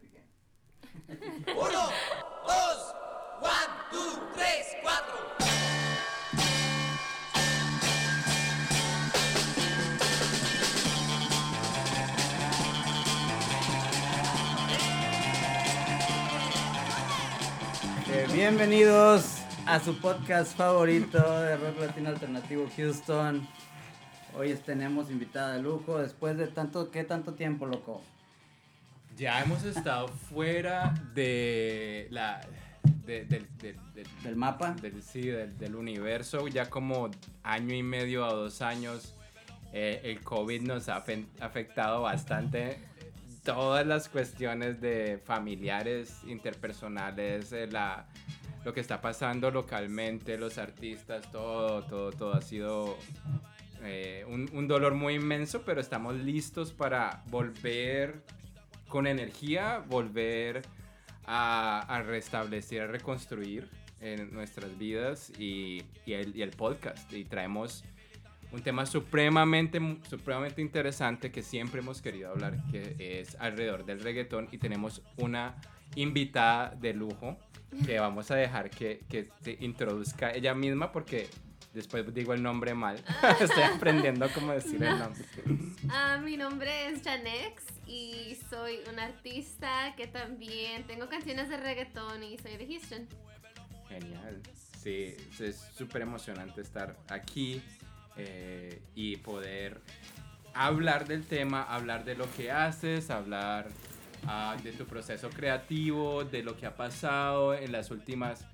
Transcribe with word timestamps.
piqué. 0.00 0.22
Uno, 1.52 1.88
dos, 2.46 2.94
one, 3.40 3.72
two, 3.90 4.20
tres, 4.34 4.66
cuatro. 4.82 5.14
Eh, 18.12 18.26
bienvenidos 18.32 19.40
a 19.66 19.78
su 19.78 19.96
podcast 20.00 20.56
favorito 20.56 21.18
de 21.42 21.56
rock 21.56 21.78
latino 21.80 22.08
alternativo 22.08 22.68
Houston. 22.76 23.46
Hoy 24.36 24.54
tenemos 24.54 25.10
invitada 25.10 25.54
de 25.54 25.62
lujo 25.62 25.98
después 25.98 26.36
de 26.36 26.46
tanto, 26.46 26.90
¿qué 26.90 27.04
tanto 27.04 27.34
tiempo, 27.34 27.66
loco? 27.66 28.02
Ya 29.20 29.42
hemos 29.42 29.64
estado 29.64 30.08
fuera 30.08 30.94
de 31.14 32.06
la 32.10 32.40
de- 33.04 33.26
del, 33.26 33.46
del- 33.58 33.76
del- 33.92 34.06
¿Del 34.22 34.34
mapa? 34.36 34.72
del- 34.80 35.02
sí, 35.02 35.26
del, 35.26 35.74
universo, 35.74 36.48
ya 36.48 36.70
como 36.70 37.10
año 37.42 37.74
y 37.74 37.82
medio 37.82 38.24
a 38.24 38.32
dos 38.32 38.62
años. 38.62 39.14
eh, 39.72 40.00
el 40.04 40.20
COVID 40.24 40.62
nos 40.62 40.88
ha 40.88 41.04
afectado 41.40 42.00
bastante 42.02 42.78
todas 43.44 43.86
las 43.86 44.08
cuestiones 44.08 44.80
de 44.80 45.20
familiares, 45.24 46.22
interpersonales, 46.26 47.52
eh, 47.52 47.68
la, 47.70 48.06
lo 48.64 48.72
que 48.72 48.80
está 48.80 49.00
pasando 49.00 49.50
localmente, 49.52 50.38
los 50.38 50.58
artistas, 50.58 51.30
todo, 51.30 51.84
todo, 51.84 52.10
todo 52.10 52.34
ha 52.34 52.40
sido 52.42 52.96
eh, 53.84 54.24
un, 54.28 54.50
un 54.54 54.66
dolor 54.66 54.94
muy 54.94 55.14
inmenso, 55.14 55.62
pero 55.64 55.80
estamos 55.80 56.16
listos 56.16 56.72
para 56.72 57.22
volver 57.28 58.22
con 58.90 59.06
energía, 59.06 59.82
volver 59.88 60.62
a, 61.24 62.02
restablecer, 62.06 62.82
a 62.82 62.86
reconstruir 62.88 63.68
en 64.00 64.32
nuestras 64.34 64.76
vidas 64.76 65.32
y, 65.38 65.82
y 66.04 66.12
el, 66.12 66.36
y 66.36 66.42
el 66.42 66.50
podcast. 66.50 67.10
Y 67.12 67.24
traemos 67.24 67.84
un 68.52 68.62
tema 68.62 68.84
supremamente, 68.84 69.80
supremamente 70.08 70.60
interesante 70.60 71.30
que 71.30 71.42
siempre 71.42 71.80
hemos 71.80 72.02
querido 72.02 72.30
hablar, 72.30 72.56
que 72.70 73.20
es 73.20 73.36
alrededor 73.36 73.84
del 73.84 74.00
reggaetón. 74.00 74.48
Y 74.50 74.58
tenemos 74.58 75.02
una 75.16 75.54
invitada 75.94 76.70
de 76.70 76.92
lujo 76.92 77.38
que 77.86 78.00
vamos 78.00 78.30
a 78.30 78.34
dejar 78.34 78.70
que, 78.70 79.04
que 79.08 79.28
se 79.40 79.56
introduzca 79.60 80.32
ella 80.32 80.54
misma 80.54 80.90
porque 80.90 81.28
después 81.72 82.12
digo 82.14 82.34
el 82.34 82.42
nombre 82.42 82.74
mal. 82.74 83.02
Estoy 83.40 83.62
aprendiendo 83.62 84.28
cómo 84.34 84.52
decir 84.52 84.82
el 84.82 84.98
nombre. 84.98 85.24
Ah, 85.92 86.18
mi 86.22 86.36
nombre 86.36 86.88
es 86.88 87.02
Janex 87.02 87.64
y 87.86 88.38
soy 88.48 88.78
una 88.92 89.06
artista 89.06 89.94
que 89.96 90.06
también 90.06 90.86
tengo 90.86 91.08
canciones 91.08 91.48
de 91.48 91.56
reggaetón 91.56 92.22
y 92.22 92.38
soy 92.38 92.56
de 92.56 92.66
Houston. 92.66 93.08
Genial. 93.88 94.40
Sí, 94.78 95.16
es 95.40 95.68
súper 95.76 96.02
emocionante 96.02 96.60
estar 96.60 96.96
aquí 97.08 97.60
eh, 98.16 98.82
y 98.94 99.16
poder 99.16 99.80
hablar 100.54 101.06
del 101.08 101.24
tema, 101.24 101.62
hablar 101.62 102.04
de 102.04 102.14
lo 102.14 102.30
que 102.36 102.50
haces, 102.50 103.10
hablar 103.10 103.68
ah, 104.26 104.56
de 104.62 104.72
tu 104.72 104.86
proceso 104.86 105.30
creativo, 105.30 106.24
de 106.24 106.42
lo 106.42 106.56
que 106.56 106.66
ha 106.66 106.76
pasado 106.76 107.54
en 107.54 107.72
las 107.72 107.90
últimas 107.90 108.46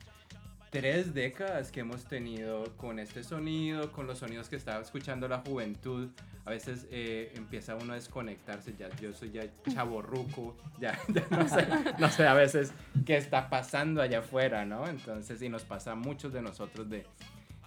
tres 0.70 1.14
décadas 1.14 1.70
que 1.70 1.80
hemos 1.80 2.04
tenido 2.04 2.76
con 2.76 2.98
este 2.98 3.22
sonido, 3.24 3.92
con 3.92 4.06
los 4.06 4.18
sonidos 4.18 4.48
que 4.48 4.56
estaba 4.56 4.80
escuchando 4.82 5.28
la 5.28 5.38
juventud. 5.38 6.08
A 6.44 6.50
veces 6.50 6.86
eh, 6.90 7.32
empieza 7.34 7.74
uno 7.74 7.92
a 7.92 7.96
desconectarse, 7.96 8.74
ya 8.78 8.88
yo 9.00 9.12
soy 9.12 9.30
ya 9.32 9.42
chaborruco, 9.72 10.56
ya, 10.80 10.98
ya 11.08 11.26
no, 11.30 11.48
sé, 11.48 11.66
no 11.98 12.08
sé 12.10 12.26
a 12.26 12.34
veces 12.34 12.72
qué 13.04 13.16
está 13.16 13.48
pasando 13.50 14.00
allá 14.02 14.20
afuera, 14.20 14.64
¿no? 14.64 14.86
Entonces, 14.86 15.42
y 15.42 15.48
nos 15.48 15.64
pasa 15.64 15.92
a 15.92 15.94
muchos 15.96 16.32
de 16.32 16.42
nosotros 16.42 16.88
de 16.88 17.04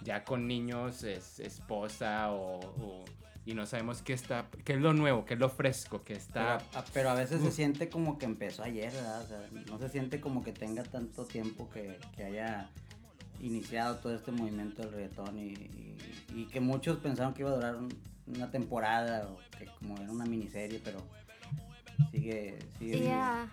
ya 0.01 0.23
con 0.23 0.47
niños, 0.47 1.03
es, 1.03 1.39
esposa 1.41 2.31
o, 2.31 2.59
o- 2.59 3.05
y 3.49 3.53
no 3.55 3.65
sabemos 3.65 4.01
qué 4.01 4.13
está, 4.13 4.47
qué 4.63 4.73
es 4.73 4.79
lo 4.79 4.93
nuevo, 4.93 5.25
qué 5.25 5.33
es 5.33 5.39
lo 5.39 5.49
fresco, 5.49 6.03
qué 6.03 6.13
está... 6.13 6.55
a- 6.57 6.85
pero 6.93 7.09
a 7.09 7.13
veces 7.15 7.41
se 7.41 7.51
siente 7.51 7.89
como 7.89 8.17
que 8.17 8.25
empezó 8.25 8.63
ayer, 8.63 8.91
¿verdad? 8.93 9.21
O 9.23 9.27
sea, 9.27 9.49
no 9.67 9.79
se 9.79 9.89
siente 9.89 10.19
como 10.21 10.43
que 10.43 10.51
tenga 10.53 10.83
tanto 10.83 11.25
tiempo 11.25 11.69
que, 11.69 11.99
que 12.15 12.23
haya 12.25 12.69
iniciado 13.41 13.95
todo 13.97 14.13
este 14.15 14.31
movimiento 14.31 14.81
del 14.83 14.91
reggaetón 14.91 15.39
y, 15.39 15.53
y- 15.53 15.97
y 16.35 16.45
que 16.45 16.59
muchos 16.59 16.97
pensaron 16.97 17.33
que 17.33 17.41
iba 17.41 17.51
a 17.51 17.55
durar 17.55 17.75
un- 17.75 17.97
una 18.27 18.51
temporada 18.51 19.27
o 19.27 19.39
que 19.57 19.65
como 19.79 19.97
era 19.97 20.11
una 20.11 20.25
miniserie, 20.25 20.79
pero 20.83 20.99
sigue, 22.11 22.59
sigue. 22.77 22.99
Yeah. 22.99 23.49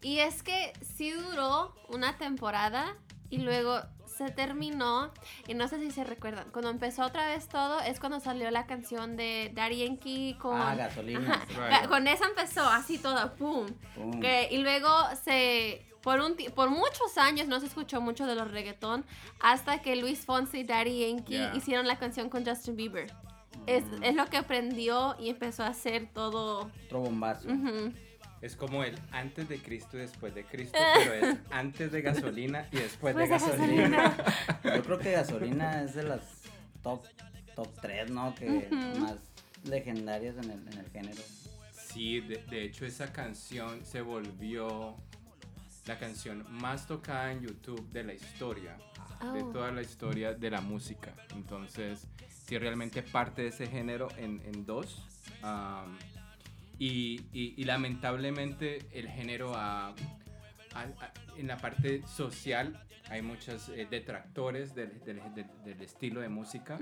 Y 0.00 0.18
es 0.20 0.42
que 0.42 0.72
sí 0.96 1.10
duró 1.10 1.74
una 1.88 2.16
temporada 2.18 2.96
y 3.30 3.38
luego 3.38 3.80
se 4.18 4.30
terminó. 4.30 5.10
Y 5.46 5.54
no 5.54 5.66
sé 5.68 5.78
si 5.80 5.90
se 5.90 6.04
recuerdan. 6.04 6.50
Cuando 6.50 6.70
empezó 6.70 7.04
otra 7.06 7.26
vez 7.28 7.48
todo 7.48 7.80
es 7.80 8.00
cuando 8.00 8.20
salió 8.20 8.50
la 8.50 8.66
canción 8.66 9.16
de 9.16 9.50
Daddy 9.54 9.86
Yankee 9.86 10.34
con. 10.38 10.60
Ah, 10.60 10.74
gasolina. 10.74 11.20
Ajá, 11.34 11.44
Right. 11.48 11.58
ga- 11.84 11.88
Con 11.88 12.06
esa 12.08 12.26
empezó 12.26 12.62
así 12.68 12.98
todo, 12.98 13.34
¡pum! 13.36 13.66
Pum. 13.94 14.20
Que- 14.20 14.48
y 14.50 14.58
luego 14.58 14.88
se. 15.24 15.84
Por, 16.02 16.20
un, 16.20 16.36
por 16.54 16.70
muchos 16.70 17.18
años 17.18 17.48
no 17.48 17.58
se 17.60 17.66
escuchó 17.66 18.00
mucho 18.00 18.26
de 18.26 18.34
los 18.36 18.50
reggaetón 18.50 19.04
hasta 19.40 19.82
que 19.82 19.96
Luis 19.96 20.24
Fonsi 20.24 20.58
y 20.60 20.64
Daddy 20.64 21.06
Yankee 21.08 21.32
Yeah. 21.34 21.54
hicieron 21.56 21.86
la 21.86 21.98
canción 21.98 22.30
con 22.30 22.46
Justin 22.46 22.76
Bieber. 22.76 23.12
Es, 23.66 23.84
Mm. 23.84 24.04
es 24.04 24.14
lo 24.14 24.24
que 24.26 24.36
aprendió 24.38 25.16
y 25.18 25.28
empezó 25.28 25.64
a 25.64 25.68
hacer 25.68 26.08
todo. 26.14 26.70
Otro 26.86 27.00
bombazo. 27.00 27.48
Es 28.40 28.54
como 28.56 28.84
el 28.84 28.96
antes 29.10 29.48
de 29.48 29.58
Cristo 29.58 29.96
y 29.96 30.00
después 30.00 30.34
de 30.34 30.44
Cristo, 30.44 30.78
pero 30.94 31.12
es 31.14 31.38
antes 31.50 31.90
de 31.92 32.02
gasolina 32.02 32.68
y 32.70 32.76
después 32.76 33.14
de 33.16 33.26
Pues 33.26 33.42
de 33.42 33.48
gasolina. 33.48 34.16
Yo 34.64 34.82
creo 34.84 34.98
que 34.98 35.12
gasolina 35.12 35.82
es 35.82 35.94
de 35.94 36.04
las 36.04 36.22
top, 36.82 37.04
top 37.56 37.68
3, 37.80 38.10
¿no? 38.10 38.34
Que 38.34 38.68
más 39.00 39.16
legendarias 39.64 40.36
en 40.36 40.50
el, 40.50 40.68
en 40.68 40.78
el 40.78 40.90
género. 40.90 41.20
Sí, 41.72 42.20
de, 42.20 42.36
de 42.44 42.64
hecho 42.64 42.86
esa 42.86 43.12
canción 43.12 43.84
se 43.84 44.02
volvió 44.02 44.96
la 45.86 45.98
canción 45.98 46.44
más 46.50 46.86
tocada 46.86 47.32
en 47.32 47.40
YouTube 47.40 47.90
de 47.90 48.04
la 48.04 48.14
historia, 48.14 48.76
de 49.32 49.42
Oh. 49.42 49.50
toda 49.50 49.72
la 49.72 49.82
historia 49.82 50.32
de 50.34 50.48
la 50.50 50.60
música. 50.60 51.12
Entonces, 51.34 52.06
sí, 52.46 52.56
realmente 52.56 53.02
parte 53.02 53.42
de 53.42 53.48
ese 53.48 53.66
género 53.66 54.06
en, 54.16 54.40
en 54.44 54.64
dos. 54.64 55.04
am, 55.42 55.98
y, 56.78 57.20
y- 57.32 57.54
y 57.56 57.64
lamentablemente 57.64 58.78
el 58.92 59.08
género 59.08 59.54
ha- 59.54 59.88
ha- 59.88 59.94
ha- 61.00 61.12
en 61.36 61.46
la 61.46 61.56
parte 61.56 62.02
social 62.06 62.80
hay 63.10 63.22
muchos 63.22 63.68
eh, 63.70 63.86
detractores 63.90 64.74
del, 64.74 65.02
del- 65.02 65.20
del- 65.34 65.50
del 65.64 65.80
estilo 65.82 66.20
de 66.20 66.28
música. 66.28 66.78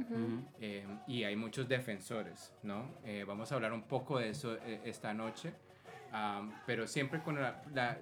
Eh, 0.60 0.84
y 1.06 1.22
hay 1.24 1.36
muchos 1.36 1.68
defensores, 1.68 2.52
¿no? 2.62 2.96
Eh, 3.04 3.24
vamos 3.26 3.52
a 3.52 3.54
hablar 3.54 3.72
un 3.72 3.82
poco 3.84 4.18
de 4.18 4.30
eso 4.30 4.56
eh, 4.56 4.80
esta 4.84 5.14
noche, 5.14 5.52
Am, 6.12 6.52
pero 6.66 6.86
siempre 6.86 7.20
con 7.22 7.40
la, 7.40 7.62
la- 7.74 7.98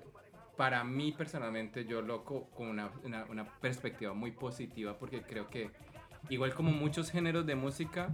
para 0.57 0.85
mí 0.85 1.13
personalmente 1.13 1.85
yo 1.85 2.01
loco 2.01 2.49
con 2.51 2.69
una, 2.69 2.91
una- 3.03 3.25
una 3.25 3.45
perspectiva 3.45 4.15
muy 4.15 4.31
positiva 4.31 4.97
porque 4.99 5.23
creo 5.23 5.49
que 5.49 5.71
igual 6.29 6.55
como 6.55 6.71
muchos 6.71 7.11
géneros 7.11 7.45
de 7.45 7.55
música 7.57 8.11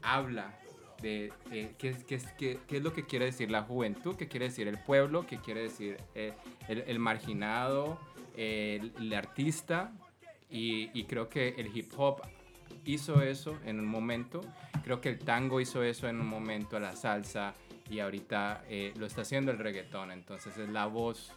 habla 0.00 0.54
de 1.02 1.32
eh, 1.50 1.74
qué, 1.78 1.94
qué 2.06 2.20
qué- 2.38 2.58
qué 2.66 2.76
es 2.76 2.82
lo 2.82 2.92
que 2.92 3.04
quiere 3.04 3.26
decir 3.26 3.50
la 3.50 3.62
juventud, 3.62 4.16
qué 4.16 4.28
quiere 4.28 4.46
decir 4.46 4.68
el 4.68 4.78
pueblo, 4.78 5.26
qué 5.26 5.38
quiere 5.38 5.62
decir 5.62 5.98
eh, 6.14 6.32
el, 6.68 6.84
el 6.86 6.98
marginado, 6.98 7.98
el, 8.36 9.12
artista 9.14 9.92
y, 10.50 11.04
creo 11.04 11.28
que 11.28 11.48
el 11.58 11.76
hip 11.76 11.92
hop 11.96 12.22
hizo 12.84 13.22
eso 13.22 13.58
en 13.64 13.78
un 13.78 13.86
momento. 13.86 14.40
Creo 14.84 15.00
que 15.00 15.08
el 15.10 15.18
tango 15.18 15.60
hizo 15.60 15.82
eso 15.82 16.08
en 16.08 16.20
un 16.20 16.26
momento, 16.26 16.78
la 16.78 16.96
salsa, 16.96 17.54
y 17.90 18.00
ahorita 18.00 18.64
eh, 18.68 18.92
lo 18.96 19.06
está 19.06 19.22
haciendo 19.22 19.50
el 19.50 19.58
reggaetón. 19.58 20.10
Entonces 20.10 20.56
es 20.56 20.68
la 20.68 20.86
voz 20.86 21.32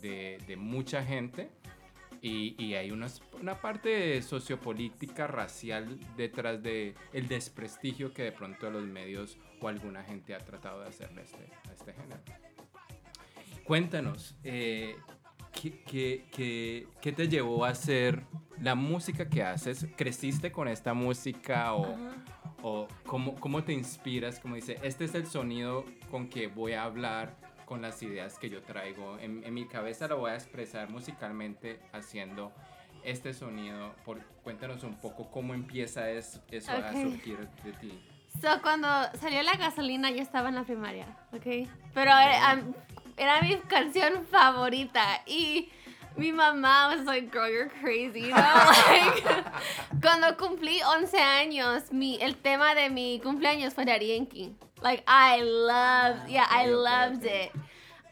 de 0.00 0.56
mucha 0.56 1.04
gente. 1.04 1.50
Y, 2.20 2.56
y 2.62 2.74
hay 2.74 2.90
unas- 2.90 3.22
una 3.40 3.60
parte 3.60 4.20
sociopolítica, 4.22 5.26
racial 5.28 5.98
detrás 6.16 6.62
de 6.62 6.94
el 7.12 7.28
desprestigio 7.28 8.12
que 8.12 8.24
de 8.24 8.32
pronto 8.32 8.68
los 8.70 8.84
medios 8.84 9.38
o 9.60 9.68
alguna 9.68 10.02
gente 10.02 10.34
ha 10.34 10.38
tratado 10.38 10.80
de 10.80 10.88
hacerle 10.88 11.22
este, 11.22 11.48
a 11.68 11.72
este 11.72 11.92
género. 11.92 12.20
Cuéntanos, 13.64 14.34
eh, 14.44 14.96
¿qué, 15.52 15.82
qué, 15.84 16.24
qué- 16.32 16.86
qué 17.00 17.12
te 17.12 17.28
llevó 17.28 17.64
a 17.64 17.70
hacer 17.70 18.22
la 18.60 18.74
música 18.74 19.28
que 19.28 19.42
haces? 19.42 19.86
¿Creciste 19.96 20.50
con 20.50 20.68
esta 20.68 20.94
música 20.94 21.74
o, 21.74 21.94
o 22.62 22.88
cómo, 23.04 23.34
cómo 23.36 23.62
te 23.64 23.72
inspiras? 23.74 24.40
Como 24.40 24.54
dice, 24.54 24.78
este 24.82 25.04
es 25.04 25.14
el 25.14 25.26
sonido 25.26 25.84
con 26.10 26.28
que 26.28 26.46
voy 26.48 26.72
a 26.72 26.84
hablar 26.84 27.36
con 27.68 27.82
las 27.82 28.02
ideas 28.02 28.38
que 28.38 28.48
yo 28.48 28.62
traigo. 28.62 29.18
En, 29.18 29.44
en 29.44 29.52
mi 29.52 29.66
cabeza 29.66 30.08
lo 30.08 30.16
voy 30.16 30.30
a 30.30 30.34
expresar 30.34 30.88
musicalmente 30.88 31.78
haciendo 31.92 32.50
este 33.04 33.34
sonido. 33.34 33.94
Por, 34.06 34.24
cuéntanos 34.42 34.82
un 34.84 34.94
poco 34.98 35.30
cómo 35.30 35.52
empieza 35.52 36.08
es- 36.10 36.40
eso 36.50 36.72
a 36.72 36.78
Ok. 36.78 37.02
surgir 37.02 37.46
de 37.62 37.72
ti. 37.74 38.00
So, 38.40 38.62
cuando 38.62 38.88
salió 39.20 39.42
la 39.42 39.54
gasolina, 39.56 40.10
yo 40.10 40.22
estaba 40.22 40.48
en 40.48 40.54
la 40.54 40.62
primaria, 40.64 41.06
¿ok? 41.32 41.68
Pero 41.92 42.10
eh, 42.10 42.36
am- 42.42 42.74
era 43.18 43.42
mi 43.42 43.56
canción 43.68 44.24
favorita 44.26 45.22
y 45.26 45.68
mi 46.18 46.32
mamá 46.32 46.94
was 46.94 47.06
like, 47.06 47.30
girl, 47.30 47.48
you're 47.48 47.70
crazy, 47.80 48.20
you 48.20 48.34
know? 48.34 48.34
Like, 48.88 49.24
cuando 50.02 50.36
cumplí 50.36 50.80
11 50.82 51.16
años, 51.18 51.92
mi, 51.92 52.18
el 52.20 52.34
tema 52.34 52.74
de 52.74 52.90
mi 52.90 53.20
cumpleaños 53.20 53.72
fue 53.72 53.84
Daddy 53.84 54.14
Yankee. 54.14 54.54
Like, 54.82 55.02
I 55.06 55.42
loved, 55.42 56.28
yeah, 56.28 56.46
I 56.50 56.66
loved 56.66 57.24
it. 57.24 57.52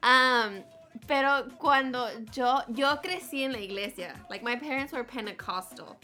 Um, 0.03 0.63
pero 1.07 1.49
cuando 1.59 2.09
yo, 2.33 2.61
yo 2.69 2.97
crecí 3.03 3.45
en 3.45 3.53
la 3.53 3.59
iglesia, 3.59 4.15
like 4.31 4.43
my 4.43 4.57
parents 4.57 4.93
were 4.93 5.05
Pentecostal. 5.05 5.97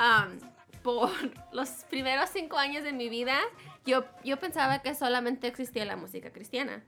Um, 0.00 0.38
por 0.82 1.10
los 1.52 1.84
primeros 1.90 2.30
cinco 2.30 2.56
años 2.56 2.82
de 2.82 2.92
mi 2.92 3.08
vida, 3.08 3.38
yo, 3.86 4.04
yo 4.24 4.36
pensaba 4.38 4.80
que 4.80 4.94
solamente 4.94 5.46
existía 5.46 5.84
la 5.84 5.96
música 5.96 6.30
cristiana. 6.30 6.82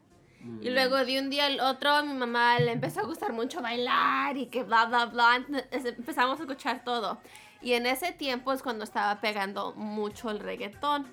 Y 0.61 0.71
luego 0.71 1.05
de 1.05 1.19
un 1.19 1.31
día 1.31 1.47
al 1.47 1.61
otro, 1.61 2.05
mi 2.05 2.15
mamá 2.15 2.59
le 2.59 2.73
empezó 2.73 3.01
a 3.01 3.05
gustar 3.05 3.33
mucho 3.33 3.63
bailar 3.63 4.37
y 4.37 4.47
que 4.47 4.63
bla, 4.63 4.87
bla, 4.87 5.07
bla. 5.07 5.37
Entonces, 5.37 5.95
Empezamos 5.97 6.39
a 6.39 6.43
escuchar 6.43 6.85
todo. 6.85 7.19
Y 7.63 7.73
en 7.73 7.87
ese 7.87 8.13
tiempo 8.13 8.53
es 8.53 8.63
cuando 8.63 8.85
estaba 8.85 9.21
pegando 9.21 9.73
mucho 9.75 10.31
el 10.31 10.39
reggaetón. 10.39 11.07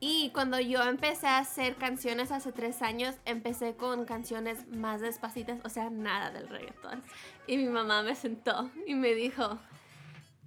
Y 0.00 0.30
cuando 0.30 0.58
yo 0.58 0.82
empecé 0.82 1.26
a 1.26 1.38
hacer 1.38 1.76
canciones 1.76 2.32
hace 2.32 2.52
tres 2.52 2.80
años, 2.80 3.14
empecé 3.26 3.76
con 3.76 4.06
canciones 4.06 4.66
más 4.68 5.02
despacitas, 5.02 5.58
o 5.62 5.68
sea, 5.68 5.90
nada 5.90 6.30
del 6.30 6.48
reggaetón. 6.48 7.02
Y 7.46 7.58
mi 7.58 7.68
mamá 7.68 8.02
me 8.02 8.14
sentó 8.14 8.70
y 8.86 8.94
me 8.94 9.14
dijo, 9.14 9.58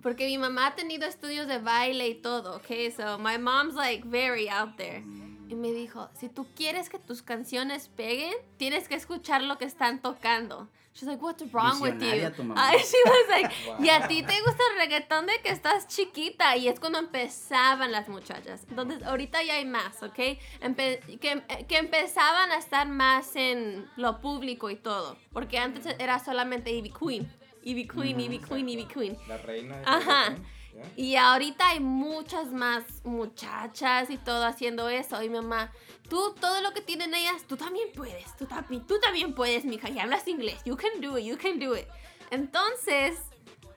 porque 0.01 0.25
mi 0.25 0.39
mamá 0.39 0.67
ha 0.67 0.75
tenido 0.75 1.07
estudios 1.07 1.47
de 1.47 1.59
baile 1.59 2.07
y 2.07 2.15
todo, 2.15 2.57
¿ok? 2.57 2.65
So 2.95 3.19
my 3.19 3.37
mom's 3.37 3.75
like 3.75 4.07
very 4.07 4.49
out 4.49 4.75
there. 4.75 5.03
Y 5.49 5.55
me 5.55 5.71
dijo, 5.71 6.09
si 6.13 6.29
tú 6.29 6.47
quieres 6.55 6.89
que 6.89 6.99
tus 6.99 7.21
canciones 7.21 7.89
peguen, 7.89 8.33
tienes 8.57 8.87
que 8.87 8.95
escuchar 8.95 9.43
lo 9.43 9.57
que 9.57 9.65
están 9.65 10.01
tocando. 10.01 10.69
She's 10.95 11.07
like, 11.07 11.21
what's 11.23 11.41
wrong 11.51 11.81
with 11.81 11.95
you? 11.99 12.53
Ay, 12.55 12.77
she 12.77 12.97
was 13.05 13.27
like, 13.29 13.49
y 13.83 13.89
a 13.89 14.07
ti 14.07 14.21
te 14.21 14.39
gusta 14.41 14.61
el 14.71 14.77
reggaetón 14.77 15.25
de 15.25 15.41
que 15.41 15.49
estás 15.49 15.87
chiquita. 15.87 16.55
Y 16.55 16.67
es 16.67 16.79
cuando 16.79 16.99
empezaban 16.99 17.91
las 17.91 18.09
muchachas. 18.09 18.65
Entonces, 18.69 19.01
ahorita 19.03 19.41
ya 19.43 19.55
hay 19.55 19.65
más, 19.65 20.03
¿ok? 20.03 20.37
Empe- 20.61 21.19
que, 21.19 21.41
que 21.67 21.77
empezaban 21.77 22.51
a 22.51 22.57
estar 22.57 22.87
más 22.87 23.35
en 23.35 23.89
lo 23.95 24.21
público 24.21 24.69
y 24.69 24.75
todo. 24.75 25.17
Porque 25.31 25.57
antes 25.57 25.85
era 25.97 26.19
solamente 26.19 26.71
Ivy 26.71 26.91
Queen. 26.91 27.31
Ivy 27.63 27.87
Queen, 27.87 28.19
Ivy 28.19 28.39
Queen, 28.39 28.69
Ivy 28.69 28.85
Queen. 28.85 29.17
La 29.27 29.37
reina. 29.37 29.81
Ajá. 29.85 30.25
reggaetón. 30.25 30.62
Y 30.95 31.15
ahorita 31.15 31.69
hay 31.69 31.79
muchas 31.79 32.51
más 32.51 32.83
muchachas 33.03 34.09
y 34.09 34.17
todo 34.17 34.45
haciendo 34.45 34.89
eso. 34.89 35.21
Y 35.23 35.29
mi 35.29 35.35
mamá, 35.35 35.71
tú, 36.09 36.35
todo 36.39 36.61
lo 36.61 36.71
que 36.73 36.81
tienen 36.81 37.13
ellas, 37.13 37.43
tú 37.47 37.57
también 37.57 37.89
puedes. 37.95 38.35
Tú 38.37 38.45
también, 38.45 38.85
tú 38.85 38.99
también 38.99 39.33
puedes, 39.33 39.65
mija. 39.65 39.89
Y 39.89 39.99
hablas 39.99 40.27
inglés. 40.27 40.61
You 40.65 40.75
can 40.75 41.01
do 41.01 41.17
it, 41.17 41.25
you 41.25 41.37
can 41.37 41.59
do 41.59 41.75
it. 41.75 41.87
Entonces, 42.31 43.19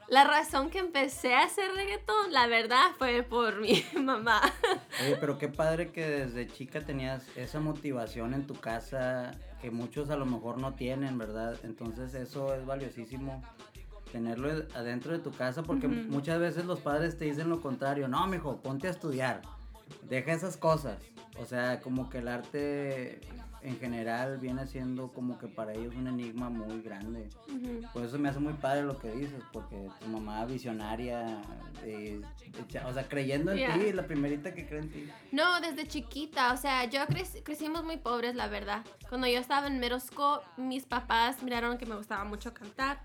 la 0.08 0.24
razón 0.24 0.70
que 0.70 0.78
empecé 0.78 1.34
a 1.34 1.42
hacer 1.42 1.72
reggaetón, 1.72 2.32
la 2.32 2.46
verdad, 2.46 2.92
fue 2.96 3.22
por 3.22 3.60
mi 3.60 3.84
mamá. 4.00 4.40
Oye, 5.02 5.16
pero 5.16 5.36
qué 5.38 5.48
padre 5.48 5.90
que 5.90 6.06
desde 6.06 6.46
chica 6.46 6.80
tenías 6.80 7.26
esa 7.36 7.60
motivación 7.60 8.34
en 8.34 8.46
tu 8.46 8.54
casa 8.54 9.32
que 9.60 9.70
muchos 9.70 10.10
a 10.10 10.16
lo 10.16 10.26
mejor 10.26 10.58
no 10.58 10.74
tienen, 10.74 11.18
¿verdad? 11.18 11.58
Entonces 11.64 12.14
eso 12.14 12.54
es 12.54 12.64
valiosísimo 12.64 13.42
tenerlo 14.16 14.48
adentro 14.74 15.12
de 15.12 15.18
tu 15.18 15.30
casa 15.30 15.62
porque 15.62 15.86
Ujú. 15.86 15.94
muchas 16.08 16.40
veces 16.40 16.64
los 16.64 16.80
padres 16.80 17.18
te 17.18 17.26
dicen 17.26 17.50
lo 17.50 17.60
contrario, 17.60 18.08
no, 18.08 18.26
mijo, 18.26 18.56
ponte 18.62 18.86
a 18.88 18.90
estudiar, 18.90 19.42
deja 20.08 20.32
esas 20.32 20.56
cosas. 20.56 20.98
O 21.38 21.44
sea, 21.44 21.80
como 21.82 22.08
que 22.08 22.18
el 22.18 22.28
arte 22.28 23.20
en 23.60 23.78
general 23.78 24.38
viene 24.38 24.66
siendo 24.66 25.08
como 25.12 25.38
que 25.38 25.48
para 25.48 25.74
ellos 25.74 25.94
un 25.96 26.06
enigma 26.06 26.48
muy 26.48 26.80
grande. 26.80 27.28
Ujú. 27.48 27.82
Por 27.92 28.04
eso 28.04 28.18
me 28.18 28.30
hace 28.30 28.38
muy 28.38 28.54
padre 28.54 28.84
lo 28.84 28.96
que 28.98 29.10
dices, 29.10 29.42
porque 29.52 29.88
tu 30.00 30.06
mamá 30.08 30.46
visionaria, 30.46 31.42
eh, 31.84 32.22
o 32.86 32.92
sea, 32.94 33.06
creyendo 33.06 33.52
en 33.52 33.58
Yeah. 33.58 33.74
ti, 33.78 33.92
la 33.92 34.06
primerita 34.06 34.54
que 34.54 34.66
cree 34.66 34.80
en 34.80 34.90
ti. 34.90 35.10
No, 35.32 35.60
desde 35.60 35.86
chiquita, 35.86 36.54
o 36.54 36.56
sea, 36.56 36.84
yo 36.86 37.00
crec- 37.06 37.42
crecimos 37.42 37.84
muy 37.84 37.98
pobres, 37.98 38.34
la 38.34 38.48
verdad. 38.48 38.82
Cuando 39.10 39.26
yo 39.26 39.38
estaba 39.38 39.66
en 39.66 39.78
middle 39.78 40.00
school, 40.00 40.38
mis 40.56 40.84
papás 40.86 41.42
miraron 41.42 41.76
que 41.76 41.84
me 41.84 41.96
gustaba 41.96 42.24
mucho 42.24 42.54
cantar. 42.54 43.00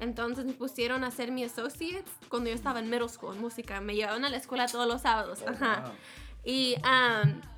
Entonces 0.00 0.44
me 0.44 0.52
pusieron 0.52 1.04
a 1.04 1.08
hacer 1.08 1.32
mi 1.32 1.44
associates 1.44 2.10
cuando 2.28 2.50
yo 2.50 2.54
estaba 2.54 2.78
en 2.78 2.88
middle 2.88 3.08
school, 3.08 3.34
en 3.34 3.40
música. 3.40 3.80
Me 3.80 3.94
llevaban 3.94 4.24
a 4.24 4.28
la 4.30 4.36
escuela 4.36 4.66
todos 4.66 4.86
los 4.86 5.02
sábados. 5.02 5.40
Oh, 5.46 5.50
Ajá. 5.50 5.80
wow. 5.82 5.92
Y, 6.44 6.76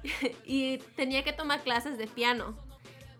y 0.44 0.78
tenía 0.96 1.22
que 1.22 1.32
tomar 1.32 1.60
clases 1.62 1.98
de 1.98 2.06
piano. 2.06 2.56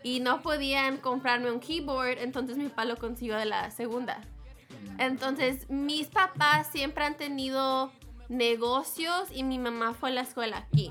Y 0.03 0.21
no 0.21 0.41
podían 0.41 0.97
comprarme 0.97 1.51
un 1.51 1.61
keyboard, 1.61 2.19
entonces 2.19 2.57
mi 2.57 2.69
papá 2.69 2.87
lo 2.87 2.97
consiguió 2.97 3.37
de 3.37 3.45
la 3.45 3.71
segunda. 3.71 4.23
Entonces, 4.99 5.69
mis 5.69 6.09
papás 6.09 6.69
siempre 6.73 7.05
han 7.05 7.17
tenido 7.19 7.93
negocios 8.29 9.29
y 9.33 9.43
mi 9.43 9.59
mamá 9.59 9.93
fue 9.93 10.11
a 10.11 10.13
la 10.13 10.21
escuela 10.23 10.57
aquí. 10.59 10.91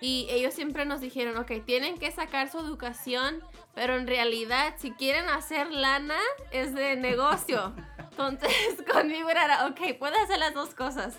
Y 0.00 0.26
ellos 0.30 0.54
siempre 0.54 0.84
nos 0.84 1.00
dijeron, 1.00 1.36
ok, 1.36 1.64
tienen 1.64 1.98
que 1.98 2.10
sacar 2.10 2.50
su 2.50 2.58
educación, 2.58 3.40
pero 3.76 3.94
en 3.94 4.06
realidad 4.06 4.74
si 4.78 4.92
quieren 4.92 5.28
hacer 5.28 5.70
lana 5.70 6.18
es 6.50 6.74
de 6.74 6.96
negocio. 6.96 7.74
Entonces 8.10 8.50
conmigo 8.92 9.28
era, 9.28 9.66
ok, 9.66 9.98
puedes 9.98 10.18
hacer 10.18 10.38
las 10.38 10.54
dos 10.54 10.74
cosas. 10.74 11.18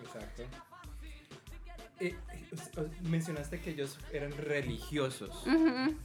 Exacto. 0.00 0.44
Eh, 1.98 2.14
eh, 2.14 2.90
mencionaste 3.02 3.60
que 3.60 3.70
ellos 3.70 3.98
eran 4.12 4.30
religiosos, 4.30 5.30
Ujú. 5.46 5.96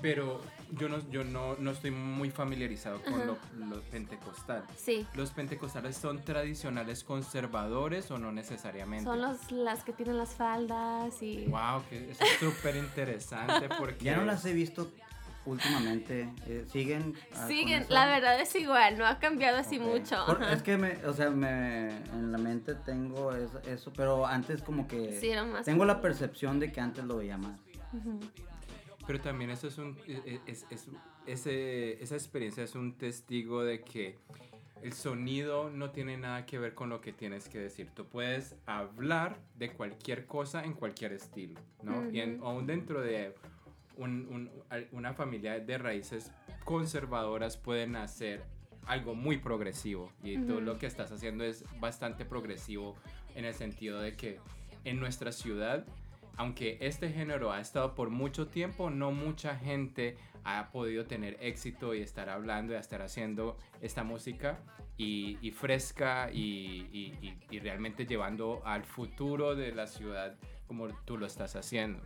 pero 0.00 0.40
yo 0.72 0.88
no, 0.88 0.98
yo 1.10 1.24
no, 1.24 1.56
no 1.58 1.70
estoy 1.70 1.90
muy 1.90 2.30
familiarizado 2.30 3.00
con 3.02 3.26
lo, 3.26 3.38
lo 3.58 3.80
pentecostal. 3.90 4.64
Sí, 4.76 5.06
¿Los 5.14 5.30
pentecostales 5.30 5.96
son 5.96 6.22
tradicionales 6.24 7.04
conservadores 7.04 8.10
o 8.10 8.18
no 8.18 8.32
necesariamente? 8.32 9.04
son 9.04 9.20
los, 9.20 9.50
las 9.52 9.84
que 9.84 9.92
tienen 9.92 10.18
las 10.18 10.30
faldas 10.34 11.22
y... 11.22 11.46
Wow, 11.46 11.82
que 11.88 12.10
eso 12.10 12.24
es 12.24 12.38
súper 12.38 12.76
interesante 12.76 13.68
porque... 13.78 14.04
Ya 14.04 14.16
no 14.16 14.24
las 14.24 14.44
he 14.44 14.52
visto 14.52 14.90
últimamente. 15.46 16.28
eh, 16.46 16.66
¿Siguen? 16.70 17.14
ah, 17.34 17.46
Siguen, 17.48 17.86
la 17.88 18.06
verdad 18.06 18.40
es 18.40 18.54
igual, 18.56 18.98
no 18.98 19.06
ha 19.06 19.18
cambiado 19.18 19.58
así 19.58 19.78
mucho. 19.78 20.16
Por- 20.26 20.42
es 20.44 20.62
que 20.62 20.76
me, 20.76 21.04
o 21.06 21.12
sea, 21.12 21.30
me, 21.30 21.88
en 22.12 22.30
la 22.32 22.38
mente 22.38 22.74
tengo 22.74 23.34
eso, 23.34 23.58
eso, 23.66 23.92
pero 23.96 24.26
antes 24.26 24.62
como 24.62 24.86
que 24.86 25.18
Sí, 25.20 25.30
era 25.30 25.44
más 25.44 25.64
tengo 25.64 25.84
la 25.84 26.00
percepción 26.00 26.60
de 26.60 26.70
que 26.70 26.80
antes 26.80 27.04
lo 27.04 27.16
veía 27.16 27.36
más. 27.38 27.58
Ujú. 27.92 28.20
Pero 29.10 29.22
también 29.24 29.50
eso 29.50 29.66
es 29.66 29.76
un, 29.78 29.98
e, 30.06 30.38
es, 30.46 30.64
es- 30.70 30.86
ese, 31.26 32.00
esa 32.00 32.14
experiencia 32.14 32.62
es 32.62 32.76
un 32.76 32.96
testigo 32.96 33.64
de 33.64 33.80
que 33.82 34.16
el 34.82 34.92
sonido 34.92 35.68
no 35.68 35.90
tiene 35.90 36.16
nada 36.16 36.46
que 36.46 36.60
ver 36.60 36.74
con 36.74 36.90
lo 36.90 37.00
que 37.00 37.12
tienes 37.12 37.48
que 37.48 37.58
decir. 37.58 37.90
Tú 37.92 38.06
puedes 38.06 38.54
hablar 38.66 39.36
de 39.56 39.72
cualquier 39.72 40.26
cosa 40.26 40.62
en 40.64 40.74
cualquier 40.74 41.12
estilo, 41.12 41.58
¿no? 41.82 42.08
Y 42.12 42.20
en- 42.20 42.38
aún 42.44 42.68
dentro 42.68 43.00
de 43.00 43.34
un- 43.96 44.28
un- 44.30 44.50
una 44.92 45.12
familia 45.12 45.58
de 45.58 45.76
raíces 45.76 46.30
conservadoras 46.64 47.56
pueden 47.56 47.96
hacer 47.96 48.44
algo 48.86 49.16
muy 49.16 49.38
progresivo. 49.38 50.12
Y 50.22 50.36
tú 50.38 50.52
Ujú. 50.52 50.60
lo 50.60 50.78
que 50.78 50.86
estás 50.86 51.10
haciendo 51.10 51.42
es 51.42 51.64
bastante 51.80 52.24
progresivo 52.24 52.94
en 53.34 53.44
el 53.44 53.54
sentido 53.54 54.00
de 54.00 54.14
que 54.16 54.38
en 54.84 55.00
nuestra 55.00 55.32
ciudad 55.32 55.84
aunque 56.36 56.78
este 56.80 57.10
género 57.10 57.52
ha 57.52 57.60
estado 57.60 57.94
por 57.94 58.10
mucho 58.10 58.48
tiempo, 58.48 58.90
no 58.90 59.12
mucha 59.12 59.56
gente 59.56 60.16
ha 60.44 60.70
podido 60.70 61.04
tener 61.04 61.36
éxito 61.40 61.94
y 61.94 62.00
estar 62.00 62.28
hablando 62.28 62.72
y 62.72 62.76
estar 62.76 63.02
haciendo 63.02 63.56
esta 63.80 64.04
música 64.04 64.58
y, 64.96 65.50
fresca 65.52 66.30
y, 66.32 67.36
realmente 67.62 68.06
llevando 68.06 68.62
al 68.64 68.84
futuro 68.84 69.54
de 69.54 69.72
la 69.72 69.86
ciudad 69.86 70.36
como 70.66 70.88
tú 71.04 71.16
lo 71.16 71.26
estás 71.26 71.56
haciendo. 71.56 72.00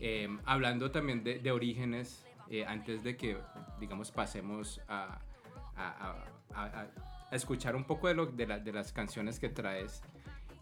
Eh, 0.00 0.28
hablando 0.44 0.90
también 0.90 1.24
de, 1.24 1.50
orígenes, 1.50 2.24
eh, 2.50 2.64
antes 2.64 3.02
de 3.02 3.16
que, 3.16 3.36
digamos, 3.80 4.10
pasemos 4.10 4.80
a, 4.88 5.20
escuchar 7.30 7.76
un 7.76 7.84
poco 7.84 8.08
de, 8.08 8.46
de 8.46 8.72
las 8.72 8.92
canciones 8.92 9.38
que 9.38 9.48
traes, 9.48 10.02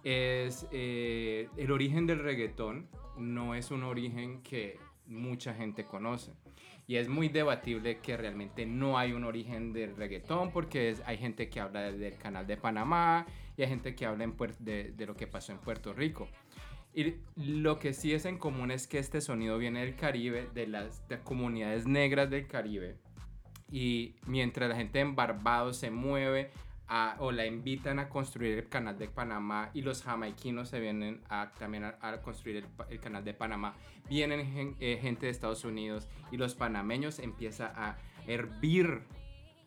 es 0.09 0.69
eh, 0.71 1.49
el 1.57 1.73
origen 1.73 2.07
del 2.07 2.21
reggaetón 2.21 2.87
no 3.19 3.57
es 3.57 3.73
un 3.73 3.83
origen 3.83 4.41
que 4.43 4.79
mucha 5.09 5.53
gente 5.53 5.85
conoce. 5.85 6.31
Y 6.87 6.95
es 6.97 7.09
muy 7.09 7.29
debatible 7.29 7.99
que 7.99 8.17
realmente 8.17 8.67
no 8.67 8.97
hay 8.99 9.13
un 9.13 9.25
origen 9.25 9.73
del 9.73 9.97
reggaetón 9.97 10.53
porque 10.53 10.91
es- 10.91 11.03
hay 11.07 11.19
gente 11.19 11.49
que 11.49 11.59
habla 11.59 11.91
del 11.91 12.17
canal 12.19 12.47
de 12.47 12.57
Panamá 12.57 13.27
y 13.57 13.63
hay 13.63 13.69
gente 13.69 13.97
que 13.97 14.07
habla 14.07 14.25
de, 14.61 14.95
lo 15.05 15.17
que 15.17 15.27
pasó 15.27 15.51
en 15.51 15.59
Puerto 15.59 15.93
Rico. 15.93 16.29
Y 16.95 17.15
lo 17.35 17.81
que 17.81 17.93
sí 17.93 18.15
es 18.15 18.27
en 18.27 18.39
común 18.39 18.71
es 18.71 18.87
que 18.87 18.99
este 19.01 19.21
sonido 19.21 19.59
viene 19.59 19.81
del 19.81 19.97
Caribe, 19.97 20.49
de 20.55 20.69
las 20.69 21.07
de 21.09 21.19
comunidades 21.19 21.85
negras 21.89 22.31
del 22.31 22.47
Caribe. 22.47 22.95
Y 23.73 24.15
mientras 24.25 24.69
la 24.69 24.77
gente 24.77 25.01
en 25.01 25.17
Barbados 25.17 25.77
se 25.79 25.91
mueve 25.91 26.51
a- 26.89 27.17
o 27.19 27.33
la 27.33 27.47
invitan 27.47 27.99
a 27.99 28.09
construir 28.09 28.59
el 28.59 28.69
canal 28.69 28.99
de 28.99 29.09
Panamá 29.09 29.71
y 29.75 29.83
los 29.83 30.03
jamaiquinos 30.03 30.69
se 30.69 30.81
vienen 30.81 31.21
a, 31.29 31.51
también 31.59 31.85
a, 31.85 32.21
construir 32.23 32.65
el, 32.89 33.01
canal 33.01 33.25
de 33.25 33.35
Panamá. 33.35 33.75
Vienen 34.09 34.77
eh, 34.81 34.99
gente 35.01 35.27
de 35.27 35.33
Estados 35.33 35.65
Unidos 35.65 36.09
y 36.31 36.37
los 36.37 36.55
panameños 36.55 37.19
empieza 37.19 37.73
a 37.75 37.99
hervir 38.27 39.03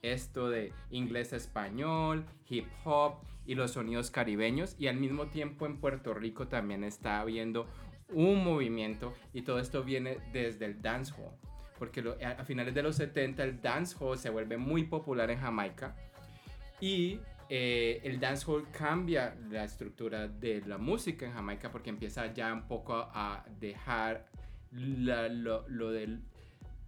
esto 0.02 0.50
de 0.50 0.74
inglés 0.92 1.34
español, 1.34 2.26
hip 2.48 2.68
hop 2.86 3.16
y 3.46 3.56
los 3.56 3.72
sonidos 3.72 4.12
caribeños. 4.12 4.76
Y 4.80 4.88
al 4.88 4.96
mismo 4.98 5.28
tiempo 5.28 5.66
en 5.66 5.78
Puerto 5.78 6.14
Rico 6.14 6.48
también 6.48 6.84
está 6.84 7.20
habiendo 7.20 7.68
un 8.12 8.44
movimiento 8.44 9.14
y 9.34 9.42
todo 9.42 9.60
esto 9.60 9.84
viene 9.84 10.20
desde 10.32 10.66
el 10.66 10.82
dancehall. 10.82 11.34
Porque 11.78 12.04
a, 12.24 12.32
a 12.32 12.46
finales 12.46 12.74
de 12.74 12.84
los 12.84 12.96
70 12.98 13.44
el 13.44 13.62
dancehall 13.62 14.18
se 14.18 14.30
vuelve 14.30 14.58
muy 14.58 14.84
popular 14.84 15.32
en 15.32 15.40
Jamaica 15.40 15.96
y 16.80 17.20
eh, 17.50 18.00
el 18.04 18.20
dancehall 18.20 18.68
cambia 18.72 19.36
la 19.50 19.64
estructura 19.64 20.28
de 20.28 20.62
la 20.66 20.78
música 20.78 21.26
en 21.26 21.34
Jamaica 21.34 21.72
porque 21.72 21.90
empieza 21.90 22.32
ya 22.34 22.54
un 22.54 22.68
poco 22.68 22.94
a 22.96 23.44
dejar 23.60 24.28
la- 24.72 25.28
lo, 25.30 25.68
lo 25.68 25.92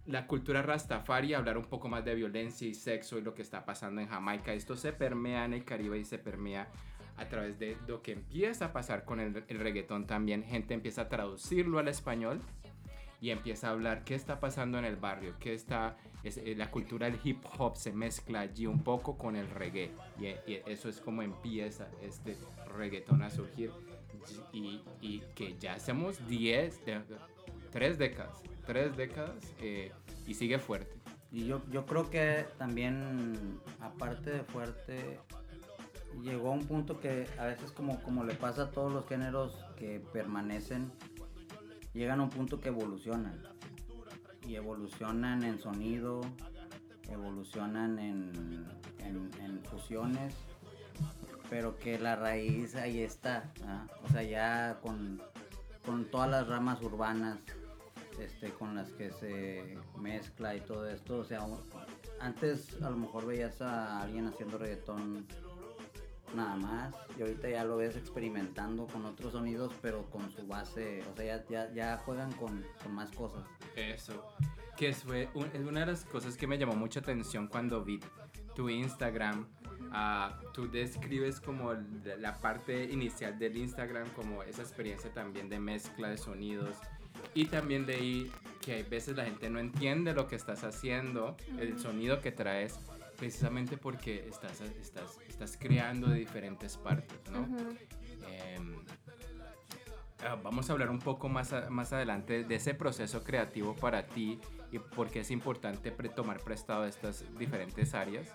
la 0.06 0.26
cultura 0.26 0.62
rastafari 0.62 1.32
hablar 1.34 1.56
un 1.56 1.64
poco 1.64 1.88
más 1.88 2.04
de 2.04 2.14
violencia 2.14 2.66
y 2.66 2.74
sexo 2.74 3.18
y 3.18 3.22
lo 3.22 3.34
que 3.34 3.42
está 3.42 3.64
pasando 3.64 4.00
en 4.00 4.08
Jamaica. 4.08 4.52
Esto 4.52 4.76
se 4.76 4.92
permea 4.92 5.44
en 5.44 5.52
el 5.52 5.64
Caribe 5.64 5.98
y 5.98 6.04
se 6.04 6.18
permea 6.18 6.68
a 7.16 7.28
través 7.28 7.58
de 7.58 7.76
lo 7.86 8.02
que 8.02 8.12
empieza 8.12 8.66
a 8.66 8.72
pasar 8.72 9.04
con 9.04 9.20
el, 9.20 9.44
el 9.46 9.58
reggaetón 9.60 10.06
también. 10.06 10.42
Gente 10.42 10.74
empieza 10.74 11.02
a 11.02 11.08
traducirlo 11.08 11.78
al 11.78 11.86
español 11.88 12.40
y 13.22 13.30
empieza 13.30 13.68
a 13.68 13.70
hablar 13.70 14.02
qué 14.04 14.14
está 14.16 14.40
pasando 14.40 14.78
en 14.78 14.84
el 14.84 14.96
barrio, 14.96 15.34
qué 15.38 15.54
está, 15.54 15.96
es, 16.24 16.36
eh, 16.38 16.54
la 16.56 16.70
cultura 16.72 17.08
del 17.08 17.18
hip 17.22 17.42
hop 17.56 17.76
se 17.76 17.92
mezcla 17.92 18.40
allí 18.40 18.66
un 18.66 18.82
poco 18.82 19.16
con 19.16 19.36
el 19.36 19.48
reggae 19.48 19.92
y, 20.18 20.26
eh, 20.26 20.62
eso 20.66 20.88
es 20.88 21.00
como 21.00 21.22
empieza 21.22 21.88
este 22.02 22.36
reggaetón 22.76 23.22
a 23.22 23.30
surgir 23.30 23.70
y, 24.52 24.82
y 25.00 25.20
que 25.36 25.56
ya 25.58 25.74
hacemos 25.74 26.26
10, 26.28 26.84
de- 26.84 27.00
3 27.70 27.96
décadas, 27.96 28.42
3 28.66 28.96
décadas 28.96 29.54
eh, 29.60 29.92
y 30.26 30.34
sigue 30.34 30.58
fuerte. 30.58 30.92
Y 31.30 31.46
yo, 31.46 31.62
yo 31.70 31.86
creo 31.86 32.10
que 32.10 32.44
también, 32.58 33.60
aparte 33.80 34.30
de 34.30 34.42
fuerte, 34.42 35.18
llegó 36.22 36.48
a 36.50 36.52
un 36.54 36.66
punto 36.66 37.00
que 37.00 37.26
a 37.38 37.46
veces 37.46 37.70
como, 37.72 38.02
como 38.02 38.24
le 38.24 38.34
pasa 38.34 38.64
a 38.64 38.70
todos 38.70 38.92
los 38.92 39.06
géneros 39.08 39.64
que 39.76 40.00
permanecen, 40.12 40.92
llegan 41.92 42.20
a 42.20 42.24
un 42.24 42.30
punto 42.30 42.60
que 42.60 42.68
evolucionan. 42.68 43.42
Y 44.46 44.56
evolucionan 44.56 45.42
en 45.44 45.58
sonido, 45.60 46.20
evolucionan 47.08 47.98
en, 47.98 48.66
en, 48.98 49.62
fusiones, 49.64 50.34
pero 51.48 51.78
que 51.78 51.98
la 51.98 52.16
raíz 52.16 52.74
ahí 52.74 53.00
está. 53.00 53.52
¿ah? 53.64 53.86
O 54.04 54.08
sea, 54.08 54.22
ya 54.22 54.78
con, 54.82 55.22
con 55.86 56.06
todas 56.06 56.30
las 56.30 56.48
ramas 56.48 56.82
urbanas 56.82 57.38
este, 58.18 58.50
con 58.50 58.74
las 58.74 58.90
que 58.92 59.10
se 59.10 59.78
mezcla 59.96 60.54
y 60.54 60.60
todo 60.60 60.88
esto. 60.88 61.18
O 61.18 61.24
sea, 61.24 61.46
antes 62.20 62.80
a 62.82 62.90
lo 62.90 62.96
mejor 62.96 63.26
veías 63.26 63.60
a 63.62 64.02
alguien 64.02 64.26
haciendo 64.26 64.58
reggaetón 64.58 65.26
nada 66.34 66.56
más 66.56 66.94
y 67.16 67.22
ahorita 67.22 67.48
ya 67.48 67.64
lo 67.64 67.76
ves 67.76 67.96
experimentando 67.96 68.86
con 68.86 69.04
otros 69.04 69.32
sonidos, 69.32 69.72
pero 69.82 70.08
con 70.10 70.30
su 70.30 70.46
base, 70.46 71.02
o 71.12 71.16
sea, 71.16 71.44
ya, 71.48 71.72
ya, 71.72 71.98
juegan 71.98 72.32
con, 72.32 72.64
con 72.82 72.94
más 72.94 73.10
cosas. 73.10 73.44
Eso, 73.76 74.34
que 74.76 74.92
fue 74.92 75.28
es 75.52 75.60
una 75.66 75.80
de 75.80 75.86
las 75.86 76.04
cosas 76.04 76.36
que 76.36 76.46
me 76.46 76.58
llamó 76.58 76.74
mucha 76.74 77.00
atención 77.00 77.48
cuando 77.48 77.84
vi 77.84 78.00
tu 78.54 78.68
Instagram. 78.68 79.46
Ah, 79.94 80.40
tú 80.54 80.70
describes 80.70 81.40
como 81.40 81.74
la 81.74 82.16
la 82.16 82.38
parte 82.38 82.84
inicial 82.84 83.38
del 83.38 83.56
Instagram, 83.56 84.08
como 84.10 84.42
esa 84.42 84.62
experiencia 84.62 85.12
también 85.12 85.48
de 85.48 85.60
mezcla 85.60 86.08
de 86.08 86.16
sonidos. 86.16 86.76
Y 87.34 87.46
también 87.46 87.86
leí 87.86 88.30
que 88.60 88.74
hay 88.74 88.82
veces 88.82 89.16
la 89.16 89.24
gente 89.24 89.50
no 89.50 89.58
entiende 89.58 90.14
lo 90.14 90.28
que 90.28 90.36
estás 90.36 90.64
haciendo, 90.64 91.36
el 91.58 91.78
sonido 91.78 92.20
que 92.20 92.32
traes, 92.32 92.78
precisamente 93.16 93.76
porque 93.76 94.26
estás, 94.28 94.60
estás, 94.60 95.18
estás 95.28 95.56
creando 95.58 96.08
de 96.08 96.18
diferentes 96.18 96.76
partes, 96.76 97.18
¿no? 97.30 97.40
Ujú. 97.42 97.76
Em, 98.26 98.76
ah, 100.26 100.36
vamos 100.42 100.68
a 100.68 100.72
hablar 100.72 100.90
un 100.90 100.98
poco 100.98 101.28
más, 101.28 101.52
a- 101.52 101.70
más 101.70 101.92
adelante 101.92 102.44
de 102.44 102.54
ese 102.54 102.74
proceso 102.74 103.22
creativo 103.24 103.74
para 103.74 104.06
ti 104.06 104.40
y 104.70 104.78
por 104.78 105.08
qué 105.10 105.20
es 105.20 105.30
importante 105.30 105.90
pre- 105.92 106.08
tomar 106.08 106.40
prestado 106.40 106.84
estas 106.86 107.24
diferentes 107.38 107.94
áreas. 107.94 108.28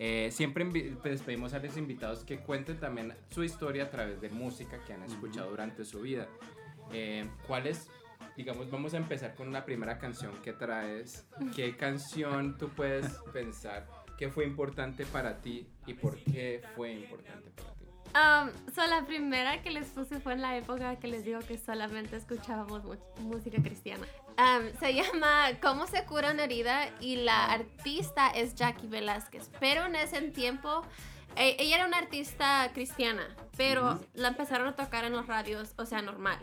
Eh, 0.00 0.30
siempre 0.30 0.64
invi- 0.64 0.96
pues, 1.02 1.22
pedimos 1.22 1.54
a 1.54 1.58
los 1.58 1.76
invitados 1.76 2.24
que 2.24 2.38
cuenten 2.38 2.78
también 2.78 3.14
su 3.30 3.42
historia 3.42 3.84
a 3.84 3.90
través 3.90 4.20
de 4.20 4.28
música 4.30 4.78
que 4.86 4.92
han 4.92 5.02
escuchado 5.02 5.50
durante 5.50 5.84
su 5.84 6.00
vida. 6.00 6.28
Eh, 6.92 7.28
¿Cuál 7.48 7.66
es, 7.66 7.88
digamos, 8.36 8.70
vamos 8.70 8.94
a 8.94 8.96
empezar 8.98 9.34
con 9.34 9.52
la 9.52 9.64
primera 9.64 9.98
canción 9.98 10.32
que 10.42 10.52
traes? 10.52 11.26
¿Qué 11.54 11.76
canción 11.76 12.56
tú 12.56 12.68
puedes 12.68 13.06
pensar 13.32 13.88
que 14.18 14.28
fue 14.28 14.44
importante 14.44 15.06
para 15.06 15.38
ti 15.40 15.66
y 15.86 15.94
por 15.94 16.18
qué 16.24 16.62
fue 16.74 16.92
importante 16.92 17.50
para 17.50 17.72
ti? 17.74 17.86
Um, 18.08 18.72
so 18.74 18.86
la 18.86 19.06
primera 19.06 19.62
que 19.62 19.70
les 19.70 19.86
puse 19.88 20.18
fue 20.18 20.32
en 20.32 20.40
la 20.42 20.56
época 20.56 20.96
que 20.96 21.06
les 21.08 21.24
digo 21.24 21.40
que 21.40 21.56
solamente 21.58 22.16
escuchábamos 22.16 22.82
música 23.20 23.62
cristiana. 23.62 24.06
Um, 24.38 24.76
se 24.80 24.94
llama 24.94 25.50
¿Cómo 25.62 25.86
se 25.86 26.04
cura 26.04 26.32
una 26.32 26.44
herida? 26.44 26.90
y 27.00 27.16
la 27.16 27.46
artista 27.46 28.28
es 28.30 28.54
Jackie 28.54 28.86
Velázquez. 28.88 29.50
Pero 29.60 29.86
en 29.86 29.94
ese 29.94 30.20
tiempo, 30.30 30.82
e- 31.36 31.56
ella 31.58 31.76
era 31.76 31.86
una 31.86 31.98
artista 31.98 32.70
cristiana, 32.72 33.28
pero 33.56 34.00
la 34.14 34.28
empezaron 34.28 34.66
a 34.68 34.74
tocar 34.74 35.04
en 35.04 35.12
los 35.12 35.26
radios, 35.26 35.74
o 35.76 35.86
sea, 35.86 36.02
normal. 36.02 36.38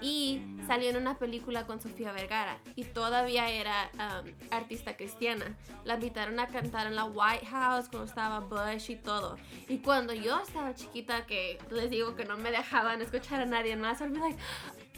Y 0.00 0.42
salió 0.66 0.90
en 0.90 0.96
una 0.96 1.18
película 1.18 1.66
con 1.66 1.80
Sofía 1.80 2.12
Vergara 2.12 2.58
y 2.76 2.84
todavía 2.84 3.50
era 3.50 3.90
um, 3.94 4.30
artista 4.50 4.96
cristiana. 4.96 5.56
La 5.84 5.94
invitaron 5.94 6.38
a 6.38 6.48
cantar 6.48 6.86
en 6.86 6.94
la 6.94 7.04
White 7.04 7.46
House 7.46 7.88
cuando 7.88 8.04
estaba 8.04 8.40
Bush 8.40 8.90
y 8.90 8.96
todo. 8.96 9.36
Y 9.68 9.78
cuando 9.78 10.12
yo 10.12 10.40
estaba 10.40 10.74
chiquita, 10.74 11.26
que 11.26 11.58
les 11.70 11.90
digo 11.90 12.14
que 12.14 12.24
no 12.24 12.36
me 12.36 12.50
dejaban 12.50 13.02
escuchar 13.02 13.40
a 13.40 13.46
nadie 13.46 13.76
más, 13.76 14.00
I'd 14.00 14.12
be 14.12 14.18
like, 14.18 14.38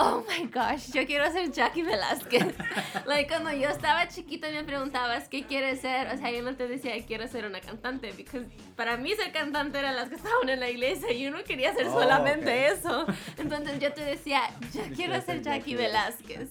oh 0.00 0.24
my 0.28 0.46
gosh, 0.46 0.90
yo 0.92 1.06
quiero 1.06 1.30
ser 1.30 1.50
Jackie 1.50 1.82
Velázquez. 1.82 2.54
like, 3.06 3.28
cuando 3.28 3.52
yo 3.52 3.68
estaba 3.68 4.08
chiquita 4.08 4.48
me 4.50 4.64
preguntabas, 4.64 5.28
¿qué 5.28 5.44
quieres 5.44 5.80
ser? 5.80 6.08
O 6.08 6.16
sea, 6.18 6.30
yo 6.30 6.42
no 6.42 6.56
te 6.56 6.66
decía, 6.66 6.92
quiero 7.06 7.28
ser 7.28 7.44
una 7.46 7.60
cantante, 7.60 8.12
porque 8.12 8.46
para 8.76 8.96
mí 8.96 9.14
ser 9.14 9.32
cantante 9.32 9.78
eran 9.78 9.96
las 9.96 10.08
que 10.08 10.16
estaban 10.16 10.48
en 10.48 10.60
la 10.60 10.68
iglesia 10.70 11.12
y 11.12 11.22
yo 11.22 11.30
no 11.30 11.44
quería 11.44 11.74
ser 11.74 11.86
Oh, 11.88 11.92
solamente 12.00 12.70
ok. 12.70 12.78
eso. 12.78 13.06
Entonces 13.36 13.78
yo 13.78 13.92
te 13.92 14.02
decía, 14.04 14.42
yo 14.72 14.82
quiero 14.94 15.20
ser 15.20 15.42
Jackie 15.42 15.74
Velázquez. 15.76 16.48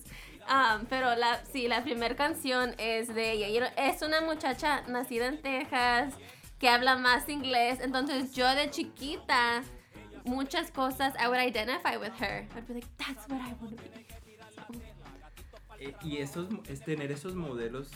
Um, 0.50 0.86
pero 0.88 1.16
la, 1.16 1.40
sí, 1.52 1.68
la 1.68 1.84
primera 1.84 2.16
canción 2.16 2.74
es 2.80 3.14
de 3.14 3.32
ella. 3.34 3.72
Es 3.78 4.02
una 4.02 4.22
muchacha 4.22 4.82
nacida 4.88 5.28
en 5.28 5.42
Texas 5.42 6.14
que 6.58 6.68
habla 6.70 6.96
más 6.96 7.30
inglés. 7.30 7.80
Entonces 7.82 8.34
yo 8.34 8.48
de 8.56 8.70
chiquita, 8.72 9.62
muchas 10.26 10.72
cosas, 10.72 11.14
I 11.20 11.28
would 11.28 11.40
identify 11.40 11.98
with 11.98 12.14
her. 12.20 12.48
I'd 12.56 12.68
be 12.68 12.76
like, 12.76 12.88
that's 12.98 13.28
what 13.30 13.40
I 13.42 13.54
want 13.62 13.78
to 13.78 13.84
be. 13.84 14.06
Eh, 15.80 15.94
y 16.04 16.18
esos, 16.18 16.48
es 16.68 16.82
tener 16.82 17.12
esos 17.12 17.36
modelos 17.36 17.90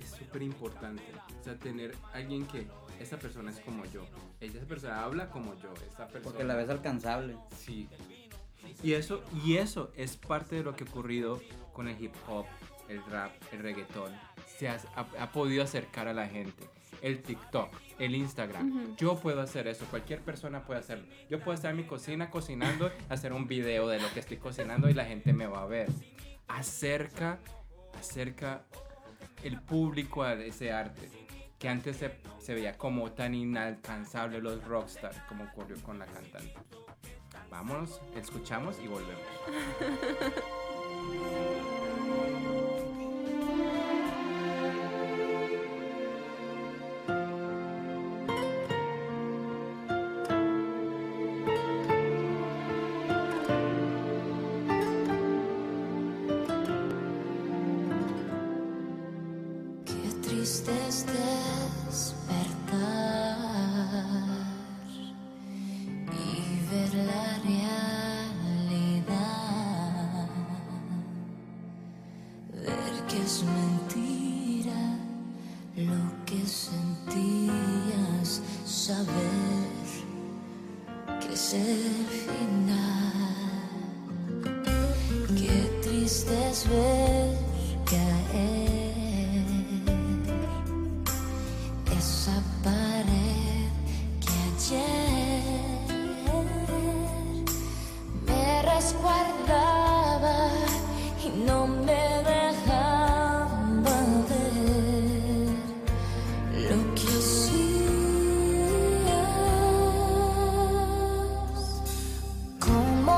es 0.00 0.10
súper 0.10 0.42
importante. 0.42 1.02
O 1.40 1.44
sea, 1.44 1.56
tener 1.58 1.94
alguien 2.12 2.46
que 2.46 2.66
esa 3.00 3.18
persona 3.18 3.50
es 3.50 3.60
como 3.60 3.84
yo. 3.86 4.04
Esa 4.40 4.60
persona 4.66 5.02
habla 5.02 5.30
como 5.30 5.54
yo. 5.54 5.72
Esa 5.90 6.06
persona. 6.06 6.22
Porque 6.22 6.44
la 6.44 6.54
ves 6.54 6.68
alcanzable. 6.68 7.36
Sí. 7.58 7.88
Y 8.82 8.92
eso, 8.92 9.22
y 9.44 9.56
eso 9.56 9.90
es 9.96 10.16
parte 10.16 10.56
de 10.56 10.62
lo 10.62 10.74
que 10.76 10.84
ha 10.84 10.86
ocurrido 10.86 11.40
con 11.72 11.88
el 11.88 12.02
hip 12.02 12.12
hop, 12.28 12.44
el 12.88 13.02
rap, 13.06 13.32
el 13.52 13.60
reggaetón. 13.60 14.12
Se 14.58 14.68
ha, 14.68 14.78
ha- 14.94 15.22
ha 15.22 15.32
podido 15.32 15.62
acercar 15.64 16.08
a 16.08 16.12
la 16.14 16.26
gente. 16.28 16.64
El 17.04 17.20
TikTok, 17.22 17.68
el 17.98 18.14
Instagram. 18.14 18.96
Yo 18.96 19.18
puedo 19.18 19.42
hacer 19.42 19.68
eso. 19.68 19.84
Cualquier 19.90 20.22
persona 20.22 20.62
puede 20.62 20.80
hacerlo. 20.80 21.04
Yo 21.28 21.38
puedo 21.38 21.54
estar 21.54 21.70
en 21.70 21.76
mi 21.76 21.84
cocina 21.84 22.30
cocinando, 22.30 22.90
hacer 23.10 23.34
un 23.34 23.46
video 23.46 23.88
de 23.88 24.00
lo 24.00 24.10
que 24.14 24.20
estoy 24.20 24.38
cocinando 24.38 24.88
y 24.88 24.94
la 24.94 25.04
gente 25.04 25.34
me 25.34 25.46
va 25.46 25.64
a 25.64 25.66
ver. 25.66 25.90
Acerca, 26.48 27.40
acerca 27.98 28.64
el 29.42 29.60
público 29.60 30.22
a 30.22 30.32
ese 30.32 30.72
arte 30.72 31.10
que 31.58 31.68
antes 31.68 31.98
se, 31.98 32.10
se 32.38 32.54
veía 32.54 32.78
como 32.78 33.12
tan 33.12 33.34
inalcanzable 33.34 34.40
los 34.40 34.64
rockstars 34.64 35.18
como 35.28 35.44
ocurrió 35.44 35.76
con 35.82 35.98
la 35.98 36.06
cantante. 36.06 36.54
Vámonos, 37.50 38.00
escuchamos 38.16 38.78
y 38.82 38.88
volvemos. 38.88 39.20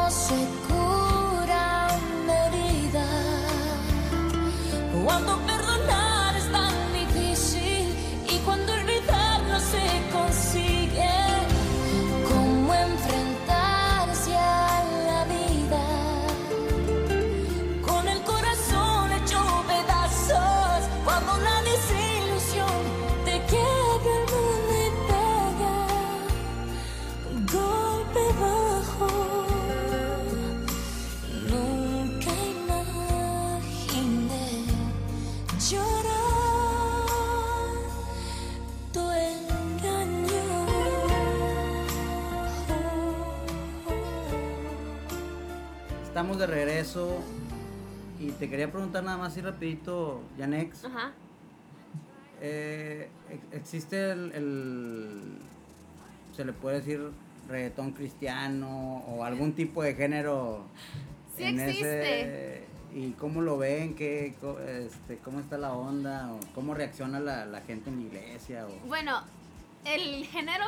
¿Cómo 0.08 0.65
Estamos 46.26 46.40
de 46.40 46.46
regreso 46.52 47.22
y 48.18 48.32
te 48.32 48.50
quería 48.50 48.68
preguntar 48.72 49.04
nada 49.04 49.16
más 49.16 49.30
así 49.30 49.40
rapidito, 49.42 50.22
Yanex. 50.36 50.84
Ajá. 50.86 51.12
Eh, 52.40 53.08
ex- 53.30 53.52
¿Existe 53.52 54.10
el, 54.10 54.32
el- 54.32 55.38
se 56.34 56.44
le 56.44 56.52
puede 56.52 56.78
decir 56.80 57.00
reggaetón 57.48 57.92
cristiano 57.92 59.04
o 59.06 59.22
algún 59.22 59.52
tipo 59.52 59.84
de 59.84 59.94
género? 59.94 60.64
Sí 61.36 61.44
en 61.44 61.60
existe. 61.60 62.20
ese- 62.56 62.64
¿Y 62.96 63.10
cómo 63.12 63.40
lo 63.40 63.56
ven? 63.56 63.94
¿Qué, 63.94 64.34
este, 64.84 65.18
¿Cómo 65.18 65.38
está 65.38 65.56
la 65.58 65.74
onda? 65.74 66.32
¿O 66.32 66.40
¿Cómo 66.56 66.74
reacciona 66.74 67.20
la, 67.20 67.46
la 67.46 67.60
gente 67.60 67.88
en 67.88 68.00
la 68.00 68.02
iglesia? 68.18 68.66
O, 68.66 68.88
Bueno, 68.88 69.22
el 69.84 70.26
género 70.26 70.64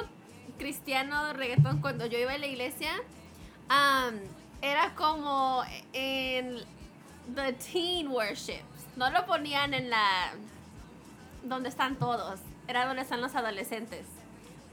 cristiano 0.56 1.32
reggaetón 1.32 1.80
cuando 1.80 2.06
yo 2.06 2.16
iba 2.16 2.30
a 2.34 2.38
la 2.38 2.46
iglesia 2.46 2.92
era 4.62 4.94
como 4.94 5.62
en 5.92 6.58
the 7.34 7.52
teen 7.54 8.08
worships. 8.08 8.62
No 8.96 9.10
lo 9.10 9.26
ponían 9.26 9.74
en 9.74 9.90
la 9.90 10.32
donde 11.44 11.68
están 11.68 11.96
todos, 11.96 12.40
era 12.66 12.86
donde 12.86 13.02
están 13.02 13.20
los 13.20 13.34
adolescentes. 13.34 14.06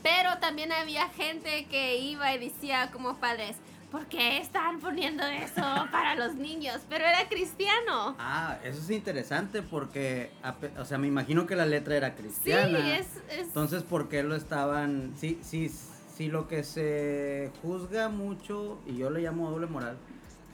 Pero 0.02 0.38
también 0.39 0.71
había 0.71 1.10
gente 1.10 1.65
que 1.65 1.98
iba 1.98 2.34
y 2.34 2.38
decía 2.39 2.89
como 2.91 3.15
padres, 3.17 3.56
¿por 3.91 4.06
qué 4.08 4.38
están 4.38 4.80
poniendo 4.80 5.26
eso 5.26 5.62
para 5.91 6.15
los 6.15 6.36
niños? 6.36 6.82
Pero 6.89 7.06
era 7.06 7.28
cristiano. 7.28 8.15
Ah, 8.19 8.58
eso 8.63 8.80
es 8.82 8.89
interesante 8.89 9.62
porque, 9.62 10.32
o 10.78 10.86
sea, 10.86 10.98
me 10.98 11.08
imagino 11.08 11.45
que 11.48 11.56
la 11.56 11.65
letra 11.65 11.95
era 11.95 12.10
Sí, 12.10 12.15
cristiana. 12.17 12.98
es, 12.98 13.08
es 13.30 13.48
Entonces, 13.48 13.84
¿por 13.84 14.10
qué 14.10 14.21
lo 14.24 14.36
estaban? 14.36 15.13
Sí, 15.17 15.39
sí, 15.41 15.71
sí, 16.15 16.28
lo 16.28 16.47
que 16.47 16.63
se 16.63 17.51
juzga 17.62 18.10
mucho, 18.10 18.80
y 18.86 18.97
yo 18.97 19.10
le 19.10 19.21
llamo 19.21 19.49
doble 19.49 19.67
moral, 19.67 19.97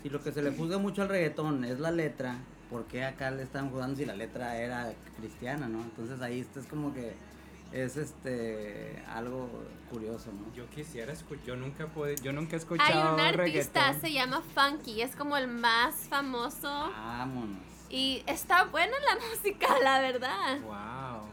si 0.04 0.10
lo 0.10 0.22
que 0.24 0.32
se 0.32 0.42
le 0.42 0.52
juzga 0.52 0.78
mucho 0.78 1.04
al 1.04 1.10
reggaetón 1.10 1.64
es 1.64 1.80
la 1.80 1.92
letra, 1.92 2.38
¿por 2.70 2.86
qué 2.86 3.06
acá 3.06 3.32
le 3.32 3.44
están 3.44 3.70
jugando 3.70 3.98
si 3.98 4.06
la 4.06 4.16
letra 4.16 4.58
era 4.58 4.92
cristiana, 5.18 5.68
no? 5.68 5.82
Entonces 5.82 6.22
ahí 6.22 6.40
esto 6.40 6.60
es 6.60 6.66
como 6.66 6.94
que 6.94 7.14
es 7.72 7.96
este 7.98 9.02
algo 9.08 9.50
curioso, 9.92 10.32
¿no? 10.32 10.54
Yo 10.54 10.68
quisiera 10.70 11.14
escuchar, 11.14 11.46
yo 11.46 11.56
nunca 11.56 11.88
pude, 11.88 12.16
yo 12.18 12.34
nunca 12.34 12.52
he 12.52 12.56
Hay 12.56 12.62
escuchado 12.62 13.14
un 13.14 13.20
artista, 13.20 13.92
reggaetón. 13.92 14.02
se 14.02 14.12
llama 14.14 14.42
Funky, 14.56 15.02
es 15.02 15.16
como 15.16 15.38
el 15.38 15.48
más 15.48 15.96
famoso. 16.10 16.68
Vámonos. 16.92 17.60
Y 17.90 18.24
está 18.26 18.64
buena 18.66 18.94
la 19.06 19.20
música, 19.30 19.68
la 19.84 20.02
verdad. 20.02 20.60
Wow. 20.62 21.30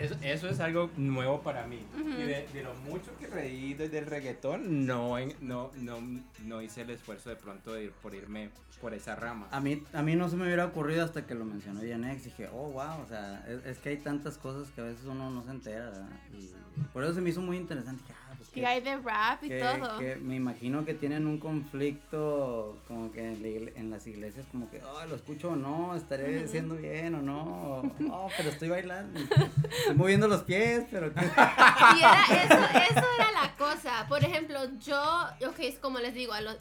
Eso, 0.00 0.14
eso 0.22 0.48
es 0.48 0.60
algo 0.60 0.90
nuevo 0.96 1.40
para 1.40 1.66
mí. 1.66 1.86
Y 1.96 2.22
de, 2.22 2.46
de 2.52 2.62
lo 2.62 2.74
mucho 2.74 3.16
que 3.18 3.26
reí 3.26 3.74
desde 3.74 3.98
el 3.98 4.06
reggaetón, 4.06 4.86
no, 4.86 5.16
no, 5.40 5.70
no, 5.76 5.98
no 6.44 6.62
hice 6.62 6.82
el 6.82 6.90
esfuerzo 6.90 7.30
de 7.30 7.36
pronto 7.36 7.72
de 7.72 7.84
ir 7.84 7.92
por 7.92 8.14
irme 8.14 8.50
por 8.80 8.92
esa 8.92 9.16
rama. 9.16 9.48
A 9.50 9.60
mí, 9.60 9.82
a 9.92 10.02
mí 10.02 10.16
no 10.16 10.28
se 10.28 10.36
me 10.36 10.44
hubiera 10.44 10.66
ocurrido 10.66 11.04
hasta 11.04 11.26
que 11.26 11.34
lo 11.34 11.44
mencionó 11.44 11.82
Yanex. 11.82 12.24
Dije, 12.24 12.48
oh, 12.52 12.70
wow, 12.72 13.00
o 13.02 13.06
sea, 13.08 13.44
es, 13.48 13.64
es 13.64 13.78
que 13.78 13.90
hay 13.90 13.96
tantas 13.96 14.36
cosas 14.36 14.70
que 14.72 14.82
a 14.82 14.84
veces 14.84 15.04
uno 15.06 15.30
no 15.30 15.42
se 15.42 15.50
entera, 15.50 15.86
¿verdad? 15.86 16.08
Y 16.32 16.50
por 16.92 17.02
eso 17.02 17.14
se 17.14 17.20
me 17.22 17.30
hizo 17.30 17.40
muy 17.40 17.56
interesante. 17.56 18.02
Dije, 18.02 18.14
Y 18.56 18.60
qué- 18.60 18.66
hay 18.66 18.80
de 18.80 18.96
rap 18.96 19.42
y 19.44 19.48
que, 19.48 19.58
todo. 19.60 19.98
que 19.98 20.16
me 20.16 20.34
imagino 20.36 20.84
que 20.84 20.94
tienen 20.94 21.26
un 21.26 21.38
conflicto 21.38 22.76
como 22.88 23.12
que 23.12 23.20
en, 23.32 23.42
la 23.42 23.48
igle- 23.48 23.72
en 23.76 23.90
las 23.90 24.06
iglesias 24.06 24.46
como 24.50 24.70
que, 24.70 24.82
oh, 24.82 25.04
lo 25.06 25.14
escucho 25.16 25.50
o 25.50 25.56
no, 25.56 25.94
estaré 25.94 26.42
diciendo 26.42 26.74
bien 26.76 27.14
o 27.14 27.22
no, 27.22 27.82
oh, 28.10 28.28
pero 28.36 28.50
estoy 28.50 28.68
bailando, 28.68 29.18
estoy 29.20 29.94
moviendo 29.94 30.28
los 30.28 30.42
pies, 30.42 30.84
pero 30.90 31.12
qué... 31.12 31.20
Y 31.96 31.98
era 31.98 32.24
eso, 32.44 32.94
eso 32.98 33.06
era 33.18 33.32
la 33.42 33.54
cosa. 33.56 34.06
Por 34.08 34.24
ejemplo, 34.24 34.58
yo, 34.80 35.00
ok, 35.48 35.58
es 35.60 35.78
como 35.78 35.98
les 35.98 36.14
digo, 36.14 36.32
a 36.32 36.40
los, 36.40 36.56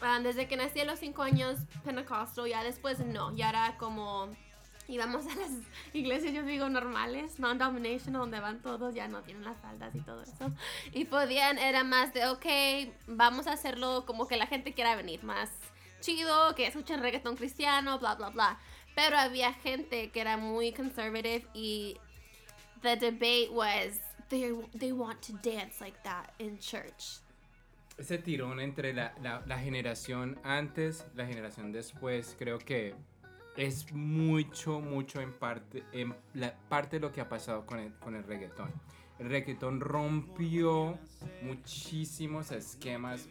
ah, 0.00 0.18
desde 0.22 0.46
que 0.48 0.56
nací 0.56 0.80
a 0.80 0.84
los 0.84 0.98
cinco 0.98 1.22
años, 1.22 1.58
Pentecostal, 1.84 2.48
ya 2.48 2.62
después 2.64 2.98
no, 3.00 3.34
ya 3.36 3.50
era 3.50 3.76
como 3.78 4.28
íbamos 4.88 5.26
a 5.26 5.34
las 5.36 5.50
iglesias, 5.92 6.32
yo 6.34 6.42
digo, 6.42 6.68
normales, 6.68 7.38
non-dominational, 7.38 8.22
donde 8.22 8.40
van 8.40 8.60
todos, 8.60 8.94
ya 8.94 9.06
no 9.06 9.22
tienen 9.22 9.44
las 9.44 9.58
faldas 9.58 9.94
y 9.94 10.00
todo 10.00 10.22
eso. 10.22 10.50
Y 10.92 11.04
podían, 11.04 11.58
era 11.58 11.84
más 11.84 12.12
de, 12.14 12.26
ok, 12.28 12.46
vamos 13.06 13.46
a 13.46 13.52
hacerlo 13.52 14.04
como 14.06 14.26
que 14.26 14.36
la 14.36 14.46
gente 14.46 14.72
quiera 14.72 14.96
venir, 14.96 15.22
más 15.22 15.50
chido, 16.00 16.54
que 16.54 16.66
escuchen 16.66 17.00
reggaetón 17.00 17.36
cristiano, 17.36 17.98
bla, 17.98 18.14
bla, 18.14 18.30
bla. 18.30 18.58
Pero 18.94 19.16
había 19.18 19.52
gente 19.52 20.10
que 20.10 20.20
era 20.20 20.36
muy 20.36 20.72
conservative 20.72 21.46
y 21.54 21.96
the 22.82 22.96
debate 22.96 23.48
was 23.50 24.00
they 24.28 24.52
they 24.78 24.92
want 24.92 25.20
to 25.20 25.32
dance 25.42 25.80
like 25.80 25.98
that 26.02 26.30
in 26.38 26.58
church. 26.58 27.20
Ese 27.96 28.18
tirón 28.18 28.60
entre 28.60 28.92
la, 28.92 29.12
la, 29.22 29.42
la 29.46 29.58
generación 29.58 30.38
antes, 30.44 31.04
la 31.14 31.26
generación 31.26 31.72
después, 31.72 32.36
creo 32.38 32.58
que 32.58 32.94
es 33.58 33.92
mucho, 33.92 34.80
mucho 34.80 35.20
en 35.20 35.32
parte, 35.32 35.82
en 35.92 36.14
la 36.34 36.54
parte 36.68 36.96
de 36.96 37.00
lo 37.00 37.12
que 37.12 37.20
ha 37.20 37.28
pasado 37.28 37.66
con 37.66 37.78
el, 37.80 37.92
con 37.98 38.14
el 38.14 38.22
reggaetón. 38.24 38.70
El 39.18 39.28
reggaetón 39.28 39.80
rompió 39.80 40.96
muchísimos 41.42 42.52
esquemas 42.52 43.28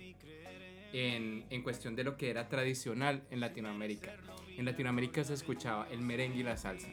en, 0.93 1.45
en 1.49 1.61
cuestión 1.63 1.95
de 1.95 2.03
lo 2.03 2.17
que 2.17 2.29
era 2.29 2.49
tradicional 2.49 3.23
en 3.31 3.39
Latinoamérica. 3.39 4.13
En 4.57 4.65
Latinoamérica 4.65 5.23
se 5.23 5.33
escuchaba 5.33 5.87
el 5.89 6.01
merengue 6.01 6.39
y 6.39 6.43
la 6.43 6.57
salsa. 6.57 6.89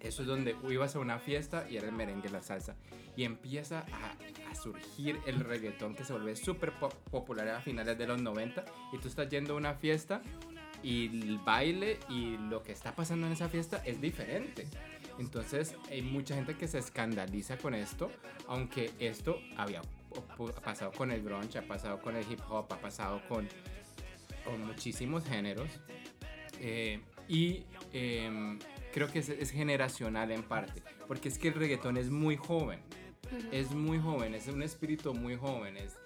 Eso 0.00 0.22
es 0.22 0.28
donde 0.28 0.56
ibas 0.68 0.96
a 0.96 0.98
una 0.98 1.18
fiesta 1.18 1.66
y 1.70 1.76
era 1.76 1.86
el 1.86 1.92
merengue 1.94 2.28
y 2.28 2.32
la 2.32 2.42
salsa. 2.42 2.76
Y 3.16 3.24
empieza 3.24 3.86
a, 3.92 4.50
a 4.50 4.54
surgir 4.54 5.18
el 5.26 5.40
reggaetón 5.40 5.94
que 5.94 6.04
se 6.04 6.12
vuelve 6.12 6.34
súper 6.34 6.72
po- 6.72 6.88
popular 7.10 7.48
a 7.48 7.60
finales 7.60 7.96
de 7.96 8.06
los 8.06 8.20
90. 8.20 8.64
Y 8.92 8.98
tú 8.98 9.08
estás 9.08 9.28
yendo 9.28 9.54
a 9.54 9.56
una 9.56 9.74
fiesta 9.74 10.22
y 10.82 11.06
el 11.06 11.38
baile 11.38 11.98
y 12.08 12.36
lo 12.36 12.62
que 12.62 12.72
está 12.72 12.94
pasando 12.94 13.26
en 13.26 13.32
esa 13.32 13.48
fiesta 13.48 13.82
es 13.84 14.00
diferente. 14.00 14.66
Entonces 15.18 15.76
hay 15.90 16.02
mucha 16.02 16.34
gente 16.34 16.56
que 16.56 16.66
se 16.66 16.78
escandaliza 16.78 17.56
con 17.58 17.74
esto, 17.74 18.10
aunque 18.48 18.90
esto 18.98 19.38
había 19.56 19.82
pasado 20.64 20.90
con 20.92 21.10
el 21.10 21.22
grunge, 21.22 21.58
ha 21.58 21.66
pasado 21.66 22.00
con 22.00 22.16
el 22.16 22.24
hip 22.30 22.40
hop, 22.48 22.72
ha 22.72 22.80
pasado 22.80 23.20
con, 23.28 23.48
con 24.44 24.64
muchísimos 24.66 25.24
géneros. 25.24 25.68
Eh, 26.60 27.00
y 27.28 27.64
em, 27.92 28.58
creo 28.92 29.08
que 29.10 29.20
es, 29.20 29.28
es 29.28 29.50
generacional 29.50 30.30
en 30.30 30.42
parte, 30.42 30.82
porque 31.06 31.28
es 31.28 31.38
que 31.38 31.48
el 31.48 31.54
reggaetón 31.54 31.96
es 31.96 32.10
muy 32.10 32.36
joven, 32.36 32.80
es 33.52 33.70
muy 33.70 33.98
joven, 33.98 34.34
es 34.34 34.48
un 34.48 34.62
espíritu 34.62 35.14
muy 35.14 35.36
joven, 35.36 35.76
es 35.76 35.96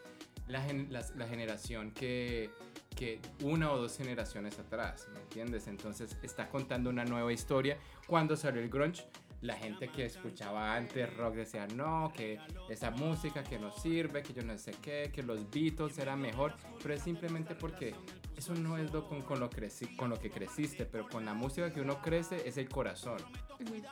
la, 0.49 0.63
gen- 0.63 0.89
la 0.93 1.27
generación 1.27 1.91
que, 1.91 2.51
que 2.97 3.21
una 3.43 3.71
o 3.71 3.79
dos 3.79 3.97
generaciones 3.97 4.59
atrás, 4.59 5.07
¿me 5.13 5.21
entiendes? 5.21 5.69
Entonces 5.69 6.17
está 6.23 6.49
contando 6.49 6.91
una 6.91 7.05
nueva 7.05 7.33
historia. 7.33 7.79
Cuando 8.09 8.37
salió 8.37 8.61
el 8.61 8.69
grunge, 8.71 9.07
la 9.43 9.55
gente 9.55 9.89
que 9.89 10.07
escuchaba 10.07 10.75
antes 10.75 11.15
rock 11.15 11.35
decía, 11.35 11.67
no, 11.69 12.11
que 12.17 12.41
esa 12.71 12.91
música 12.91 13.45
que 13.45 13.59
no 13.59 13.71
sirve, 13.71 14.23
que 14.23 14.33
yo 14.33 14.43
no 14.43 14.57
sé 14.57 14.73
qué, 14.83 15.13
que 15.15 15.23
los 15.23 15.51
Beatles 15.51 15.99
eran 15.99 16.21
mejor, 16.21 16.55
pero 16.83 16.95
es 16.95 17.03
simplemente 17.03 17.55
porque 17.55 17.95
eso 18.35 18.55
no 18.55 18.79
es 18.79 18.91
lo 18.93 19.07
con, 19.07 19.21
con 19.23 19.39
lo, 19.39 19.51
creci- 19.51 19.95
con 19.97 20.09
lo 20.09 20.19
que 20.19 20.31
creciste, 20.31 20.87
pero 20.87 21.07
con 21.07 21.27
la 21.27 21.35
música 21.35 21.71
que 21.71 21.83
uno 21.83 22.01
crece 22.01 22.49
es 22.49 22.57
el 22.57 22.69
corazón. 22.69 23.19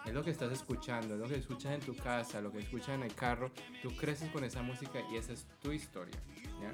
Es 0.06 0.14
lo 0.14 0.24
que 0.24 0.30
estás 0.30 0.50
escuchando, 0.50 1.14
es 1.14 1.20
lo 1.20 1.28
que 1.28 1.36
escuchas 1.36 1.72
en 1.72 1.80
tu 1.80 1.94
casa, 1.94 2.40
lo 2.40 2.50
que 2.50 2.60
escuchas 2.60 2.90
en 2.90 3.02
el 3.02 3.14
carro. 3.14 3.50
Tú 3.82 3.94
creces 3.94 4.30
con 4.30 4.44
esa 4.44 4.62
música 4.62 5.00
y 5.12 5.16
esa 5.16 5.34
es 5.34 5.46
tu 5.60 5.72
historia. 5.72 6.16
¿ya? 6.60 6.72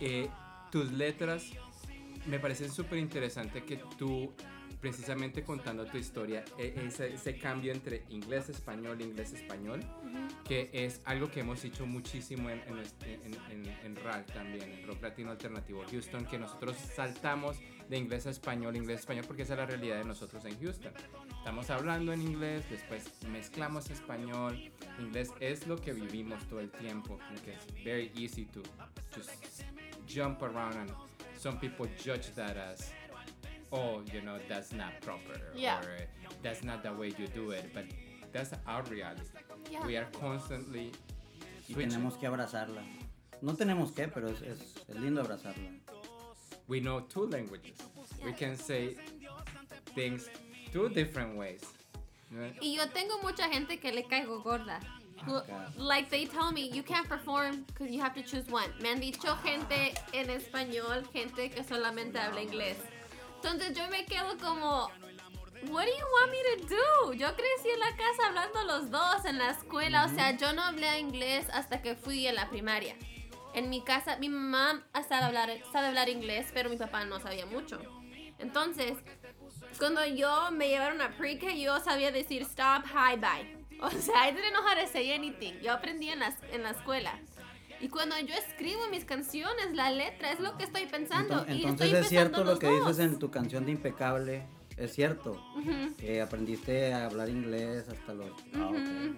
Eh, 0.00 0.28
tus 0.72 0.90
letras 0.92 1.44
me 2.26 2.38
parece 2.40 2.68
súper 2.68 2.98
interesante 2.98 3.62
que 3.64 3.76
tú, 3.98 4.32
precisamente 4.80 5.44
contando 5.44 5.84
tu 5.86 5.96
historia, 5.98 6.44
e- 6.58 6.74
ese, 6.86 7.14
ese 7.14 7.36
cambio 7.38 7.72
entre 7.72 8.04
inglés-español, 8.08 9.00
inglés-español, 9.00 9.80
que 10.44 10.70
es 10.72 11.00
algo 11.04 11.30
que 11.30 11.40
hemos 11.40 11.62
hecho 11.64 11.84
muchísimo 11.86 12.48
en, 12.50 12.60
en, 12.60 12.78
en, 13.04 13.34
en- 13.66 13.76
en 13.84 13.96
RAL 13.96 14.24
también, 14.26 14.62
en 14.72 14.86
Rock 14.86 15.02
Latino 15.02 15.30
Alternativo 15.30 15.84
Houston, 15.90 16.24
que 16.26 16.38
nosotros 16.38 16.76
saltamos 16.76 17.58
de 17.88 17.98
inglés 17.98 18.26
a 18.26 18.30
español, 18.30 18.74
inglés 18.76 18.96
a 18.98 19.00
español, 19.00 19.24
porque 19.26 19.42
esa 19.42 19.52
es 19.54 19.58
la 19.58 19.66
realidad 19.66 19.98
de 19.98 20.04
nosotros 20.04 20.44
en 20.46 20.58
Houston. 20.60 20.92
Estamos 21.38 21.68
hablando 21.70 22.12
en 22.12 22.22
inglés, 22.22 22.64
después 22.70 23.04
mezclamos 23.28 23.90
español, 23.90 24.70
inglés 24.98 25.30
es 25.40 25.66
lo 25.66 25.76
que 25.76 25.92
vivimos 25.92 26.42
todo 26.48 26.60
el 26.60 26.70
tiempo, 26.70 27.18
que 27.44 27.52
es 27.54 27.84
very 27.84 28.10
easy 28.16 28.46
to 28.46 28.62
just 29.14 29.30
jump 30.14 30.42
around 30.42 30.74
and 30.76 30.90
some 31.38 31.58
people 31.58 31.86
judge 32.02 32.28
that 32.34 32.56
as 32.56 32.90
oh 33.72 34.02
you 34.12 34.20
know 34.20 34.38
that's 34.48 34.72
not 34.72 34.92
proper 35.00 35.40
Yeah. 35.54 35.80
or 35.80 36.06
that's 36.42 36.62
not 36.62 36.82
the 36.82 36.92
way 36.92 37.12
you 37.18 37.26
do 37.28 37.50
it 37.52 37.72
but 37.74 37.84
that's 38.32 38.52
our 38.66 38.82
reality 38.90 39.22
Yeah. 39.70 39.86
we 39.86 39.96
are 39.96 40.08
constantly 40.20 40.90
Y 41.68 41.74
switching. 41.74 41.90
tenemos 41.90 42.18
que 42.18 42.26
abrazarla. 42.26 42.82
No 43.40 43.54
tenemos 43.54 43.92
que, 43.94 44.08
pero 44.08 44.28
es, 44.28 44.42
es, 44.42 44.60
es 44.88 44.96
lindo 44.96 45.20
abrazarla. 45.22 45.70
we 46.68 46.80
know 46.80 47.00
two 47.00 47.26
languages 47.26 47.78
we 48.24 48.32
can 48.32 48.56
say 48.56 48.96
things 49.94 50.28
two 50.72 50.88
different 50.88 51.36
ways? 51.36 51.62
Y 52.60 52.74
yo 52.76 52.86
tengo 52.88 53.18
mucha 53.22 53.48
gente 53.48 53.78
que 53.78 53.92
le 53.92 54.02
caigo 54.04 54.42
gorda. 54.42 54.80
Like 55.76 56.10
they 56.10 56.26
tell 56.26 56.52
me 56.52 56.68
you 56.68 56.82
can't 56.82 57.08
perform 57.08 57.64
because 57.66 57.90
you 57.90 58.00
have 58.00 58.14
to 58.14 58.22
choose 58.22 58.48
one. 58.50 58.70
Me 58.80 58.90
han 58.90 59.00
dicho 59.00 59.36
gente 59.42 59.94
en 60.12 60.30
español, 60.30 61.04
gente 61.12 61.50
que 61.50 61.62
solamente 61.64 62.18
habla 62.18 62.42
inglés. 62.42 62.76
Entonces 63.36 63.76
yo 63.76 63.88
me 63.88 64.04
quedo 64.04 64.36
como, 64.38 64.90
what 65.70 65.84
do 65.84 65.90
you 65.90 66.06
want 66.20 66.30
me 66.30 66.38
to 66.56 66.66
do? 66.66 67.12
Yo 67.14 67.28
crecí 67.34 67.70
en 67.72 67.80
la 67.80 67.96
casa 67.96 68.28
hablando 68.28 68.64
los 68.64 68.90
dos 68.90 69.24
en 69.24 69.38
la 69.38 69.50
escuela, 69.50 70.06
o 70.06 70.08
sea, 70.08 70.36
yo 70.36 70.52
no 70.52 70.62
hablé 70.62 70.98
inglés 70.98 71.46
hasta 71.52 71.82
que 71.82 71.94
fui 71.94 72.26
en 72.26 72.36
la 72.36 72.48
primaria. 72.50 72.96
En 73.54 73.68
mi 73.68 73.82
casa, 73.82 74.16
mi 74.16 74.28
mamá 74.28 74.84
sabe 75.08 75.24
hablar, 75.24 75.50
sabe 75.72 75.88
hablar 75.88 76.08
inglés, 76.08 76.50
pero 76.54 76.70
mi 76.70 76.76
papá 76.76 77.04
no 77.04 77.20
sabía 77.20 77.46
mucho. 77.46 77.80
Entonces, 78.38 78.94
cuando 79.78 80.04
yo 80.06 80.50
me 80.52 80.68
llevaron 80.68 81.00
a 81.00 81.10
pre-K, 81.16 81.54
yo 81.54 81.78
sabía 81.80 82.10
decir 82.12 82.42
stop, 82.42 82.84
hi, 82.86 83.16
bye. 83.16 83.61
O 83.82 83.90
sea, 83.90 84.28
I 84.28 84.32
didn't 84.32 84.52
know 84.52 84.62
how 84.62 84.74
to 84.80 84.86
say 84.90 85.12
anything. 85.12 85.54
Yo 85.62 85.72
aprendí 85.72 86.08
en 86.08 86.20
la, 86.20 86.36
en 86.52 86.62
la 86.62 86.70
escuela. 86.70 87.18
Y 87.80 87.88
cuando 87.88 88.16
yo 88.20 88.34
escribo 88.34 88.80
mis 88.90 89.04
canciones, 89.04 89.72
la 89.74 89.90
letra 89.90 90.30
es 90.32 90.38
lo 90.40 90.56
que 90.56 90.64
estoy 90.64 90.86
pensando. 90.86 91.44
Enton- 91.44 91.56
y 91.56 91.62
Entonces 91.62 91.86
estoy 91.88 92.00
es 92.00 92.08
cierto 92.08 92.44
lo 92.44 92.58
que 92.58 92.66
los 92.66 92.74
dices 92.76 92.96
dos. 92.98 92.98
en 93.14 93.18
tu 93.18 93.30
canción 93.30 93.64
de 93.66 93.72
Impecable. 93.72 94.44
Es 94.76 94.92
cierto. 94.94 95.32
Ujú. 95.56 95.94
Que 95.96 96.22
aprendiste 96.22 96.92
a 96.94 97.06
hablar 97.06 97.28
inglés 97.28 97.88
hasta 97.88 98.14
los... 98.14 98.30
Ah, 98.54 98.66
ok, 98.68 98.70
Ujú. 98.70 98.78
mira. 98.80 99.14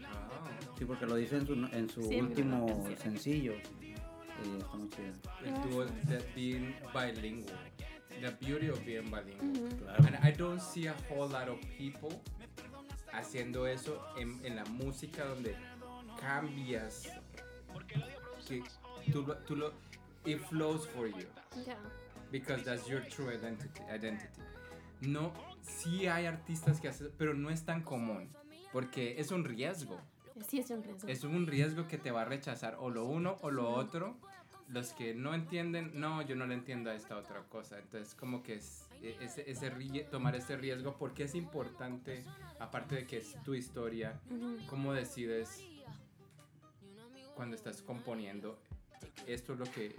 Wow. 0.00 0.76
Sí, 0.78 0.84
porque 0.84 1.06
lo 1.06 1.16
dice 1.16 1.36
en 1.36 1.46
su, 1.46 1.52
en 1.54 1.88
su 1.90 2.02
Sí, 2.04 2.16
último 2.20 2.88
sencillo. 3.02 3.54
Sí, 3.82 3.94
está 4.58 4.76
muy 4.76 4.88
chido. 4.88 5.86
that 6.08 6.22
being 6.34 6.74
bilingual 6.94 7.54
the 8.22 8.30
beauty 8.46 8.68
of 8.68 8.78
being 8.84 9.10
bilingual 9.10 9.68
Claro. 9.78 10.04
And 10.06 10.16
I 10.24 10.30
don't 10.32 10.60
see 10.60 10.86
a 10.86 10.94
whole 11.10 11.28
lot 11.28 11.48
of 11.48 11.58
people 11.76 12.10
haciendo 13.12 13.66
eso 13.66 14.04
en, 14.16 14.44
en 14.44 14.56
la 14.56 14.64
música 14.66 15.24
donde 15.24 15.54
cambias 16.20 17.04
que 18.46 18.62
tú, 19.12 19.22
lo- 19.22 19.36
tú 19.38 19.56
lo 19.56 19.72
it 20.24 20.40
flows 20.48 20.86
for 20.88 21.08
you 21.08 21.26
Ya. 21.66 21.76
because 22.30 22.62
that's 22.64 22.86
your 22.86 23.02
true 23.08 23.30
identity, 23.32 23.80
identity. 23.92 24.40
No, 25.00 25.32
sí 25.62 26.06
hay 26.06 26.26
artistas 26.26 26.80
que 26.80 26.88
hacen, 26.88 27.10
pero 27.16 27.32
no 27.34 27.50
es 27.50 27.64
tan 27.64 27.82
común 27.82 28.28
porque 28.72 29.18
es 29.20 29.30
un 29.30 29.44
riesgo. 29.44 29.98
Sí, 30.46 30.58
es 30.58 30.70
un 30.70 30.82
riesgo. 30.82 31.08
Es 31.08 31.24
un 31.24 31.46
riesgo 31.46 31.86
que 31.88 31.98
te 31.98 32.10
va 32.10 32.22
a 32.22 32.24
rechazar 32.24 32.76
o 32.78 32.88
lo 32.90 33.04
uno 33.04 33.36
o 33.42 33.50
lo 33.50 33.70
otro. 33.70 34.16
Los 34.68 34.92
que 34.92 35.14
no 35.14 35.34
entienden, 35.34 35.90
no, 35.98 36.22
yo 36.22 36.36
no 36.36 36.46
le 36.46 36.54
entiendo 36.54 36.90
a 36.90 36.94
esta 36.94 37.16
otra 37.16 37.42
cosa. 37.48 37.78
Entonces, 37.80 38.14
como 38.14 38.42
que 38.42 38.54
es, 38.54 38.86
ese, 39.02 39.50
ese 39.50 39.70
rie- 39.74 40.08
tomar 40.10 40.34
ese 40.36 40.56
riesgo, 40.56 40.96
porque 40.98 41.24
es 41.24 41.34
importante, 41.34 42.24
aparte 42.58 42.94
de 42.96 43.06
que 43.06 43.18
es 43.18 43.34
tu 43.42 43.54
historia, 43.54 44.20
cómo 44.68 44.92
decides 44.92 45.64
cuando 47.34 47.56
estás 47.56 47.82
componiendo, 47.82 48.58
esto 49.26 49.54
es 49.54 49.58
lo 49.58 49.64
que, 49.66 49.96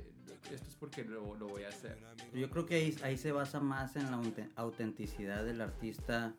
esto 0.52 0.68
es 0.68 0.76
porque 0.80 1.04
lo, 1.04 1.36
lo 1.36 1.48
voy 1.48 1.64
a 1.64 1.70
hacer. 1.70 1.98
Yo 2.34 2.50
creo 2.50 2.66
que 2.66 2.76
ahí, 2.76 2.98
ahí 3.04 3.18
se 3.18 3.32
basa 3.32 3.60
más 3.60 3.96
en 3.96 4.12
la 4.12 4.18
aute- 4.18 4.50
autenticidad 4.56 5.44
del 5.44 5.62
artista. 5.62 6.34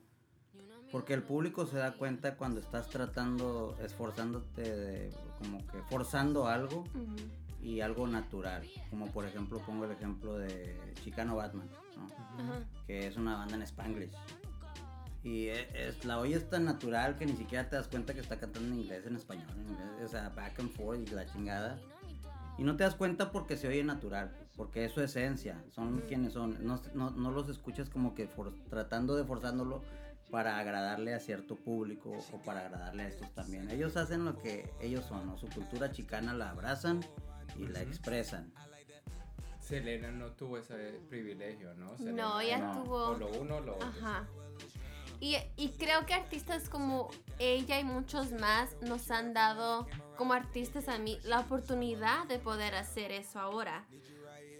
Porque 0.92 1.14
el 1.14 1.22
público 1.22 1.64
se 1.66 1.78
da 1.78 1.94
cuenta 1.94 2.36
cuando 2.36 2.60
estás 2.60 2.90
tratando, 2.90 3.74
esforzándote, 3.82 4.60
de- 4.62 5.12
como 5.38 5.66
que 5.68 5.78
forzando 5.88 6.46
algo 6.48 6.80
Ujú. 6.80 7.16
y 7.62 7.80
algo 7.80 8.06
natural. 8.06 8.62
Como 8.90 9.06
por 9.10 9.24
ejemplo, 9.24 9.58
pongo 9.60 9.86
el 9.86 9.92
ejemplo 9.92 10.36
de 10.36 10.76
Chicano 11.02 11.34
Batman, 11.36 11.66
¿no? 11.96 12.06
Ajá. 12.06 12.60
que 12.86 13.06
es 13.06 13.16
una 13.16 13.36
banda 13.36 13.56
en 13.56 13.62
Spanglish. 13.62 14.12
Y 15.24 15.46
e- 15.48 15.88
es, 15.88 16.04
la 16.04 16.18
oyes 16.18 16.48
tan 16.50 16.64
natural 16.64 17.16
que 17.16 17.26
ni 17.26 17.36
siquiera 17.36 17.68
te 17.68 17.76
das 17.76 17.86
cuenta 17.88 18.12
que 18.14 18.20
está 18.20 18.38
cantando 18.40 18.68
en 18.74 18.80
inglés, 18.80 19.06
en 19.06 19.14
español, 19.16 19.46
en 19.54 19.68
inglés, 19.68 19.86
o 20.04 20.08
sea, 20.08 20.28
back 20.30 20.58
and 20.58 20.70
forth 20.70 21.00
y 21.00 21.06
la 21.14 21.26
chingada. 21.26 21.78
Y 22.58 22.64
no 22.64 22.76
te 22.76 22.84
das 22.84 22.94
cuenta 22.96 23.30
porque 23.32 23.56
se 23.56 23.68
oye 23.68 23.82
natural, 23.84 24.34
porque 24.56 24.84
es 24.84 24.92
su 24.92 25.00
esencia, 25.00 25.62
son 25.70 26.00
quienes 26.08 26.32
son. 26.34 26.58
No, 26.66 26.80
no, 26.94 27.10
no 27.10 27.30
los 27.30 27.48
escuchas 27.48 27.88
como 27.88 28.14
que 28.14 28.26
for- 28.26 28.52
tratando 28.68 29.14
de 29.16 29.24
forzándolo 29.24 29.82
para 30.30 30.58
agradarle 30.58 31.14
a 31.14 31.20
cierto 31.20 31.56
público 31.56 32.10
o 32.32 32.38
para 32.42 32.60
agradarle 32.66 33.04
a 33.04 33.08
estos 33.08 33.32
también. 33.34 33.70
Ellos 33.70 33.96
hacen 33.96 34.24
lo 34.24 34.36
que 34.38 34.70
ellos 34.80 35.04
son, 35.04 35.26
¿no? 35.26 35.38
Su 35.38 35.46
cultura 35.48 35.92
chicana 35.92 36.34
la 36.34 36.50
abrazan 36.50 37.00
y 37.56 37.66
la 37.68 37.80
expresan. 37.82 38.52
Selena 39.72 40.10
no 40.10 40.32
tuvo 40.32 40.58
ese 40.58 41.00
privilegio, 41.08 41.72
¿no? 41.74 41.96
Selena, 41.96 42.22
No, 42.22 42.40
ella 42.40 42.58
No. 42.58 42.82
tuvo... 42.82 42.96
O 43.08 43.14
lo 43.16 43.28
uno 43.28 43.56
o 43.56 43.60
lo 43.60 43.74
otro. 43.76 43.88
Ajá. 43.88 44.28
Y, 45.18 45.36
y 45.56 45.70
creo 45.78 46.04
que 46.04 46.12
artistas 46.12 46.68
como 46.68 47.08
ella 47.38 47.80
y 47.80 47.84
muchos 47.84 48.32
más 48.32 48.76
nos 48.82 49.10
han 49.10 49.32
dado, 49.32 49.86
como 50.18 50.34
artistas 50.34 50.88
a 50.88 50.98
mí, 50.98 51.18
la 51.24 51.40
oportunidad 51.40 52.26
de 52.26 52.38
poder 52.38 52.74
hacer 52.74 53.12
eso 53.12 53.38
ahora. 53.38 53.86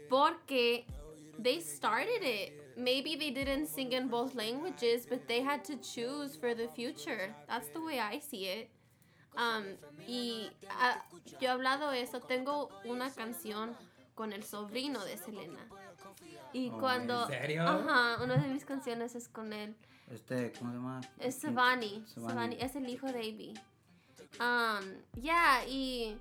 Porque 0.09 0.87
they 1.43 1.61
started 1.61 2.23
it. 2.23 2.55
Maybe 2.79 3.17
they 3.19 3.33
didn't 3.33 3.67
sing 3.67 3.93
in 3.93 4.09
both 4.09 4.35
languages, 4.35 5.07
but 5.07 5.27
they 5.27 5.43
had 5.43 5.63
to 5.65 5.75
choose 5.81 6.39
for 6.39 6.55
the 6.55 6.69
future. 6.69 7.35
That's 7.49 7.69
the 7.75 7.81
way 7.81 7.99
I 8.01 8.19
see 8.19 8.47
it. 8.47 8.71
Um, 9.37 9.77
y 10.07 10.51
ah, 10.71 11.03
yo 11.41 11.49
he 11.49 11.49
hablado 11.49 11.93
eso, 11.93 12.21
tengo 12.21 12.71
una 12.85 13.11
canción 13.11 13.75
con 14.15 14.33
el 14.33 14.43
sobrino 14.45 15.05
de 15.05 15.17
Selena. 15.17 15.67
Y 16.53 16.71
Oh, 16.71 16.79
cuando... 16.79 17.23
¿en 17.31 17.41
serio? 17.41 17.63
Ajá, 17.63 18.23
una 18.23 18.37
de 18.37 18.49
mis 18.49 18.65
canciones 18.65 19.15
es 19.15 19.29
con 19.29 19.53
él. 19.53 19.75
Este, 20.11 20.53
¿cómo 20.59 20.71
se 20.71 20.77
llama? 20.77 21.01
Es 21.19 21.37
Savani. 21.37 22.05
Savani. 22.07 22.57
Es 22.61 22.77
el 22.77 22.89
hijo 22.89 23.07
de 23.07 23.19
Avi. 23.21 23.55
Um, 24.41 25.23
ya, 25.23 25.65
y 25.67 26.19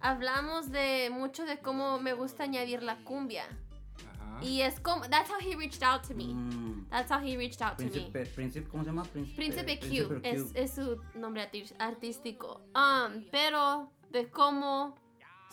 hablamos 0.00 0.70
de 0.70 1.10
mucho 1.12 1.44
de 1.44 1.58
cómo 1.58 1.98
me 1.98 2.12
gusta 2.14 2.44
añadir 2.44 2.82
la 2.82 2.96
cumbia. 3.04 3.44
Ajá. 3.44 4.44
Y 4.44 4.62
es 4.62 4.80
como, 4.80 5.04
that's 5.08 5.30
how 5.30 5.38
he 5.40 5.54
reached 5.56 5.82
out 5.82 6.02
to 6.06 6.14
me. 6.14 6.32
Mm, 6.34 6.74
That's 6.90 7.10
how 7.10 7.18
he 7.18 7.36
reached 7.36 7.60
out 7.60 7.76
to 7.78 7.84
me. 7.84 8.10
Príncipe, 8.34 8.68
¿cómo 8.68 8.84
se 8.84 8.90
llama? 8.90 9.02
Príncipe, 9.04 9.36
Príncipe 9.36 9.76
Príncipe 9.78 10.06
Q 10.06 10.20
es, 10.22 10.52
es 10.54 10.74
su 10.74 11.00
nombre 11.14 11.48
artístico. 11.78 12.60
Um, 12.74 13.24
pero 13.32 13.90
de 14.10 14.30
cómo 14.30 14.94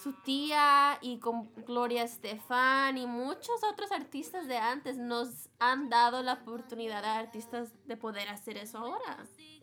su 0.01 0.13
tía 0.13 0.97
y 1.01 1.19
con 1.19 1.53
Gloria 1.65 2.03
Estefan 2.03 2.97
y 2.97 3.05
muchos 3.05 3.63
otros 3.63 3.91
artistas 3.91 4.47
de 4.47 4.57
antes 4.57 4.97
nos 4.97 5.49
han 5.59 5.89
dado 5.89 6.23
la 6.23 6.33
oportunidad 6.33 7.05
a 7.05 7.19
artistas 7.19 7.73
de 7.85 7.97
poder 7.97 8.29
hacer 8.29 8.57
eso 8.57 8.79
ahora. 8.79 9.25
Sí, 9.35 9.61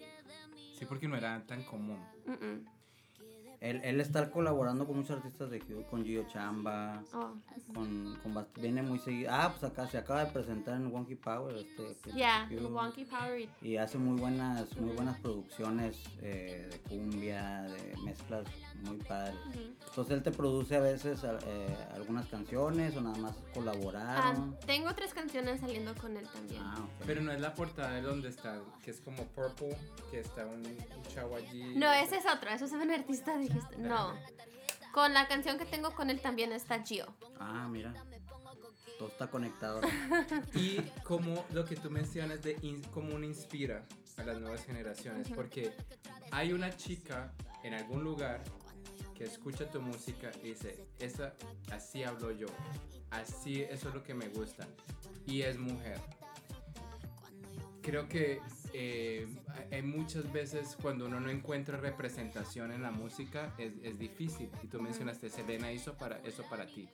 porque 0.89 1.09
no 1.09 1.17
era 1.17 1.45
tan 1.47 1.65
común. 1.65 1.99
Él, 3.61 3.81
él 3.85 4.01
está 4.01 4.31
colaborando 4.31 4.87
con 4.87 4.97
muchos 4.97 5.17
artistas 5.19 5.51
de 5.51 5.61
con 5.91 6.05
Gio 6.05 6.27
Chamba, 6.29 7.03
Oh. 7.15 7.33
con, 7.75 8.17
con 8.23 8.35
bast- 8.35 8.61
viene 8.61 8.83
muy 8.83 8.99
seguido. 8.99 9.31
Ah, 9.33 9.53
pues 9.59 9.71
acá 9.71 9.87
se 9.89 9.99
acaba 9.99 10.25
de 10.25 10.33
presentar 10.33 10.75
en 10.77 10.93
Wonky 10.93 11.17
Power. 11.17 11.57
Este, 11.57 12.13
Yeah, 12.15 12.49
Q, 12.49 12.69
Wonky 12.69 13.05
Power. 13.05 13.49
Y 13.63 13.77
hace 13.77 13.99
muy 13.99 14.19
buenas, 14.21 14.77
muy 14.79 14.95
buenas 14.95 15.19
producciones 15.21 15.97
eh, 16.23 16.69
de 16.71 16.79
cumbia, 16.89 17.63
de 17.63 17.95
mezclas 18.05 18.47
muy 18.85 18.97
padres. 18.99 19.35
Entonces 19.89 20.15
él 20.17 20.23
te 20.23 20.31
produce 20.31 20.77
a 20.77 20.81
veces 20.81 21.21
eh, 21.25 21.77
algunas 21.95 22.27
canciones 22.27 22.97
o 22.97 23.01
nada 23.01 23.17
más 23.19 23.35
Ah, 23.39 23.51
colaboraron. 23.55 24.57
tengo 24.67 24.95
tres 24.95 25.13
canciones 25.15 25.61
saliendo 25.61 25.95
con 25.97 26.17
él 26.17 26.27
también. 26.33 26.63
Ah, 26.65 26.77
ok. 26.79 27.05
Pero 27.07 27.21
no 27.23 27.33
es 27.33 27.41
la 27.41 27.55
portada 27.55 27.93
de 27.95 28.03
donde 28.03 28.29
está, 28.29 28.61
que 28.85 28.91
es 28.93 29.01
como 29.01 29.25
purple, 29.25 29.77
que 30.11 30.21
está 30.21 30.47
un, 30.47 30.65
un 30.65 31.03
chavo 31.15 31.37
allí. 31.37 31.75
No, 31.77 31.93
ese 31.93 32.17
es 32.19 32.25
otro, 32.27 32.51
eso 32.51 32.65
es 32.67 32.73
un 32.73 32.91
artista, 32.91 33.37
dijiste. 33.49 33.77
No. 33.79 34.15
Con 34.93 35.13
la 35.15 35.29
canción 35.29 35.59
que 35.59 35.65
tengo 35.65 35.95
con 35.95 36.11
él 36.11 36.21
también 36.21 36.53
está 36.53 36.83
Gio. 36.83 37.07
Ah, 37.39 37.69
mira. 37.71 37.93
Todo 38.99 39.09
está 39.09 39.29
conectado. 39.31 39.81
Y 40.55 40.81
como 41.05 41.45
lo 41.53 41.65
que 41.65 41.77
tú 41.77 41.91
mencionas 41.91 42.43
de 42.43 42.57
in- 42.63 42.83
cómo 42.91 43.15
uno 43.15 43.25
inspira 43.25 43.87
a 44.17 44.23
las 44.25 44.41
nuevas 44.41 44.65
generaciones, 44.65 45.29
porque 45.29 45.73
hay 46.33 46.53
una 46.53 46.77
chica 46.77 47.33
en 47.63 47.75
algún 47.75 48.03
lugar 48.03 48.43
que 49.15 49.25
escucha 49.25 49.69
tu 49.71 49.81
música 49.81 50.31
y 50.43 50.49
dice, 50.49 50.89
esa, 50.99 51.35
así 51.71 52.03
hablo 52.03 52.33
yo, 52.33 52.47
así 53.11 53.63
eso 53.63 53.89
es 53.89 53.95
lo 53.95 54.03
que 54.03 54.15
me 54.15 54.29
gusta, 54.29 54.67
y 55.27 55.43
es 55.43 55.59
mujer. 55.59 56.01
Creo 57.83 58.09
que 58.09 58.41
eh, 58.73 59.27
hay 59.71 59.83
muchas 59.83 60.33
veces 60.33 60.77
cuando 60.81 61.07
uno 61.07 61.21
no 61.21 61.31
encuentra 61.31 61.79
representación 61.79 62.73
en 62.73 62.83
la 62.83 62.91
música 62.91 63.55
es, 63.59 63.73
es 63.83 63.99
difícil. 63.99 64.51
Y 64.63 64.67
tú 64.67 64.81
mencionaste, 64.81 65.29
Selena 65.31 65.73
hizo 65.73 65.95
para 65.97 66.19
eso 66.19 66.45
para 66.49 66.67
ti 66.67 66.89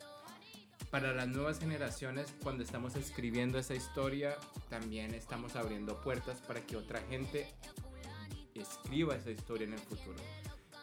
para 0.91 1.13
las 1.13 1.29
nuevas 1.29 1.59
generaciones, 1.59 2.33
cuando 2.43 2.63
estamos 2.63 2.95
escribiendo 2.97 3.59
esa 3.59 3.75
historia, 3.75 4.37
también 4.69 5.15
estamos 5.15 5.57
abriendo 5.57 6.01
puertas 6.01 6.41
para 6.41 6.61
que 6.61 6.77
otra 6.77 7.01
gente 7.09 7.49
escriba 8.55 9.17
esa 9.17 9.31
historia 9.31 9.67
en 9.67 9.73
el 9.73 9.81
futuro. 9.81 10.19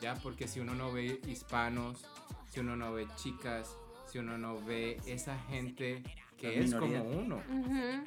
¿Ya? 0.02 0.16
Porque 0.16 0.48
si 0.48 0.60
uno 0.60 0.74
no 0.76 0.92
ve 0.92 1.22
hispanos, 1.28 2.04
si 2.50 2.60
uno 2.60 2.76
no 2.76 2.92
ve 2.92 3.08
chicas, 3.16 3.76
si 4.08 4.20
uno 4.20 4.38
no 4.38 4.60
ve 4.60 5.00
esa 5.06 5.38
gente 5.44 6.04
que 6.38 6.58
Las 6.58 6.66
es 6.66 6.76
como 6.76 7.04
uno, 7.04 7.42
Ujú. 7.50 8.06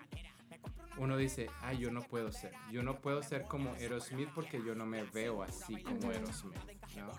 Uno 0.98 1.16
dice, 1.16 1.48
ay, 1.62 1.78
yo 1.78 1.90
no 1.90 2.02
puedo 2.02 2.30
ser. 2.32 2.52
Yo 2.70 2.82
no 2.82 2.96
puedo 3.00 3.22
ser 3.22 3.42
como 3.44 3.72
Aerosmith 3.74 4.28
porque 4.34 4.62
yo 4.64 4.74
no 4.74 4.86
me 4.86 5.02
veo 5.04 5.42
así 5.42 5.82
como 5.82 6.10
Aerosmith. 6.10 6.56
¿no? 6.96 7.10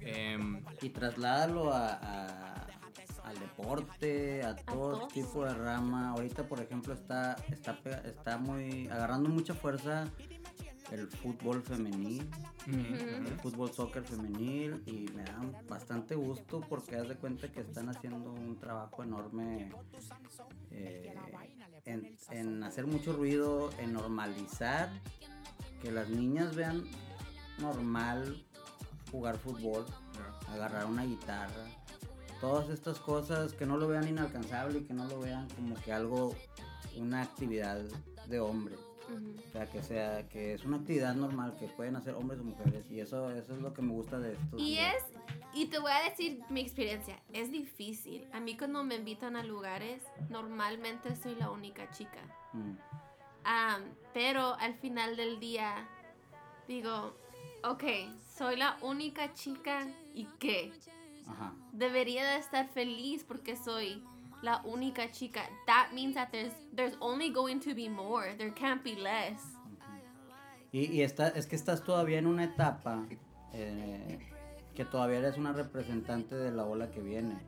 Em, 0.00 0.62
y 0.82 0.90
trasládalo 0.90 1.72
a, 1.72 1.88
a- 1.94 2.66
al 3.24 3.38
deporte, 3.40 4.42
a 4.44 4.54
todo 4.54 4.92
todos. 4.98 5.12
tipo 5.12 5.44
de 5.44 5.52
rama. 5.54 6.10
Ahorita, 6.10 6.44
por 6.46 6.60
ejemplo, 6.60 6.94
está, 6.94 7.34
está, 7.50 7.76
pega- 7.82 8.02
está 8.04 8.38
muy 8.38 8.86
agarrando 8.88 9.28
mucha 9.28 9.52
fuerza 9.54 10.04
el 10.90 11.08
fútbol 11.08 11.62
femenil, 11.62 12.28
el 12.66 13.38
fútbol 13.40 13.72
soccer 13.72 14.04
femenil 14.04 14.82
y 14.86 15.10
me 15.14 15.24
da 15.24 15.40
bastante 15.68 16.14
gusto 16.14 16.60
porque 16.68 16.96
haz 16.96 17.08
de 17.08 17.16
cuenta 17.16 17.50
que 17.50 17.60
están 17.60 17.88
haciendo 17.88 18.32
un 18.32 18.58
trabajo 18.58 19.02
enorme 19.02 19.70
eh, 20.70 21.14
en, 21.84 22.16
en 22.30 22.62
hacer 22.62 22.86
mucho 22.86 23.12
ruido, 23.12 23.70
en 23.78 23.92
normalizar 23.92 24.90
que 25.82 25.90
las 25.90 26.08
niñas 26.08 26.54
vean 26.54 26.84
normal 27.58 28.44
jugar 29.10 29.38
fútbol, 29.38 29.84
agarrar 30.48 30.86
una 30.86 31.04
guitarra, 31.04 31.64
todas 32.40 32.68
estas 32.70 32.98
cosas 32.98 33.52
que 33.52 33.66
no 33.66 33.76
lo 33.76 33.88
vean 33.88 34.08
inalcanzable 34.08 34.80
y 34.80 34.82
que 34.82 34.94
no 34.94 35.06
lo 35.06 35.20
vean 35.20 35.48
como 35.50 35.74
que 35.76 35.92
algo, 35.92 36.34
una 36.96 37.22
actividad 37.22 37.82
de 38.28 38.40
hombre. 38.40 38.74
O 39.08 39.52
sea, 39.52 39.66
que 39.66 39.82
sea, 39.82 40.28
que 40.28 40.54
es 40.54 40.64
una 40.64 40.78
actividad 40.78 41.14
normal 41.14 41.56
que 41.58 41.66
pueden 41.68 41.96
hacer 41.96 42.14
hombres 42.14 42.40
o 42.40 42.44
mujeres 42.44 42.90
y 42.90 43.00
eso, 43.00 43.30
eso 43.30 43.54
es 43.54 43.60
lo 43.60 43.72
que 43.72 43.82
me 43.82 43.92
gusta 43.92 44.18
de 44.18 44.32
esto. 44.32 44.58
Y 44.58 44.78
es, 44.78 45.02
y 45.54 45.66
te 45.66 45.78
voy 45.78 45.92
a 45.92 46.08
decir 46.08 46.40
mi 46.50 46.60
experiencia, 46.60 47.20
es 47.32 47.50
difícil. 47.50 48.26
A 48.32 48.40
mí 48.40 48.56
cuando 48.56 48.82
me 48.84 48.96
invitan 48.96 49.36
a 49.36 49.44
lugares, 49.44 50.02
normalmente 50.28 51.14
soy 51.16 51.36
la 51.36 51.50
única 51.50 51.88
chica. 51.90 52.20
Mm, 52.52 52.74
pero 54.12 54.54
al 54.54 54.74
final 54.74 55.16
del 55.16 55.38
día, 55.38 55.88
digo, 56.66 57.16
ok, 57.62 57.84
soy 58.36 58.56
la 58.56 58.76
única 58.82 59.32
chica 59.34 59.86
y 60.14 60.24
qué. 60.38 60.72
Ajá. 61.28 61.54
Debería 61.72 62.24
de 62.24 62.38
estar 62.38 62.68
feliz 62.68 63.24
porque 63.24 63.56
soy 63.56 64.02
la 64.42 64.60
única 64.64 65.10
chica. 65.10 65.42
That 65.66 65.92
means 65.92 66.14
that 66.14 66.28
there's, 66.30 66.52
there's 66.74 66.96
only 67.00 67.30
going 67.30 67.60
to 67.60 67.74
be 67.74 67.88
more. 67.88 68.34
There 68.36 68.52
can't 68.52 68.82
be 68.82 68.94
less. 68.96 69.40
Y, 70.72 70.86
y 70.92 71.02
está, 71.02 71.28
es 71.28 71.46
que 71.46 71.56
estás 71.56 71.82
todavía 71.84 72.18
en 72.18 72.26
una 72.26 72.44
etapa 72.44 73.06
eh, 73.52 74.18
que 74.74 74.84
todavía 74.84 75.18
eres 75.18 75.38
una 75.38 75.52
representante 75.52 76.34
de 76.34 76.50
la 76.50 76.64
ola 76.64 76.90
que 76.90 77.00
viene. 77.00 77.38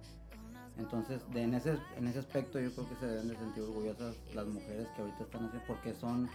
Entonces, 0.79 1.21
de, 1.33 1.43
en, 1.43 1.55
ese, 1.55 1.77
en 1.97 2.07
ese 2.07 2.21
aspecto 2.21 2.61
yo 2.61 2.73
creo 2.73 2.89
que 2.89 2.95
se 2.97 3.07
deben 3.07 3.29
de 3.29 3.37
sentir 3.37 3.65
orgullosas 3.65 4.17
las 4.35 4.47
mujeres 4.47 4.87
que 4.95 5.03
ahorita 5.03 5.25
están 5.25 5.45
haciendo, 5.47 5.67
porque 5.67 5.93
son, 5.95 6.31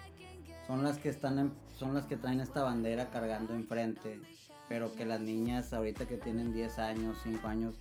son 0.68 0.84
las 0.84 0.98
que 1.00 1.10
están 1.10 1.40
en- 1.40 1.54
son 1.78 1.94
las 1.94 2.06
que 2.06 2.18
traen 2.18 2.42
esta 2.42 2.62
bandera 2.62 3.10
cargando 3.10 3.54
enfrente, 3.56 4.20
pero 4.68 4.94
que 4.94 5.06
las 5.06 5.22
niñas 5.22 5.72
ahorita 5.74 6.06
que 6.08 6.18
tienen 6.18 6.54
10 6.54 6.78
años, 6.80 7.18
5 7.24 7.48
años, 7.48 7.76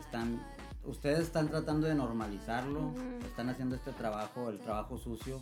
están, 0.00 0.42
ustedes 0.88 1.20
están 1.20 1.48
tratando 1.48 1.86
de 1.86 1.94
normalizarlo, 1.94 2.80
Ujú. 2.80 3.00
están 3.26 3.48
haciendo 3.48 3.76
este 3.76 3.92
trabajo, 3.92 4.50
el 4.50 4.58
trabajo 4.58 4.98
sucio, 4.98 5.40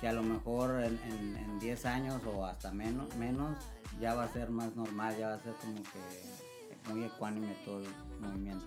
que 0.00 0.08
a 0.08 0.12
lo 0.12 0.22
mejor 0.22 0.82
en 0.82 1.58
10 1.58 1.86
años 1.86 2.20
o 2.26 2.44
hasta 2.44 2.72
menos, 2.72 3.14
menos 3.16 3.56
ya 4.00 4.14
va 4.14 4.24
a 4.24 4.28
ser 4.28 4.50
más 4.50 4.74
normal, 4.74 5.16
ya 5.16 5.28
va 5.28 5.34
a 5.34 5.38
ser 5.38 5.54
como 5.54 5.82
que 5.82 6.92
muy 6.92 7.04
ecuánime 7.04 7.54
todo 7.64 7.80
el 7.80 7.88
movimiento. 8.20 8.66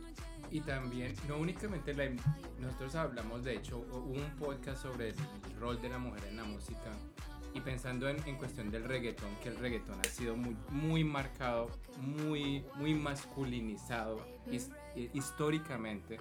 Y 0.52 0.62
también, 0.62 1.14
no 1.28 1.38
únicamente 1.38 1.94
la, 1.94 2.06
nosotros 2.60 2.96
hablamos, 2.96 3.44
de 3.44 3.56
hecho, 3.56 3.80
hubo 3.92 4.14
un 4.14 4.30
podcast 4.40 4.84
sobre 4.84 5.10
el 5.10 5.16
rol 5.60 5.82
de 5.82 5.90
la 5.90 5.98
mujer 5.98 6.24
en 6.30 6.38
la 6.38 6.44
música 6.46 6.92
y 7.56 7.62
pensando 7.62 8.08
en, 8.10 8.18
en 8.28 8.36
cuestión 8.36 8.70
del 8.70 8.84
reggaetón, 8.84 9.30
que 9.42 9.50
el 9.50 9.56
reggaetón 9.58 10.00
ha 10.02 10.10
sido 10.10 10.36
muy, 10.36 10.56
muy 10.70 11.04
marcado, 11.04 11.72
muy, 11.98 12.64
muy 12.76 12.94
masculinizado 12.94 14.20
his- 14.52 14.70
históricamente, 15.14 16.20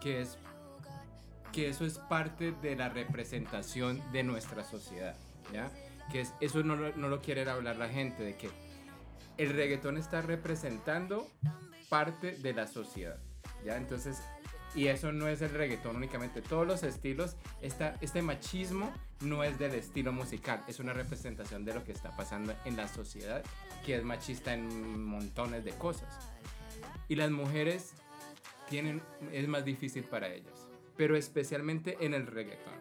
que 0.00 0.20
es 0.20 0.36
que 1.52 1.68
eso 1.68 1.84
es 1.86 1.98
parte 1.98 2.52
de 2.62 2.74
la 2.76 2.88
representación 2.88 4.02
de 4.12 4.22
nuestra 4.24 4.64
sociedad, 4.64 5.14
¿ya? 5.52 5.70
Que 6.10 6.22
es, 6.22 6.34
eso 6.40 6.62
no, 6.62 6.74
lo- 6.76 6.96
no 6.96 7.08
lo 7.08 7.20
quiere 7.20 7.48
hablar 7.48 7.76
la 7.76 7.88
gente, 7.88 8.22
de 8.24 8.36
que 8.36 8.50
el 9.38 9.50
reggaetón 9.52 9.96
está 9.98 10.20
representando 10.22 11.28
parte 11.88 12.32
de 12.38 12.54
la 12.54 12.66
sociedad, 12.66 13.18
¿ya? 13.64 13.76
Entonces, 13.76 14.20
y 14.74 14.86
eso 14.88 15.12
no 15.12 15.28
es 15.28 15.42
el 15.42 15.50
reggaetón 15.50 15.96
únicamente, 15.96 16.40
todos 16.42 16.66
los 16.66 16.82
estilos, 16.82 17.36
esta, 17.60 17.96
este 18.00 18.22
machismo 18.22 18.92
no 19.20 19.44
es 19.44 19.58
del 19.58 19.74
estilo 19.74 20.12
musical, 20.12 20.62
es 20.66 20.80
una 20.80 20.92
representación 20.92 21.64
de 21.64 21.74
lo 21.74 21.84
que 21.84 21.92
está 21.92 22.16
pasando 22.16 22.54
en 22.64 22.76
la 22.76 22.88
sociedad, 22.88 23.42
que 23.84 23.96
es 23.96 24.04
machista 24.04 24.54
en 24.54 25.02
montones 25.04 25.64
de 25.64 25.72
cosas. 25.72 26.18
Y 27.08 27.16
las 27.16 27.30
mujeres 27.30 27.92
tienen, 28.68 29.02
es 29.32 29.46
más 29.48 29.64
difícil 29.64 30.04
para 30.04 30.28
ellas, 30.28 30.68
pero 30.96 31.16
especialmente 31.16 31.98
en 32.00 32.14
el 32.14 32.26
reggaetón, 32.26 32.72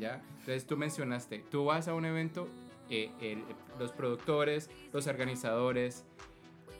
¿ya? 0.00 0.22
Entonces 0.40 0.66
tú 0.66 0.76
mencionaste, 0.76 1.44
tú 1.50 1.64
vas 1.66 1.86
a 1.88 1.94
un 1.94 2.04
evento, 2.04 2.48
eh, 2.90 3.10
el- 3.20 3.44
los 3.78 3.92
productores, 3.92 4.68
los 4.92 5.06
organizadores, 5.06 6.04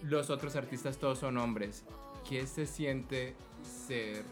los 0.03 0.31
otros 0.31 0.57
artistas 0.57 0.99
todos 0.99 1.19
son 1.21 1.37
hombres. 1.39 1.85
¿Qué 2.29 2.47
se 2.47 2.67
siente 2.67 3.35
ser 3.87 4.25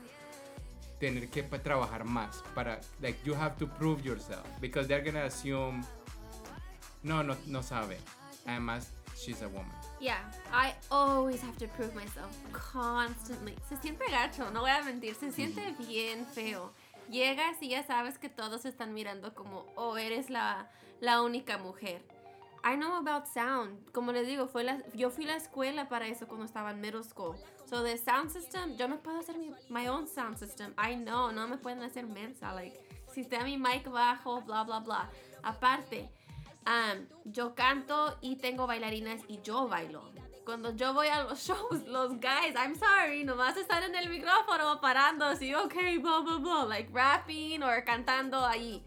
tener 0.99 1.29
que 1.29 1.43
trabajar 1.43 2.05
más 2.05 2.43
para 2.55 2.81
like 3.01 3.19
you 3.25 3.35
have 3.35 3.57
to 3.57 3.67
prove 3.67 4.05
yourself 4.05 4.47
because 4.61 4.87
they're 4.89 5.05
gonna 5.05 5.25
assume 5.27 5.85
no 7.03 7.23
no 7.23 7.37
no 7.47 7.63
sabe 7.63 7.99
además 8.47 8.93
she's 9.17 9.43
a 9.43 9.49
woman 9.49 9.75
Yeah, 10.01 10.19
I 10.53 10.75
always 10.91 11.41
have 11.41 11.57
to 11.59 11.69
prove 11.69 11.95
myself 11.95 12.31
constantly. 12.53 13.55
Se 13.71 13.77
siente 13.77 14.05
gacho, 14.11 14.51
no 14.53 14.61
voy 14.61 14.71
a 14.71 14.83
mentir, 14.83 15.15
se 15.15 15.33
siente 15.33 15.75
bien 15.79 16.27
feo. 16.27 16.73
Llegas 17.09 17.63
y 17.63 17.71
ya 17.71 17.87
sabes 17.87 18.19
que 18.19 18.29
todos 18.29 18.67
están 18.67 18.93
mirando 18.93 19.35
como, 19.35 19.65
oh, 19.77 19.97
eres 19.97 20.29
la, 20.29 20.69
la 21.01 21.23
única 21.23 21.57
mujer. 21.57 22.03
I 22.65 22.77
know 22.77 22.97
about 22.97 23.29
sound. 23.29 23.93
Como 23.93 24.11
les 24.11 24.27
digo, 24.27 24.49
fue 24.49 24.65
la, 24.65 24.79
yo 24.95 25.11
fui 25.11 25.25
a 25.25 25.29
la 25.29 25.37
escuela 25.37 25.89
para 25.89 26.09
eso 26.09 26.27
cuando 26.27 26.47
estaba 26.47 26.71
en 26.71 26.81
middle 26.81 27.05
school. 27.05 27.37
So 27.67 27.83
the 27.83 27.99
sound 27.99 28.31
system, 28.31 28.77
yo 28.77 28.89
me 28.89 28.97
puedo 28.97 29.19
hacer 29.19 29.37
mi 29.37 29.51
my 29.69 29.87
own 29.89 30.07
sound 30.07 30.39
system. 30.39 30.73
I 30.79 30.95
know, 30.95 31.31
no 31.31 31.47
me 31.47 31.59
pueden 31.59 31.83
hacer 31.83 32.07
mensa. 32.07 32.55
Like, 32.55 32.81
si 33.13 33.21
está 33.21 33.45
mi 33.45 33.59
mic 33.59 33.85
bajo, 33.91 34.41
bla, 34.41 34.65
bla, 34.65 34.81
bla. 34.81 35.11
Aparte, 35.43 36.09
um, 36.67 37.07
yo 37.31 37.55
canto 37.55 38.17
y 38.23 38.37
tengo 38.37 38.67
bailarinas 38.67 39.21
y 39.29 39.41
yo 39.43 39.69
bailo. 39.69 40.11
cuando 40.45 40.75
yo 40.77 40.93
voy 40.93 41.09
a 41.09 41.25
los 41.25 41.39
shows, 41.47 41.87
los 41.87 42.13
guys, 42.21 42.55
I'm 42.57 42.75
sorry, 42.75 43.25
nomás 43.25 43.57
están 43.57 43.83
en 43.83 43.95
el 43.95 44.09
micrófono 44.09 44.81
parando 44.81 45.25
así, 45.25 45.55
ok, 45.55 45.75
blah, 46.01 46.21
blah, 46.21 46.39
blah, 46.39 46.65
like 46.65 46.91
rapping 46.93 47.63
o 47.63 47.69
cantando 47.85 48.45
ahí. 48.45 48.83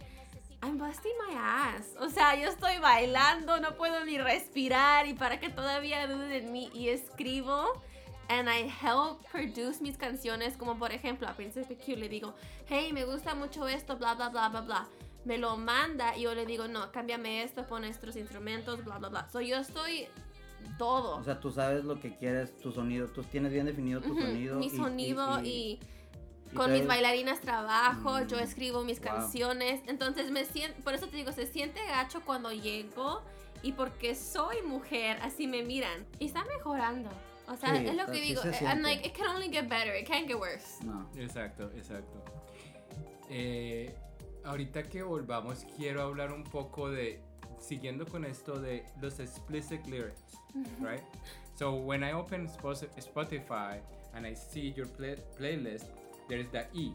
I'm 0.62 0.78
busting 0.78 1.12
my 1.28 1.36
ass. 1.38 1.94
O 2.00 2.10
sea, 2.10 2.36
yo 2.36 2.50
estoy 2.50 2.78
bailando, 2.80 3.60
no 3.60 3.76
puedo 3.76 4.04
ni 4.06 4.18
respirar 4.18 5.06
y 5.08 5.14
para 5.14 5.40
que 5.40 5.50
todavía 5.50 6.08
duden 6.08 6.32
en 6.32 6.52
mí 6.52 6.70
y 6.74 6.90
escribo 6.90 7.82
and 8.30 8.50
I 8.50 8.68
help 8.84 9.22
produce 9.32 9.82
mis 9.82 9.98
canciones 9.98 10.58
como 10.58 10.78
por 10.78 10.92
ejemplo 10.92 11.28
a 11.28 11.34
Princess 11.34 11.68
PQ 11.68 11.96
le 11.98 12.10
digo, 12.10 12.34
hey, 12.68 12.92
me 12.92 13.06
gusta 13.06 13.36
mucho 13.36 13.68
esto, 13.68 13.98
bla, 13.98 14.16
bla, 14.16 14.30
bla, 14.30 14.50
bla, 14.50 14.62
bla. 14.62 14.88
Me 15.26 15.38
lo 15.38 15.58
manda 15.58 16.18
y 16.18 16.22
yo 16.24 16.34
le 16.34 16.46
digo, 16.46 16.68
no, 16.68 16.92
cámbiame 16.92 17.44
esto, 17.44 17.66
pon 17.68 17.84
estos 17.86 18.16
instrumentos, 18.16 18.84
bla, 18.84 18.98
bla, 18.98 19.10
bla. 19.10 19.30
So 19.30 19.42
yo 19.42 19.58
estoy 19.58 20.08
todo. 20.78 21.18
O 21.18 21.24
sea, 21.24 21.40
tú 21.40 21.52
sabes 21.52 21.86
lo 21.86 22.00
que 22.00 22.16
quieres, 22.16 22.58
tu 22.58 22.72
sonido, 22.72 23.08
tú 23.08 23.24
tienes 23.24 23.52
bien 23.54 23.66
definido 23.66 24.02
tu 24.02 24.16
sonido. 24.20 24.58
Mi 24.58 24.66
y- 24.68 24.70
y- 24.70 24.76
sonido 24.78 25.40
y, 25.44 25.48
y 25.50 25.80
con 26.56 26.72
mis 26.72 26.86
bailarinas 26.88 27.40
trabajo, 27.42 28.22
yo 28.26 28.38
Mm, 28.38 28.42
escribo 28.42 28.84
mis 28.84 29.00
wow. 29.00 29.08
canciones. 29.16 29.82
Entonces 29.88 30.32
me 30.32 30.46
siento, 30.46 30.82
por 30.84 30.94
eso 30.94 31.08
te 31.08 31.18
digo, 31.18 31.32
se 31.32 31.48
siente 31.48 31.80
gacho 31.88 32.22
cuando 32.26 32.52
llego 32.52 33.22
y 33.64 33.72
porque 33.74 34.16
soy 34.16 34.62
mujer, 34.62 35.18
así 35.22 35.48
me 35.48 35.64
miran. 35.64 36.06
Y 36.20 36.26
está 36.28 36.44
mejorando. 36.46 37.10
O 37.48 37.56
sea, 37.56 37.76
Sí, 37.78 37.86
es 37.88 37.96
lo 37.96 38.06
que 38.08 38.20
digo. 38.22 38.42
se 38.42 38.66
I'm 38.66 38.82
like, 38.82 39.08
it 39.08 39.16
can 39.16 39.28
only 39.28 39.50
get 39.50 39.68
better, 39.70 39.96
it 39.96 40.08
can't 40.08 40.28
get 40.28 40.38
worse. 40.38 40.84
No. 40.84 41.10
Exacto, 41.16 41.72
exacto. 41.76 42.24
Eh, 43.30 43.96
ahorita 44.44 44.84
que 44.84 45.04
volvamos, 45.04 45.66
quiero 45.76 46.02
hablar 46.02 46.32
un 46.32 46.44
poco 46.44 46.90
de, 46.90 47.22
siguiendo 47.60 48.06
con 48.06 48.26
esto 48.26 48.60
de 48.60 48.86
los 49.02 49.20
explicit 49.20 49.86
lyrics, 49.88 50.38
right? 50.82 51.02
So 51.56 51.74
when 51.74 52.04
I 52.04 52.14
open 52.14 52.48
Spotify 52.48 53.80
and 54.14 54.26
I 54.26 54.36
see 54.36 54.74
your 54.74 54.88
play- 54.88 55.22
playlist, 55.38 55.88
there 56.28 56.40
is 56.40 56.50
the 56.50 56.66
E. 56.74 56.92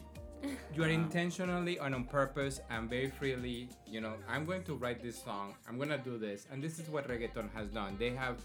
You 0.74 0.82
are 0.82 0.88
Ah. 0.90 0.94
intentionally 0.94 1.78
and 1.78 1.94
on 1.94 2.04
purpose 2.04 2.60
and 2.68 2.88
very 2.90 3.08
freely, 3.10 3.68
you 3.86 4.00
know, 4.00 4.14
I'm 4.28 4.44
going 4.44 4.64
to 4.64 4.74
write 4.76 5.00
this 5.00 5.22
song, 5.22 5.54
I'm 5.68 5.76
going 5.76 5.90
to 5.90 5.98
do 5.98 6.18
this. 6.18 6.46
And 6.50 6.60
this 6.62 6.78
is 6.80 6.88
what 6.88 7.06
reggaeton 7.08 7.48
has 7.54 7.68
done. 7.70 7.96
They 7.96 8.10
have, 8.16 8.38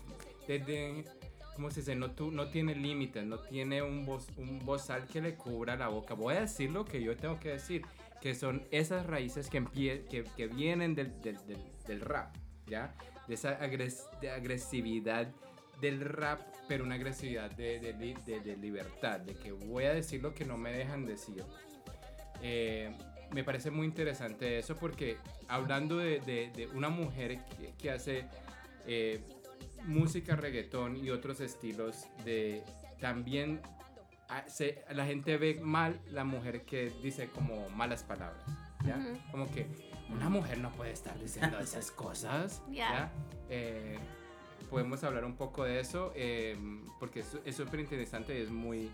they, 0.47 0.59
they 0.59 1.03
¿cómo 1.55 1.71
se 1.71 1.81
dice? 1.81 1.95
No, 1.95 2.11
tu- 2.11 2.29
no 2.31 2.49
tiene 2.49 2.75
límites, 2.75 3.25
no 3.25 3.37
tiene 3.39 3.81
un, 3.81 4.05
voz, 4.05 4.27
un 4.37 4.59
bozal 4.59 5.07
que 5.07 5.21
le 5.21 5.33
cubra 5.35 5.75
la 5.75 5.87
boca. 5.87 6.13
Voy 6.13 6.35
a 6.35 6.41
decir 6.41 6.69
lo 6.69 6.85
que 6.85 7.01
yo 7.01 7.15
tengo 7.17 7.39
que 7.39 7.49
decir, 7.53 7.81
que 8.21 8.35
son 8.35 8.61
esas 8.69 9.07
raíces 9.07 9.49
que, 9.49 9.59
empie- 9.59 10.07
que, 10.07 10.23
que 10.35 10.45
vienen 10.47 10.93
del, 10.93 11.19
del, 11.21 11.37
del, 11.47 11.57
del 11.87 12.01
rap, 12.01 12.35
¿ya? 12.67 12.93
De 13.27 13.33
esa 13.33 13.57
agres- 13.59 14.05
de 14.21 14.29
agresividad 14.29 15.27
del 15.81 16.01
rap, 16.01 16.39
pero 16.67 16.83
una 16.83 16.95
agresividad 16.95 17.51
de, 17.51 17.79
de 17.79 17.93
li- 17.93 18.17
de- 18.25 18.39
de 18.41 18.57
libertad, 18.57 19.19
de 19.19 19.35
que 19.35 19.51
voy 19.51 19.85
a 19.85 19.93
decir 19.93 20.21
lo 20.21 20.33
que 20.33 20.43
no 20.45 20.57
me 20.57 20.71
dejan 20.71 21.05
decir. 21.05 21.43
Eh, 22.41 22.91
me 23.31 23.43
parece 23.43 23.71
muy 23.71 23.85
interesante 23.87 24.57
eso 24.59 24.75
porque 24.75 25.17
hablando 25.47 25.97
de, 25.97 26.21
una 26.73 26.89
mujer 26.89 27.39
que, 27.57 27.73
que 27.77 27.91
hace 27.91 28.25
eh, 28.85 29.21
música 29.85 30.35
reggaetón 30.35 30.97
y 30.97 31.09
otros 31.09 31.39
estilos 31.41 32.05
de 32.23 32.63
también 32.99 33.61
a- 34.29 34.47
se- 34.47 34.83
la 34.91 35.05
gente 35.05 35.37
ve 35.37 35.59
mal 35.61 35.99
la 36.11 36.23
mujer 36.23 36.61
que 36.63 36.89
dice 37.03 37.27
como 37.29 37.69
malas 37.69 38.03
palabras 38.03 38.43
como 39.31 39.49
que 39.51 39.67
una 40.09 40.29
mujer 40.29 40.59
no 40.59 40.71
puede 40.71 40.91
estar 40.93 41.19
diciendo 41.19 41.59
esas 41.59 41.91
cosas. 41.91 42.61
Eh, 43.49 43.97
podemos 44.69 45.03
hablar 45.03 45.25
un 45.25 45.35
poco 45.35 45.63
de 45.63 45.79
eso 45.79 46.11
eh, 46.15 46.57
porque 46.99 47.21
es 47.21 47.37
es 47.45 47.55
súper 47.55 47.79
interesante 47.79 48.37
y 48.37 48.41
es 48.43 48.49
muy 48.51 48.91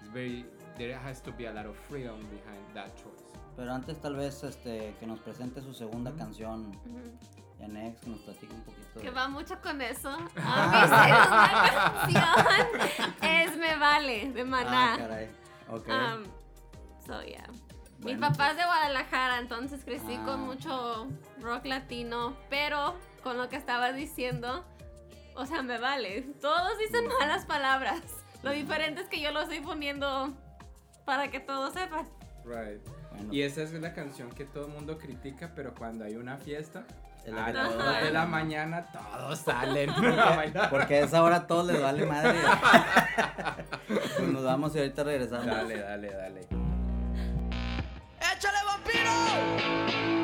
it's 0.00 0.12
very 0.12 0.46
there 0.76 0.94
has 0.94 1.22
to 1.22 1.32
be 1.36 1.46
a 1.48 1.52
lot 1.52 1.66
of 1.66 1.76
freedom 1.88 2.18
behind 2.30 2.74
that 2.74 2.94
choice 2.96 3.24
Pero 3.56 3.72
antes 3.72 4.00
tal 4.00 4.14
vez 4.16 4.42
este 4.44 4.94
que 5.00 5.06
nos 5.06 5.18
presente 5.20 5.60
su 5.60 5.74
segunda 5.74 6.10
Ujú. 6.10 6.18
canción, 6.18 6.68
Ujú. 6.68 7.18
Yanex, 7.58 8.00
que 8.02 8.10
nos 8.10 8.20
platique 8.20 8.54
un 8.54 8.62
poquito. 8.62 9.00
Que 9.00 9.10
va 9.10 9.26
mucho 9.28 9.60
con 9.60 9.82
eso. 9.82 10.10
A 10.36 12.04
mi 12.06 12.12
segunda 12.12 12.70
canción 12.70 13.10
es 13.20 13.56
Me 13.56 13.76
Vale, 13.76 14.30
de 14.32 14.42
Ah, 14.42 14.44
Maná. 14.44 14.96
caray. 14.96 15.28
Ok. 15.68 15.88
Um, 15.88 16.24
so 17.04 17.20
yeah. 17.24 17.44
Mi 17.98 18.14
Bueno, 18.14 18.28
papá 18.28 18.52
es 18.52 18.58
de 18.58 18.64
Guadalajara, 18.64 19.38
entonces 19.40 19.84
crecí 19.84 20.14
Ah. 20.20 20.24
con 20.24 20.40
mucho 20.42 21.08
rock 21.40 21.64
latino, 21.66 22.36
pero 22.48 22.94
con 23.24 23.36
lo 23.38 23.48
que 23.48 23.56
estabas 23.56 23.96
diciendo, 23.96 24.64
o 25.38 25.46
sea, 25.46 25.62
me 25.62 25.78
vale. 25.78 26.22
Todos 26.40 26.76
dicen 26.78 27.06
malas 27.20 27.44
palabras. 27.46 28.00
Lo 28.42 28.50
diferente 28.50 29.00
es 29.02 29.08
que 29.08 29.20
yo 29.20 29.32
lo 29.32 29.40
estoy 29.40 29.60
poniendo 29.60 30.32
para 31.04 31.30
que 31.30 31.40
todos 31.40 31.72
sepan. 31.72 32.06
right 32.44 32.80
bueno, 33.10 33.32
y 33.32 33.42
esa 33.42 33.62
es 33.62 33.72
la 33.72 33.94
canción 33.94 34.30
que 34.30 34.44
todo 34.44 34.66
el 34.66 34.72
mundo 34.72 34.96
critica 34.98 35.50
pero 35.56 35.74
cuando 35.74 36.04
hay 36.04 36.14
una 36.16 36.36
fiesta 36.36 36.84
a 37.26 37.30
las 37.30 37.52
todos- 37.52 37.76
dos 37.84 38.00
de 38.02 38.10
la 38.12 38.26
mañana 38.26 38.86
todos 38.92 39.38
salen 39.44 39.90
Porque, 40.70 40.96
a 40.96 41.04
esa 41.04 41.22
hora 41.22 41.36
a 41.36 41.46
todos 41.46 41.66
les 41.66 41.80
vale 41.82 42.06
madre. 42.06 42.38
pues 43.88 44.20
nos 44.28 44.44
vamos 44.44 44.74
y 44.76 44.78
ahorita 44.78 45.02
regresamos. 45.04 45.46
dale 45.46 45.78
dale 45.78 46.10
dale 46.12 46.40
¡Échale 48.20 48.58
vampiro! 48.66 50.17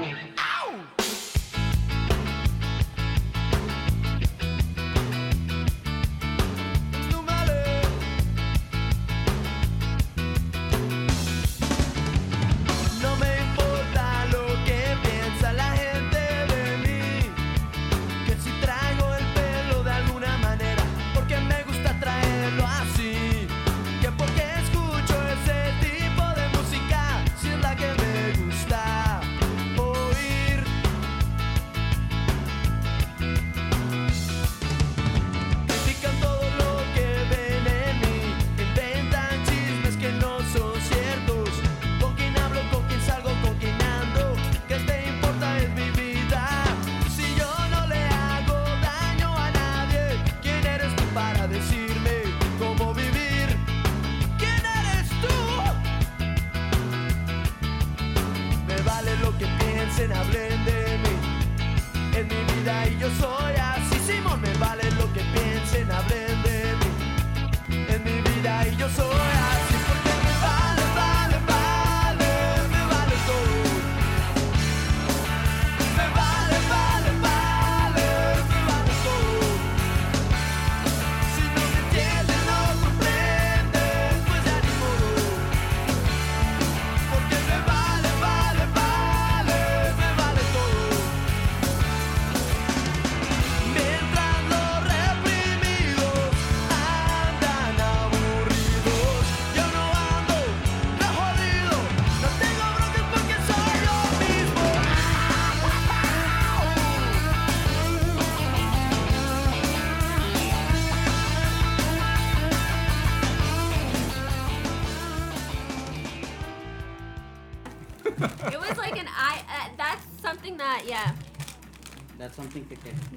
Yo 63.04 63.10
soy 63.20 63.54
así, 63.56 63.98
Simón. 64.00 64.40
Me 64.40 64.52
vale 64.54 64.90
lo 64.92 65.12
que 65.12 65.20
piensen, 65.34 65.90
hablen 65.90 66.23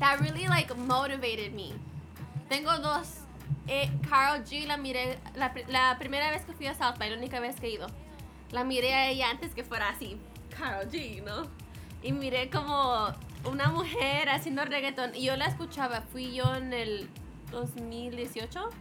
that 0.08 0.22
really 0.22 0.48
like 0.48 0.76
motivated 0.78 1.54
me. 1.54 1.74
Tengo 2.50 2.78
dos. 2.80 3.20
Eh, 3.68 3.90
Carol 4.10 4.44
G 4.44 4.66
la 4.66 4.78
miré 4.78 5.18
la, 5.36 5.52
la 5.68 5.98
primera 6.00 6.32
vez 6.32 6.46
que 6.46 6.54
fui 6.54 6.68
a 6.68 6.74
South 6.74 6.98
by, 6.98 7.10
la 7.10 7.18
única 7.18 7.40
vez 7.40 7.60
que 7.60 7.68
he 7.68 7.72
ido. 7.72 7.88
La 8.52 8.64
miré 8.64 8.94
a 8.94 9.10
ella 9.10 9.30
antes 9.30 9.54
que 9.54 9.64
fuera 9.64 9.90
así, 9.90 10.18
Carol 10.58 10.90
G, 10.90 11.22
¿no? 11.24 11.48
Y 12.02 12.14
miré 12.14 12.50
como 12.50 13.14
una 13.44 13.68
mujer 13.70 14.30
haciendo 14.30 14.64
reggaeton. 14.64 15.14
Y 15.16 15.26
yo 15.26 15.36
la 15.36 15.48
escuchaba, 15.48 16.02
fui 16.02 16.34
yo 16.34 16.56
en 16.56 16.72
el 16.72 17.10
2018. 17.52 18.66
Ujú. 18.66 18.72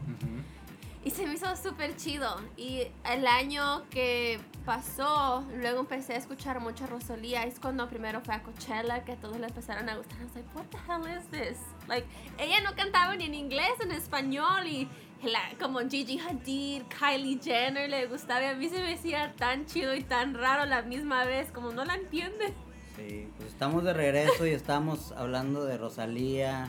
Y 1.04 1.10
se 1.10 1.26
me 1.26 1.34
hizo 1.34 1.56
súper 1.56 1.96
chido. 1.96 2.40
Y 2.56 2.86
el 3.04 3.26
año 3.26 3.84
que 3.90 4.38
pasó, 4.66 5.44
luego 5.56 5.80
empecé 5.80 6.14
a 6.14 6.16
escuchar 6.16 6.60
mucha 6.60 6.86
Rosalía. 6.86 7.44
Es 7.44 7.58
cuando 7.60 7.88
primero 7.88 8.20
fue 8.20 8.34
a 8.34 8.42
Coachella 8.42 9.04
que 9.04 9.12
a 9.12 9.16
todos 9.16 9.38
le 9.38 9.46
empezaron 9.46 9.88
a 9.88 9.96
gustar. 9.96 10.18
I 10.20 10.24
was 10.24 10.34
like, 10.34 10.48
what 10.54 10.64
the 10.66 10.78
hell 10.86 11.18
is 11.18 11.26
this? 11.30 11.58
Like, 11.88 12.06
ella 12.38 12.60
no 12.62 12.74
cantaba 12.74 13.14
ni 13.16 13.24
en 13.26 13.34
inglés, 13.34 13.70
en 13.80 13.92
español. 13.92 14.66
Y 14.66 14.88
la- 15.22 15.56
como 15.60 15.78
Gigi 15.88 16.18
Hadid, 16.18 16.82
Kylie 16.98 17.40
Jenner 17.42 17.88
le 17.88 18.06
gustaba. 18.06 18.42
Y 18.42 18.46
a 18.46 18.54
mí 18.54 18.68
se 18.68 18.80
me 18.82 18.94
hacía 18.94 19.32
tan 19.36 19.64
chido 19.66 19.94
y 19.94 20.02
tan 20.02 20.34
raro 20.34 20.62
a 20.62 20.66
la 20.66 20.82
misma 20.82 21.24
vez. 21.24 21.50
Como 21.52 21.70
no 21.72 21.84
la 21.84 21.94
entiende. 21.94 22.52
Sí, 22.96 23.28
pues 23.36 23.50
estamos 23.50 23.84
de 23.84 23.92
regreso 23.94 24.46
y 24.46 24.50
estamos 24.50 25.12
hablando 25.12 25.64
de 25.64 25.78
Rosalía 25.78 26.68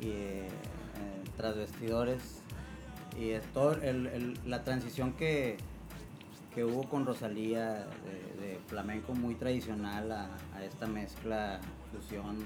y 0.00 0.08
eh, 0.10 0.46
eh, 0.46 0.48
tras 1.36 1.56
vestidores 1.56 2.42
y 3.18 3.30
es 3.30 3.42
todo 3.52 3.72
el- 3.72 4.06
el- 4.08 4.38
la 4.44 4.62
transición 4.64 5.14
que, 5.14 5.56
que 6.56 6.64
hubo 6.64 6.88
con 6.88 7.04
Rosalía 7.04 7.86
de, 8.40 8.40
de 8.46 8.58
flamenco 8.66 9.12
muy 9.14 9.34
tradicional 9.36 10.10
a, 10.10 10.30
a 10.56 10.64
esta 10.64 10.86
mezcla 10.86 11.60
fusión 11.92 12.38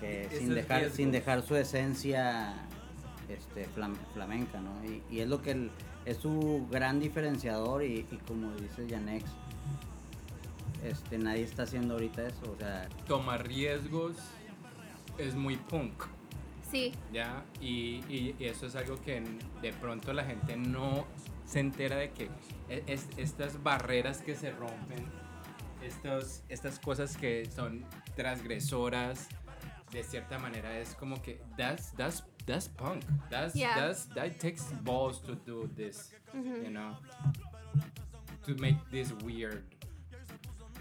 que 0.00 0.28
sin 0.30 0.54
dejar 0.54 0.90
sin 0.90 1.10
dejar 1.10 1.40
su 1.42 1.56
esencia 1.56 2.54
este 3.30 3.66
flam- 3.74 3.96
flamenca 4.12 4.60
no 4.60 4.70
y, 4.84 5.02
y 5.10 5.20
es 5.20 5.28
lo 5.28 5.40
que 5.40 5.52
el- 5.52 5.70
es 6.04 6.18
su 6.18 6.68
gran 6.70 7.00
diferenciador 7.00 7.82
y, 7.82 8.06
y 8.10 8.18
como 8.28 8.52
dice 8.56 8.86
Janex 8.88 9.24
este 10.84 11.16
nadie 11.18 11.42
está 11.42 11.62
haciendo 11.62 11.94
ahorita 11.94 12.26
eso 12.28 12.52
o 12.52 12.56
sea 12.58 12.86
Toma 13.08 13.38
riesgos 13.38 14.16
es 15.18 15.34
muy 15.34 15.56
punk. 15.56 15.94
Sí, 16.70 16.92
¿ya? 17.10 17.42
Y, 17.62 18.02
y- 18.10 18.34
y 18.38 18.44
eso 18.44 18.66
es 18.66 18.76
algo 18.76 19.00
que 19.00 19.22
de 19.62 19.72
pronto 19.72 20.12
la 20.12 20.24
gente 20.24 20.56
no 20.58 21.06
se 21.46 21.60
entera 21.60 21.96
de 21.96 22.10
que 22.10 22.28
es- 22.68 23.08
estas 23.16 23.62
barreras 23.62 24.18
que 24.22 24.34
se 24.34 24.50
rompen, 24.52 25.04
estos, 25.82 26.42
estas 26.48 26.78
cosas 26.78 27.16
que 27.16 27.44
son 27.50 27.84
transgresoras, 28.16 29.28
de 29.92 30.02
cierta 30.02 30.38
manera 30.38 30.76
es 30.78 30.94
como 30.94 31.22
que 31.22 31.40
that's, 31.56 31.92
that's, 31.96 32.24
that's 32.44 32.68
punk. 32.68 33.04
That's, 33.30 33.54
Yeah. 33.54 33.74
that's, 33.76 34.06
that 34.14 34.38
takes 34.38 34.64
balls 34.82 35.20
to 35.22 35.34
do 35.36 35.68
this, 35.76 36.12
Ujú. 36.34 36.64
you 36.64 36.70
know? 36.70 36.96
To 38.46 38.54
make 38.56 38.76
this 38.90 39.12
weird 39.24 39.62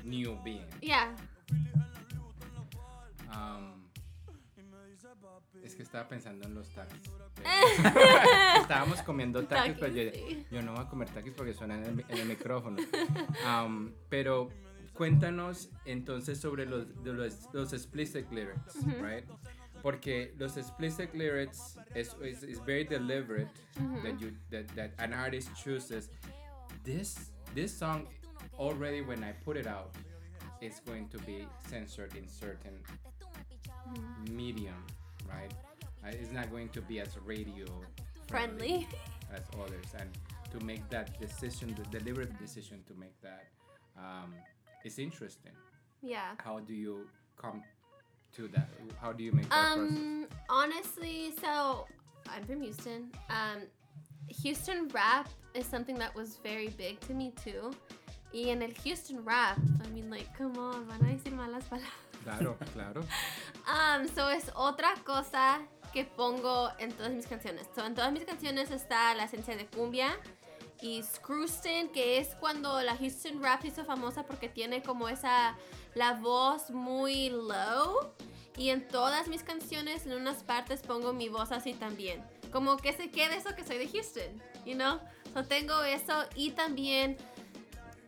new 0.03 0.37
being. 0.43 0.65
yeah. 0.81 1.15
Um, 3.31 3.74
es 5.63 5.75
que 5.75 5.83
estaba 5.83 6.07
pensando 6.07 6.45
en 6.47 6.55
los 6.55 6.69
taquis. 6.69 7.01
Estábamos 8.61 9.01
comiendo 9.01 9.43
taquis, 9.45 9.75
pero 9.79 9.93
yo, 10.51 10.61
no 10.61 10.73
voy 10.73 10.81
a 10.85 10.89
comer 10.89 11.09
taquis 11.09 11.33
porque 11.33 11.53
suenan 11.53 11.79
en 11.83 11.85
el, 11.89 11.95
mi- 11.95 12.05
en 12.09 12.17
el 12.19 12.27
micrófono. 12.27 12.77
Um, 13.45 13.91
pero 14.09 14.49
cuéntanos 14.93 15.69
entonces 15.85 16.39
sobre 16.39 16.65
los, 16.65 16.87
los, 17.03 17.47
los 17.53 17.73
explicit 17.73 18.29
lyrics, 18.31 18.75
right? 19.01 19.25
Porque 19.81 20.33
los 20.37 20.57
explicit 20.57 21.13
lyrics 21.13 21.77
is, 21.95 22.15
is, 22.23 22.43
is 22.43 22.59
very 22.65 22.83
deliberate 22.85 23.49
that, 24.03 24.17
you, 24.19 24.31
that, 24.49 24.67
that 24.75 24.91
an 24.97 25.13
artist 25.13 25.49
chooses. 25.55 26.09
This, 26.83 27.31
this 27.53 27.75
song, 27.77 28.07
already 28.57 29.01
when 29.01 29.23
I 29.23 29.33
put 29.43 29.57
it 29.57 29.67
out, 29.67 29.93
it's 30.61 30.79
going 30.79 31.07
to 31.09 31.17
be 31.19 31.47
censored 31.69 32.15
in 32.15 32.27
certain 32.27 32.79
medium, 34.31 34.83
right? 35.27 35.51
Uh, 36.03 36.09
it's 36.09 36.31
not 36.31 36.51
going 36.51 36.69
to 36.69 36.81
be 36.81 36.99
as 36.99 37.17
radio 37.25 37.65
Friendly. 38.27 38.87
as 39.33 39.41
others, 39.61 39.85
and 39.99 40.09
to 40.51 40.63
make 40.65 40.87
that 40.89 41.19
decision, 41.19 41.75
the 41.77 41.99
deliberate 41.99 42.37
decision 42.39 42.83
to 42.87 42.93
make 42.95 43.19
that, 43.21 43.47
um, 43.97 44.33
is 44.83 44.99
interesting. 44.99 45.51
Yeah. 46.01 46.35
How 46.43 46.59
do 46.59 46.73
you 46.73 47.07
come 47.37 47.63
to 48.33 48.47
that? 48.49 48.69
How 49.01 49.11
do 49.11 49.23
you 49.23 49.31
make 49.31 49.49
that 49.49 49.75
process? 49.75 49.97
Um, 49.97 50.27
honestly, 50.49 51.33
so 51.41 51.87
I'm 52.29 52.43
from 52.45 52.61
Houston. 52.61 53.11
Um, 53.29 53.61
Houston 54.41 54.87
rap 54.89 55.29
is 55.53 55.65
something 55.65 55.97
that 55.97 56.13
was 56.15 56.37
very 56.43 56.69
big 56.69 56.99
to 57.01 57.13
me 57.13 57.33
too. 57.43 57.71
Y 58.33 58.49
en 58.49 58.61
el 58.61 58.71
Houston 58.83 59.23
rap, 59.23 59.57
I 59.83 59.87
mean, 59.89 60.09
like, 60.09 60.27
come 60.37 60.57
on, 60.57 60.85
van 60.87 60.99
a 61.01 61.13
decir 61.13 61.33
malas 61.33 61.63
palabras. 61.69 62.04
Claro, 62.25 62.57
claro. 62.73 63.01
Um, 63.67 64.07
so 64.07 64.31
es 64.31 64.51
otra 64.55 64.95
cosa 65.05 65.59
que 65.93 66.05
pongo 66.05 66.71
en 66.79 66.91
todas 66.91 67.11
mis 67.11 67.27
canciones. 67.27 67.67
So 67.75 67.85
en 67.85 67.93
todas 67.93 68.11
mis 68.11 68.25
canciones 68.25 68.71
está 68.71 69.13
la 69.13 69.25
esencia 69.25 69.55
de 69.55 69.67
cumbia 69.67 70.17
y 70.81 71.03
Screwston, 71.03 71.89
que 71.89 72.17
es 72.17 72.29
cuando 72.39 72.81
la 72.81 72.97
Houston 72.97 73.43
rap 73.43 73.63
hizo 73.63 73.85
famosa 73.85 74.23
porque 74.23 74.49
tiene 74.49 74.81
como 74.81 75.07
esa 75.07 75.55
la 75.93 76.13
voz 76.13 76.71
muy 76.71 77.29
low 77.29 78.11
y 78.57 78.69
en 78.69 78.87
todas 78.87 79.27
mis 79.27 79.43
canciones 79.43 80.07
en 80.07 80.13
unas 80.13 80.43
partes 80.43 80.81
pongo 80.81 81.13
mi 81.13 81.29
voz 81.29 81.51
así 81.51 81.75
también. 81.75 82.23
Como 82.51 82.75
que 82.77 82.91
se 82.91 83.11
quede 83.11 83.37
eso 83.37 83.55
que 83.55 83.63
soy 83.63 83.77
de 83.77 83.87
Houston, 83.87 84.41
you 84.65 84.73
know? 84.73 84.99
So 85.33 85.43
tengo 85.43 85.83
eso 85.83 86.25
y 86.35 86.51
también 86.51 87.17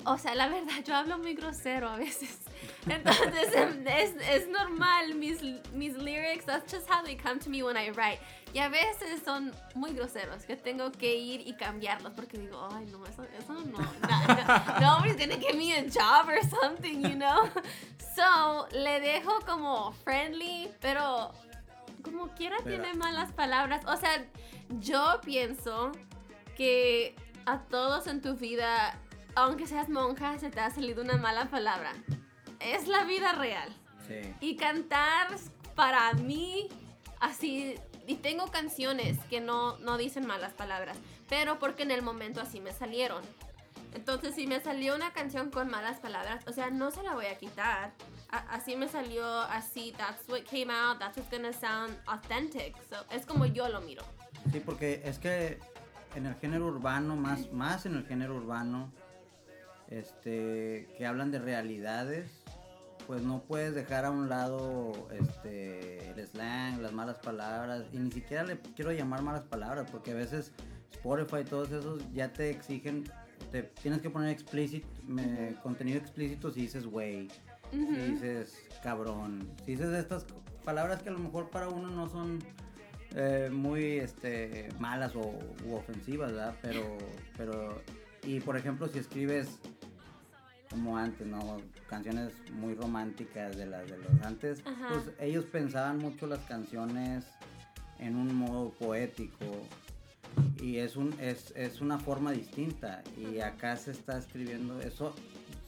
o 0.08 0.18
sea, 0.18 0.34
la 0.36 0.48
verdad, 0.50 0.84
yo 0.86 0.96
hablo 0.96 1.18
muy 1.18 1.36
grosero 1.36 1.90
a 1.90 1.98
veces. 1.98 2.40
Entonces, 2.90 3.54
em, 3.54 3.86
es, 3.88 4.16
es 4.30 4.48
normal, 4.48 5.14
mis, 5.16 5.42
mis 5.74 5.96
lyrics, 5.98 6.46
that's 6.46 6.72
just 6.72 6.90
how 6.90 7.04
they 7.04 7.16
come 7.16 7.40
to 7.40 7.50
me 7.50 7.64
when 7.64 7.76
I 7.78 7.90
write. 7.92 8.20
Y 8.54 8.60
a 8.60 8.70
veces 8.70 9.22
son 9.24 9.54
muy 9.76 9.92
groseros, 9.92 10.46
que 10.46 10.56
tengo 10.56 10.92
que 10.92 11.16
ir 11.16 11.42
y 11.46 11.54
cambiarlos 11.54 12.14
porque 12.14 12.38
digo, 12.38 12.68
ay, 12.72 12.86
no, 12.86 13.06
eso, 13.06 13.24
eso 13.38 13.54
no, 13.54 13.62
no, 13.66 13.78
no, 13.78 14.80
nobody's 14.80 15.18
gonna 15.18 15.38
give 15.38 15.56
me 15.56 15.74
a 15.74 15.84
job 15.84 16.28
or 16.30 16.40
something, 16.62 17.02
you 17.02 17.16
know? 17.16 17.50
So, 18.16 18.68
le 18.72 19.00
dejo 19.02 19.42
como 19.46 19.92
friendly, 20.04 20.72
pero 20.80 21.34
como 22.04 22.30
quiera 22.36 22.58
Pero- 22.64 22.82
tiene 22.82 22.94
malas 22.98 23.32
palabras. 23.34 23.84
O 23.86 23.98
sea, 23.98 24.26
yo 24.80 25.20
pienso 25.24 25.92
que 26.56 27.16
a 27.46 27.60
todos 27.60 28.08
en 28.08 28.22
tu 28.22 28.36
vida, 28.36 28.98
aunque 29.36 29.68
seas 29.68 29.88
monja, 29.90 30.40
se 30.40 30.50
te 30.50 30.60
ha 30.62 30.70
salido 30.72 31.04
una 31.04 31.18
mala 31.18 31.46
palabra. 31.46 31.92
Es 32.60 32.88
la 32.88 33.04
vida 33.06 33.34
real. 33.34 33.70
sí 34.08 34.34
Y 34.40 34.56
cantar 34.56 35.28
para 35.76 36.14
mí, 36.14 36.68
así, 37.20 37.76
y 38.08 38.16
tengo 38.16 38.48
canciones 38.48 39.18
que 39.30 39.42
no, 39.42 39.78
no 39.80 39.98
dicen 39.98 40.26
malas 40.26 40.54
palabras, 40.54 40.98
pero 41.30 41.60
porque 41.60 41.84
en 41.84 41.92
el 41.92 42.02
momento 42.02 42.42
así 42.42 42.60
me 42.60 42.72
salieron. 42.74 43.22
Entonces, 43.94 44.36
si 44.36 44.48
me 44.48 44.60
salió 44.60 44.96
una 44.96 45.12
canción 45.14 45.50
con 45.50 45.70
malas 45.70 46.00
palabras, 46.00 46.44
o 46.48 46.52
sea, 46.54 46.70
no 46.70 46.92
se 46.92 47.04
la 47.04 47.14
voy 47.14 47.26
a 47.28 47.38
quitar. 47.38 47.92
A- 48.30 48.54
así 48.56 48.76
me 48.76 48.88
salió, 48.88 49.26
así, 49.42 49.94
that's 49.98 50.28
what 50.28 50.42
came 50.44 50.72
out, 50.72 51.00
that's 51.00 51.18
what's 51.18 51.32
gonna 51.32 51.54
sound 51.54 51.98
authentic. 52.06 52.76
So, 52.90 52.98
es 53.12 53.26
como 53.26 53.46
yo 53.46 53.70
lo 53.70 53.82
miro. 53.82 54.04
Sí, 54.52 54.60
porque 54.60 55.02
es 55.06 55.20
que 55.20 55.60
en 56.16 56.26
el 56.26 56.36
género 56.36 56.66
urbano, 56.68 57.16
más, 57.16 57.52
más 57.52 57.86
en 57.86 57.96
el 57.96 58.06
género 58.06 58.36
urbano, 58.36 58.92
este, 59.90 60.88
que 60.98 61.06
hablan 61.06 61.32
de 61.32 61.40
realidades, 61.40 62.30
pues 63.08 63.22
no 63.24 63.42
puedes 63.42 63.74
dejar 63.74 64.06
a 64.06 64.12
un 64.12 64.28
lado 64.30 65.08
este, 65.18 66.10
el 66.12 66.28
slang, 66.28 66.82
las 66.82 66.92
malas 66.92 67.18
palabras, 67.20 67.86
y 67.94 67.98
ni 67.98 68.12
siquiera 68.12 68.44
le 68.44 68.60
quiero 68.76 68.92
llamar 68.92 69.22
malas 69.24 69.44
palabras, 69.44 69.90
porque 69.90 70.12
a 70.12 70.16
veces 70.16 70.52
Spotify 70.92 71.42
y 71.42 71.46
todos 71.46 71.72
esos 71.72 72.02
ya 72.14 72.34
te 72.34 72.50
exigen, 72.50 73.06
te 73.52 73.64
tienes 73.64 74.02
que 74.02 74.10
poner 74.10 74.30
explícito, 74.30 74.88
me- 75.06 75.56
contenido 75.64 75.98
explícito 75.98 76.52
si 76.52 76.62
dices 76.62 76.86
güey, 76.86 77.30
si 77.72 77.78
dices 78.12 78.58
cabrón, 78.84 79.50
si 79.66 79.72
dices 79.72 79.90
estas 79.94 80.26
palabras 80.66 81.02
que 81.02 81.10
a 81.10 81.14
lo 81.14 81.20
mejor 81.20 81.50
para 81.50 81.70
uno 81.70 81.90
no 81.90 82.10
son 82.10 82.40
eh, 83.16 83.50
muy 83.52 84.00
este, 84.00 84.68
malas 84.80 85.16
o 85.16 85.34
u 85.66 85.76
ofensivas, 85.76 86.32
¿verdad? 86.34 86.56
Pero, 86.62 86.98
pero, 87.38 87.82
y 88.24 88.42
por 88.42 88.58
ejemplo, 88.58 88.88
si 88.90 89.00
escribes 89.00 89.60
como 90.70 90.98
antes, 90.98 91.26
¿no? 91.26 91.58
Canciones 91.90 92.34
muy 92.54 92.74
románticas 92.76 93.56
de 93.58 93.66
las 93.66 93.90
de 93.90 93.98
los 93.98 94.22
antes, 94.24 94.62
Ajá. 94.66 94.88
pues 94.90 95.04
ellos 95.20 95.46
pensaban 95.46 95.98
mucho 96.00 96.28
las 96.28 96.40
canciones 96.40 97.26
en 98.00 98.16
un 98.16 98.36
modo 98.36 98.70
poético 98.72 99.46
y 100.62 100.78
es 100.78 100.96
un 100.96 101.16
es, 101.20 101.52
es 101.56 101.82
una 101.82 101.98
forma 101.98 102.32
distinta 102.32 103.04
y 103.18 103.40
acá 103.40 103.76
se 103.76 103.92
está 103.92 104.18
escribiendo 104.18 104.80
eso 104.82 105.16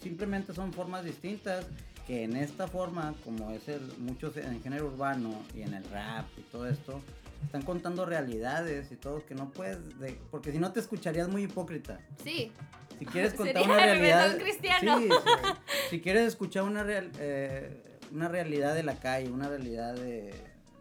simplemente 0.02 0.54
son 0.54 0.74
formas 0.74 1.04
distintas 1.04 1.66
que 2.06 2.24
en 2.24 2.36
esta 2.36 2.68
forma 2.68 3.16
como 3.24 3.52
es 3.52 3.68
el 3.68 3.82
muchos 3.98 4.38
en 4.38 4.54
el 4.54 4.62
género 4.62 4.88
urbano 4.88 5.42
y 5.56 5.62
en 5.62 5.74
el 5.74 5.84
rap 5.86 6.26
y 6.38 6.42
todo 6.52 6.68
esto 6.68 7.02
están 7.46 7.62
contando 7.64 8.06
realidades 8.06 8.92
y 8.92 8.96
todo 8.96 9.26
que 9.26 9.36
no 9.36 9.52
puedes, 9.52 9.98
de- 10.00 10.20
porque 10.32 10.52
si 10.52 10.60
no 10.60 10.72
te 10.72 10.80
escucharías 10.80 11.28
muy 11.30 11.44
hipócrita. 11.44 12.00
Sí, 12.24 12.52
Si 12.98 13.06
quieres 13.06 13.34
contar 13.36 13.56
Sería 13.64 13.68
una 13.76 13.86
realidad, 13.86 14.38
cristiano. 14.38 15.00
sí, 15.00 15.10
sí. 15.10 15.50
si 15.90 16.02
quieres 16.02 16.28
escuchar 16.28 16.64
una 16.64 16.84
real, 16.84 17.12
eh, 17.20 18.00
una 18.12 18.28
realidad 18.28 18.76
de 18.76 18.84
la 18.84 19.00
calle, 19.00 19.30
una 19.30 19.48
realidad 19.50 19.96
de, 19.96 20.34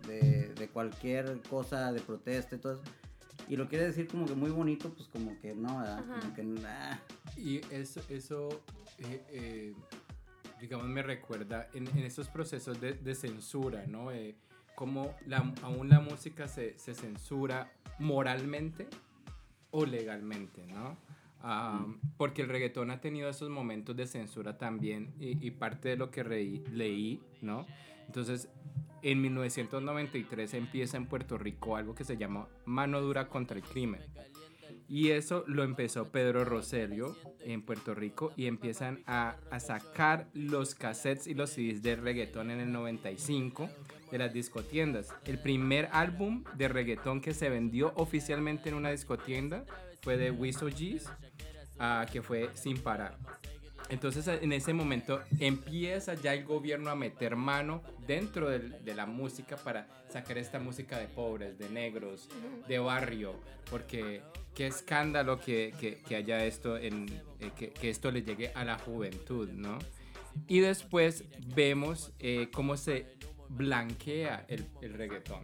de, 0.07 0.53
de 0.55 0.69
cualquier 0.69 1.41
cosa 1.49 1.93
de 1.93 2.01
protesta 2.01 2.57
y 2.57 2.59
todo 2.59 2.75
eso, 2.75 2.83
y 3.49 3.57
lo 3.57 3.69
quieres 3.69 3.89
decir 3.89 4.09
como 4.11 4.27
que 4.27 4.35
muy 4.35 4.51
bonito, 4.51 4.91
pues 4.93 5.09
como 5.09 5.39
que 5.41 5.55
no, 5.55 5.79
¿verdad? 5.79 5.99
Ajá. 6.01 6.21
Como 6.21 6.35
que 6.35 6.43
nah. 6.43 6.97
Y 7.37 7.61
eso, 7.71 8.01
eso 8.11 8.49
eh, 8.99 9.25
eh, 9.31 9.75
digamos, 10.61 10.87
me 10.89 11.03
recuerda 11.03 11.69
en, 11.73 11.87
en 11.89 11.99
estos 12.05 12.29
procesos 12.29 12.79
de, 12.81 12.93
de 12.95 13.15
censura, 13.15 13.87
¿no? 13.87 14.11
Eh, 14.13 14.35
cómo 14.79 15.13
la, 15.27 15.39
aún 15.63 15.89
la 15.89 15.99
música 15.99 16.47
se, 16.47 16.79
se 16.79 16.95
censura 16.95 17.73
moralmente 17.99 18.87
o 19.73 19.85
legalmente, 19.85 20.65
¿no? 20.69 20.97
Ah, 21.43 21.85
porque 22.17 22.43
el 22.43 22.49
reggaetón 22.49 22.93
ha 22.93 23.01
tenido 23.01 23.29
esos 23.29 23.51
momentos 23.51 23.97
de 23.97 24.07
censura 24.07 24.57
también 24.57 25.13
y, 25.19 25.45
y 25.45 25.51
parte 25.51 25.89
de 25.89 25.97
lo 25.97 26.13
que 26.13 26.25
reí- 26.25 26.65
leí, 26.69 27.21
¿no? 27.43 27.67
Entonces, 28.07 28.49
en 29.03 29.21
1993 29.21 30.55
empieza 30.55 30.97
en 30.97 31.07
Puerto 31.07 31.39
Rico 31.39 31.75
algo 31.77 31.97
que 31.97 32.05
se 32.05 32.17
llama 32.17 32.47
Mano 32.65 33.01
Dura 33.01 33.27
contra 33.29 33.57
el 33.57 33.65
Crimen. 33.65 34.01
Y 34.89 35.11
eso 35.11 35.43
lo 35.49 35.65
empezó 35.65 36.07
Pedro 36.13 36.45
Roselio 36.45 37.17
en 37.41 37.63
Puerto 37.63 37.95
Rico 37.97 38.33
y 38.37 38.47
empiezan 38.47 39.03
a, 39.07 39.37
a 39.51 39.59
sacar 39.61 40.29
los 40.35 40.75
cassettes 40.77 41.27
y 41.27 41.35
los 41.35 41.51
CDs 41.51 41.83
de 41.83 41.97
reggaetón 41.97 42.51
en 42.53 42.61
el 42.61 42.71
95 42.73 43.69
de 44.11 44.19
las 44.19 44.33
discotiendas. 44.33 45.09
El 45.25 45.39
primer 45.39 45.89
álbum 45.93 46.45
de 46.57 46.69
reggaetón 46.69 47.21
que 47.21 47.35
se 47.35 47.49
vendió 47.49 47.93
oficialmente 47.97 48.69
en 48.69 48.75
una 48.75 48.91
discotienda 48.91 49.65
fue 50.03 50.17
de 50.17 50.31
Wiso 50.31 50.67
G's, 50.67 51.09
ah, 51.79 52.07
que 52.11 52.23
fue 52.23 52.51
Sin 52.55 52.79
Parar. 52.79 53.17
Entonces 53.91 54.29
en 54.29 54.53
ese 54.53 54.75
momento 54.75 55.23
empieza 55.41 56.13
ya 56.15 56.35
el 56.35 56.45
gobierno 56.45 56.91
a 56.91 56.95
meter 56.95 57.37
mano 57.37 57.83
dentro 58.07 58.51
de 58.51 58.95
la 58.95 59.07
música 59.07 59.57
para 59.57 59.89
sacar 60.11 60.37
esta 60.37 60.59
música 60.59 60.99
de 60.99 61.07
pobres, 61.09 61.59
de 61.59 61.71
negros, 61.71 62.29
de 62.69 62.79
barrio, 62.79 63.35
porque 63.71 64.21
qué 64.55 64.67
escándalo 64.67 65.41
que, 65.41 65.73
que- 65.81 66.03
que 66.07 66.17
haya 66.17 66.45
esto, 66.45 66.77
en, 66.77 67.07
eh, 67.41 67.51
que, 67.57 67.71
que 67.71 67.89
esto 67.89 68.11
le 68.11 68.23
llegue 68.23 68.53
a 68.55 68.63
la 68.65 68.79
juventud, 68.79 69.49
¿no? 69.51 69.79
Y 70.47 70.61
después 70.61 71.25
vemos 71.55 72.13
eh, 72.19 72.49
cómo 72.53 72.77
se 72.77 73.07
blanquea 73.49 74.45
el, 74.49 74.67
el 74.83 74.95
reggaetón. 74.95 75.43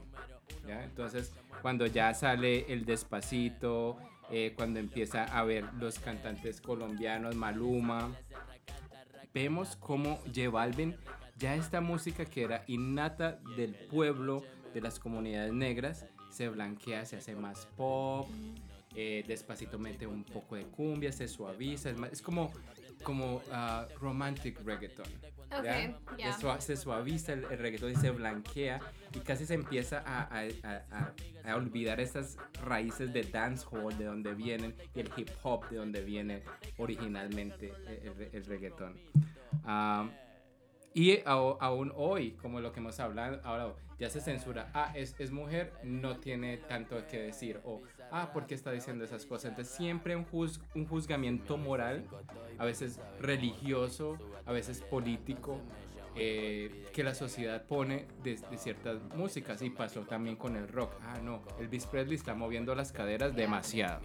Entonces, 0.68 1.32
cuando 1.62 1.86
ya 1.86 2.12
sale 2.14 2.72
el 2.72 2.84
despacito, 2.84 3.96
eh, 4.30 4.52
cuando 4.56 4.80
empieza 4.80 5.24
a 5.24 5.44
ver 5.44 5.64
los 5.74 5.98
cantantes 5.98 6.60
colombianos, 6.60 7.34
Maluma, 7.36 8.10
vemos 9.32 9.76
cómo 9.76 10.20
Balvin 10.50 10.96
ya 11.36 11.54
esta 11.56 11.80
música 11.80 12.24
que 12.24 12.42
era 12.44 12.64
innata 12.68 13.38
del 13.56 13.74
pueblo, 13.74 14.42
de 14.72 14.80
las 14.80 14.98
comunidades 14.98 15.52
negras, 15.52 16.06
se 16.30 16.48
blanquea, 16.48 17.04
se 17.04 17.16
hace 17.16 17.34
más 17.34 17.66
pop, 17.76 18.28
eh, 18.94 19.24
despacito 19.26 19.78
mete 19.78 20.06
un 20.06 20.24
poco 20.24 20.56
de 20.56 20.64
cumbia, 20.64 21.12
se 21.12 21.26
suaviza, 21.28 21.90
es, 21.90 21.98
más- 21.98 22.12
es 22.12 22.22
como, 22.22 22.52
como 23.02 23.42
ah, 23.52 23.86
romantic 24.00 24.60
reggaeton. 24.64 25.06
¿ya? 25.62 25.94
Ok, 26.10 26.18
ya. 26.18 26.32
Se 26.32 26.40
sua- 26.40 26.60
Se 26.60 26.76
suaviza 26.76 27.32
el, 27.34 27.44
el 27.44 27.58
reggaetón 27.58 27.92
y 27.92 27.96
se 27.96 28.10
blanquea 28.10 28.80
y 29.14 29.20
casi 29.20 29.46
se 29.46 29.54
empieza 29.54 30.02
a, 30.06 30.22
a- 30.22 30.48
a- 30.62 31.12
a- 31.44 31.56
olvidar 31.56 32.00
esas 32.00 32.36
raíces 32.62 33.12
de 33.12 33.22
dancehall 33.24 33.96
de 33.98 34.04
donde 34.06 34.34
vienen 34.34 34.74
y 34.94 35.00
el 35.00 35.10
hip 35.16 35.28
hop 35.42 35.68
de 35.68 35.76
donde 35.76 36.02
viene 36.02 36.42
originalmente 36.78 37.72
el, 37.86 38.08
el 38.08 38.14
re- 38.16 38.30
el 38.32 38.44
reggaetón. 38.46 38.96
Ah, 39.64 40.08
y 40.92 41.20
aún 41.26 41.92
hoy, 41.96 42.32
como 42.32 42.60
lo 42.60 42.72
que 42.72 42.78
hemos 42.80 43.00
hablado, 43.00 43.40
hablado, 43.44 43.76
ya 43.98 44.08
se 44.10 44.20
censura. 44.20 44.70
Ah, 44.74 44.92
es, 44.94 45.14
es 45.18 45.32
mujer, 45.32 45.72
no 45.82 46.18
tiene 46.18 46.56
tanto 46.58 47.04
que 47.08 47.20
decir. 47.20 47.60
O, 47.64 47.82
ah, 48.10 48.30
¿por 48.32 48.46
qué 48.46 48.54
está 48.54 48.70
diciendo 48.72 49.04
esas 49.04 49.26
cosas? 49.26 49.50
Entonces 49.50 49.74
siempre 49.74 50.16
un, 50.16 50.24
juz- 50.26 50.60
un 50.74 50.86
juzgamiento 50.86 51.56
moral, 51.56 52.06
a 52.58 52.64
veces 52.64 53.00
religioso, 53.20 54.18
a 54.46 54.52
veces 54.52 54.80
político, 54.80 55.60
eh, 56.16 56.88
que 56.92 57.02
la 57.02 57.14
sociedad 57.14 57.64
pone 57.66 58.06
de, 58.22 58.36
de 58.36 58.56
ciertas 58.58 59.02
músicas. 59.16 59.60
Y 59.62 59.70
pasó 59.70 60.02
también 60.02 60.36
con 60.36 60.56
el 60.56 60.68
rock. 60.68 60.92
Ah, 61.02 61.18
no, 61.22 61.42
Elvis 61.58 61.86
Presley 61.86 62.16
está 62.16 62.34
moviendo 62.34 62.74
las 62.74 62.92
caderas 62.92 63.34
demasiado. 63.34 64.00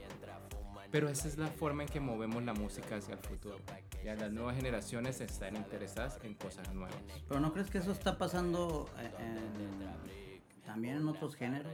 Pero 0.92 1.08
esa 1.08 1.28
es 1.28 1.38
la 1.38 1.46
forma 1.50 1.84
en 1.84 1.90
que 1.90 2.00
movemos 2.00 2.42
la 2.44 2.54
música 2.56 2.96
hacia 2.96 3.14
el 3.14 3.20
futuro. 3.20 3.58
Ya 4.04 4.16
las 4.16 4.32
nuevas 4.32 4.56
generaciones 4.56 5.22
están 5.22 5.56
interesadas 5.56 6.20
en 6.24 6.34
cosas 6.34 6.74
nuevas. 6.74 6.96
Pero 7.28 7.40
¿no 7.40 7.54
crees 7.54 7.70
que 7.70 7.78
eso 7.78 7.92
está 7.92 8.18
pasando 8.18 8.90
eh, 8.98 9.12
en- 9.20 10.64
también 10.66 10.96
en 10.98 11.08
otros 11.08 11.36
géneros? 11.36 11.72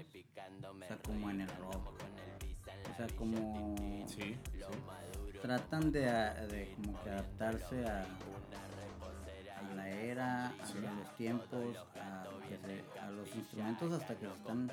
O 0.84 0.88
sea, 0.88 0.98
como 0.98 1.30
en 1.30 1.40
el 1.42 1.48
rock. 1.48 1.94
O 2.96 2.98
sea, 2.98 3.08
como 3.18 3.76
Sí, 4.08 4.36
tratan 5.42 5.92
de, 5.92 6.72
como 6.76 7.04
que 7.04 7.10
adaptarse 7.10 7.86
a, 7.86 8.02
a 9.60 9.76
la 9.76 9.90
era, 9.90 10.48
a 10.48 10.52
los 11.00 11.16
tiempos, 11.18 11.76
a, 12.00 12.24
que 12.48 12.58
se- 12.58 13.00
a 13.00 13.12
los 13.12 13.36
instrumentos 13.36 13.92
hasta 13.92 14.16
que 14.16 14.26
se 14.28 14.34
están 14.34 14.72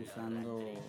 usando. 0.00 0.60
eh, 0.60 0.80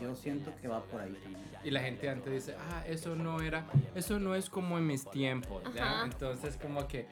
yo 0.00 0.14
siento 0.14 0.54
que 0.56 0.68
va 0.68 0.82
por 0.84 1.00
ahí 1.02 1.12
también. 1.22 1.44
Y 1.62 1.70
la 1.70 1.80
gente 1.80 2.08
antes 2.08 2.32
dice, 2.32 2.56
ah, 2.70 2.82
eso 2.86 3.14
no 3.14 3.40
era, 3.42 3.66
eso 3.94 4.18
no 4.18 4.34
es 4.34 4.48
como 4.48 4.78
en 4.78 4.86
mis 4.86 5.08
tiempos. 5.10 5.62
Entonces 6.04 6.56
como 6.56 6.88
que, 6.88 7.06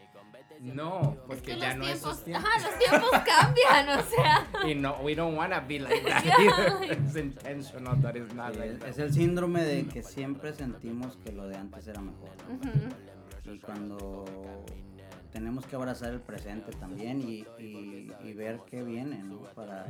no, 0.61 1.13
Es 1.15 1.19
porque 1.27 1.55
que 1.55 1.59
ya 1.59 1.75
no 1.75 1.85
tiempos, 1.85 2.19
es 2.19 2.25
tiempos. 2.25 2.45
ajá, 2.55 2.69
los 2.69 2.79
tiempos 2.79 3.11
cambian, 3.27 3.99
o 3.99 4.03
sea. 4.03 4.49
Y 4.69 4.75
no, 4.75 4.97
we 5.03 5.15
don't 5.15 5.37
wanna 5.37 5.61
be 5.61 5.79
like 5.81 6.01
that 6.07 6.23
Yeah. 6.25 6.93
It's 6.93 7.17
intentional, 7.17 7.97
that 8.03 8.15
is 8.17 8.33
not 8.35 8.55
like 8.57 8.73
es, 8.75 8.79
that. 8.81 8.89
es 8.89 8.99
el 8.99 9.13
síndrome 9.13 9.63
de 9.65 9.87
que 9.87 10.03
siempre 10.03 10.53
sentimos 10.53 11.17
que 11.25 11.33
lo 11.33 11.49
de 11.49 11.57
antes 11.57 11.87
era 11.89 12.01
mejor. 12.01 12.31
¿no? 12.49 12.55
Ujú. 12.57 13.53
Y 13.55 13.59
cuando 13.59 14.25
tenemos 15.33 15.65
que 15.67 15.77
abrazar 15.77 16.13
el 16.13 16.21
presente 16.21 16.73
también 16.73 17.21
y, 17.23 17.47
y- 17.59 18.13
y 18.23 18.33
ver 18.35 18.61
qué 18.69 18.83
viene, 18.83 19.19
¿no? 19.23 19.39
Para, 19.55 19.87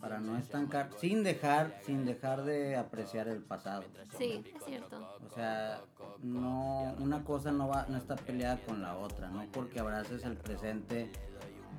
para 0.00 0.18
no 0.20 0.36
estancar, 0.38 0.90
sin 0.98 1.22
dejar, 1.22 1.78
sin 1.84 2.04
dejar 2.04 2.42
de 2.44 2.76
apreciar 2.76 3.28
el 3.28 3.40
pasado. 3.42 3.84
Sí, 4.18 4.42
es 4.56 4.64
cierto. 4.64 4.96
O 5.30 5.34
sea, 5.34 5.80
no, 6.22 6.94
una 6.98 7.22
cosa 7.24 7.52
no 7.52 7.68
va, 7.68 7.86
no 7.88 7.96
está 7.96 8.16
peleada 8.16 8.58
con 8.66 8.82
la 8.82 8.96
otra, 8.96 9.28
no 9.28 9.44
porque 9.52 9.80
abraces 9.80 10.24
el 10.24 10.36
presente 10.36 11.10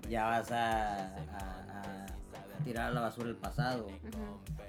ya 0.10 0.26
vas 0.26 0.52
a, 0.52 1.06
a- 1.16 2.06
a 2.60 2.64
tirar 2.64 2.90
a 2.90 2.92
la 2.92 3.02
basura 3.02 3.30
el 3.30 3.36
pasado. 3.36 3.88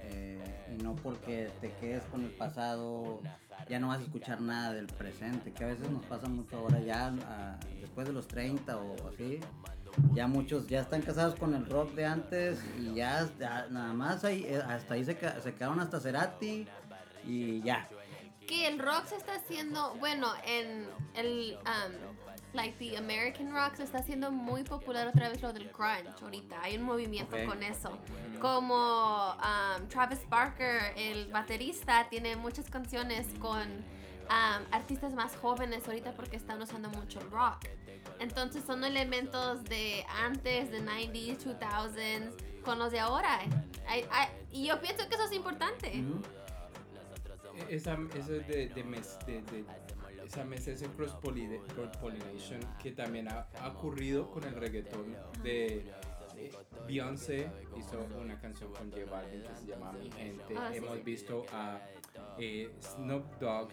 Eh, 0.03 0.75
y 0.79 0.83
no 0.83 0.95
porque 0.97 1.51
te 1.61 1.73
quedes 1.73 2.05
con 2.05 2.25
el 2.25 2.31
pasado 2.31 3.21
ya 3.69 3.79
no 3.79 3.89
vas 3.89 4.01
a 4.01 4.03
escuchar 4.03 4.41
nada 4.43 4.73
del 4.75 4.87
presente, 4.89 5.53
que 5.53 5.65
a 5.65 5.69
veces 5.69 5.89
nos 5.91 6.05
pasa 6.05 6.29
mucho 6.29 6.59
ahora 6.59 6.81
ya 6.81 7.15
después 7.81 8.07
de 8.07 8.13
los 8.13 8.27
30 8.29 8.77
o 8.77 8.95
así. 9.09 9.41
Ya 10.13 10.27
muchos 10.27 10.67
ya 10.67 10.81
están 10.81 11.03
casados 11.03 11.35
con 11.37 11.55
el 11.55 11.67
rock 11.67 11.93
de 11.95 12.07
antes 12.07 12.63
y 12.79 12.95
ya, 12.95 13.29
ya 13.39 13.67
nada 13.71 13.93
más 13.93 14.25
ahí, 14.25 14.45
eh, 14.45 14.63
hasta 14.67 14.95
ahí 14.95 15.05
se, 15.05 15.17
se 15.41 15.55
quedaron 15.55 15.81
hasta 15.81 16.01
Cerati 16.01 16.67
y 17.27 17.63
ya. 17.63 17.89
Que 18.47 18.67
el 18.69 18.79
rock 18.79 19.07
se 19.07 19.17
está 19.17 19.37
haciendo, 19.37 19.95
bueno, 19.95 20.29
en 20.45 20.87
el, 21.15 21.59
um, 21.65 22.15
like 22.55 22.77
the 22.79 22.97
American 22.97 23.53
rock 23.53 23.77
se 23.77 23.85
está 23.85 23.99
haciendo 23.99 24.31
muy 24.31 24.63
popular 24.65 25.09
otra 25.09 25.29
vez 25.29 25.43
lo 25.43 25.53
del 25.53 25.69
grunge 25.71 26.23
ahorita. 26.23 26.63
Hay 26.63 26.77
un 26.77 26.85
movimiento 26.85 27.37
con 27.47 27.63
eso. 27.63 27.99
Como 28.41 29.35
um, 29.35 29.89
Travis 29.89 30.21
Barker, 30.29 30.93
el 30.97 31.27
baterista, 31.29 32.07
tiene 32.09 32.37
muchas 32.37 32.71
canciones 32.71 33.27
con 33.39 33.61
um, 33.61 34.73
artistas 34.73 35.15
más 35.15 35.37
jóvenes 35.37 35.87
ahorita 35.87 36.13
porque 36.13 36.37
están 36.37 36.61
usando 36.63 36.89
mucho 36.91 37.21
el 37.21 37.31
rock. 37.31 37.67
Entonces 38.21 38.65
son 38.67 38.85
elementos 38.85 39.65
de 39.65 40.05
antes, 40.23 40.71
de 40.71 40.81
90s, 40.81 41.45
2000s, 41.45 42.33
con 42.65 42.79
los 42.79 42.91
de 42.93 43.01
ahora. 43.01 43.41
Hay- 43.87 44.07
hay- 44.11 44.29
y 44.51 44.67
yo 44.67 44.81
pienso 44.81 45.09
que 45.09 45.15
eso 45.15 45.25
es 45.25 45.33
importante. 45.33 45.89
Ujú. 46.01 46.23
Esa, 47.69 47.97
eso 48.17 48.35
es 48.35 48.49
de, 48.49 48.69
de, 48.69 48.85
mes, 48.85 49.17
de, 49.27 49.43
de- 49.43 49.65
esa 50.25 50.45
mesa, 50.45 50.71
ese 50.71 50.87
cross 50.89 51.13
pollination 52.01 52.61
que 52.83 52.93
también 52.93 53.29
ha, 53.29 53.47
ha 53.61 53.69
ocurrido 53.69 54.31
con 54.31 54.43
el 54.45 54.55
reggaetón 54.55 55.15
de 55.43 55.93
Beyoncé 56.87 57.51
hizo 57.77 57.99
una 58.21 58.39
canción 58.41 58.73
con 58.73 58.91
J 58.91 59.05
Balvin 59.11 59.43
que 59.43 59.55
se 59.55 59.67
llama 59.67 59.93
Mi 59.93 60.11
Gente. 60.11 60.45
Sí. 60.49 60.55
Hemos 60.77 61.05
visto 61.05 61.45
a 61.53 61.79
eh, 62.39 62.71
Snoop 62.81 63.25
Dogg 63.41 63.69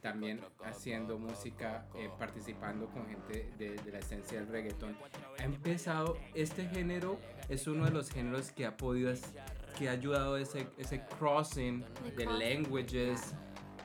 también 0.00 0.40
haciendo 0.64 1.18
música, 1.18 1.86
eh, 1.94 2.08
participando 2.18 2.86
con 2.88 3.06
gente 3.06 3.50
de, 3.58 3.70
de 3.76 3.92
la 3.92 3.98
esencia 3.98 4.38
del 4.40 4.48
reggaetón. 4.48 4.96
Ha 5.38 5.44
empezado, 5.44 6.16
este 6.34 6.66
género 6.68 7.18
es 7.48 7.66
uno 7.66 7.84
de 7.84 7.90
los 7.90 8.10
géneros 8.10 8.50
que 8.52 8.64
ha 8.66 8.76
podido, 8.76 9.12
que 9.78 9.88
ha 9.88 9.92
ayudado 9.92 10.36
ese, 10.36 10.66
ese 10.78 11.02
crossing 11.18 11.84
de 12.16 12.26
languages 12.26 13.34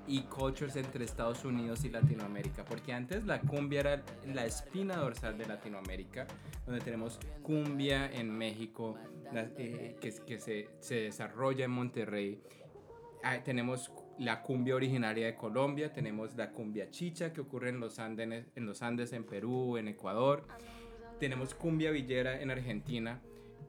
y 0.08 0.22
cultures 0.24 0.76
entre 0.76 1.06
Estados 1.06 1.46
Unidos 1.46 1.84
y 1.86 1.90
Latinoamérica, 1.90 2.66
porque 2.66 2.92
antes 2.92 3.24
la 3.26 3.40
cumbia 3.40 3.80
era 3.82 4.04
la 4.26 4.46
espina 4.46 4.96
dorsal 4.98 5.38
de 5.38 5.46
Latinoamérica, 5.46 6.26
donde 6.66 6.82
tenemos 6.82 7.20
cumbia 7.44 8.12
en 8.12 8.32
México, 8.36 8.98
la- 9.32 9.50
eh, 9.58 9.96
que, 10.02 10.12
que 10.26 10.40
se, 10.40 10.70
se 10.80 10.96
desarrolla 10.96 11.66
en 11.66 11.72
Monterrey, 11.72 12.42
tenemos 13.44 13.92
la 14.18 14.42
cumbia 14.42 14.76
originaria 14.76 15.26
de 15.26 15.36
Colombia, 15.36 15.92
tenemos 15.92 16.36
la 16.36 16.52
cumbia 16.52 16.90
chicha 16.90 17.34
que 17.34 17.42
ocurre 17.42 17.70
en 17.70 17.80
los, 17.80 18.00
Andes, 18.00 18.46
en 18.56 18.66
los 18.66 18.82
Andes 18.82 19.14
en 19.14 19.24
Perú, 19.24 19.78
en 19.78 19.88
Ecuador, 19.88 20.46
tenemos 21.20 21.54
cumbia 21.54 21.92
villera 21.92 22.42
en 22.42 22.50
Argentina, 22.50 23.22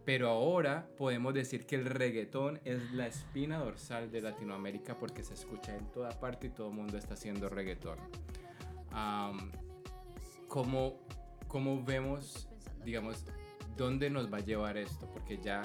pero 0.07 0.28
ahora 0.28 0.88
podemos 0.96 1.34
decir 1.34 1.66
que 1.66 1.76
el 1.76 1.84
reggaetón 1.84 2.61
es 2.64 2.92
la 2.92 3.07
espina 3.07 3.59
dorsal 3.59 4.11
de 4.11 4.22
Latinoamérica 4.22 4.98
porque 4.98 5.22
se 5.22 5.34
escucha 5.34 5.76
en 5.76 5.84
toda 5.92 6.18
parte 6.18 6.46
y 6.46 6.50
todo 6.50 6.68
el 6.68 6.74
mundo 6.74 6.96
está 6.96 7.12
haciendo 7.12 7.48
reggaetón. 7.48 7.98
Am, 8.90 9.53
¿cómo, 10.48 10.98
¿Cómo 11.46 11.84
vemos, 11.84 12.48
digamos, 12.84 13.26
dónde 13.76 14.09
nos 14.09 14.32
va 14.32 14.38
a 14.38 14.40
llevar 14.40 14.78
esto? 14.78 15.07
Porque 15.12 15.36
ya, 15.36 15.62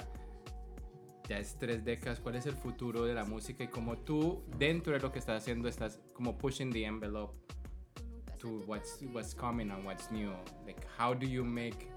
ya 1.28 1.38
es 1.38 1.56
tres 1.58 1.84
décadas, 1.84 2.20
¿cuál 2.20 2.36
es 2.36 2.46
el 2.46 2.56
futuro 2.56 3.04
de 3.04 3.14
la 3.14 3.24
música? 3.24 3.64
Y 3.64 3.68
como 3.68 3.98
tú, 3.98 4.42
dentro 4.56 4.92
de 4.92 5.00
lo 5.00 5.12
que 5.12 5.18
estás 5.18 5.42
haciendo, 5.42 5.68
estás 5.68 6.00
como 6.14 6.38
pushing 6.38 6.72
the 6.72 6.84
envelope 6.84 7.34
to 8.38 8.62
what's, 8.66 9.00
what's 9.12 9.34
coming 9.34 9.70
and 9.70 9.84
what's 9.84 10.10
new. 10.10 10.32
Like, 10.64 10.86
how 10.96 11.12
do 11.12 11.26
you 11.26 11.44
make 11.44 11.90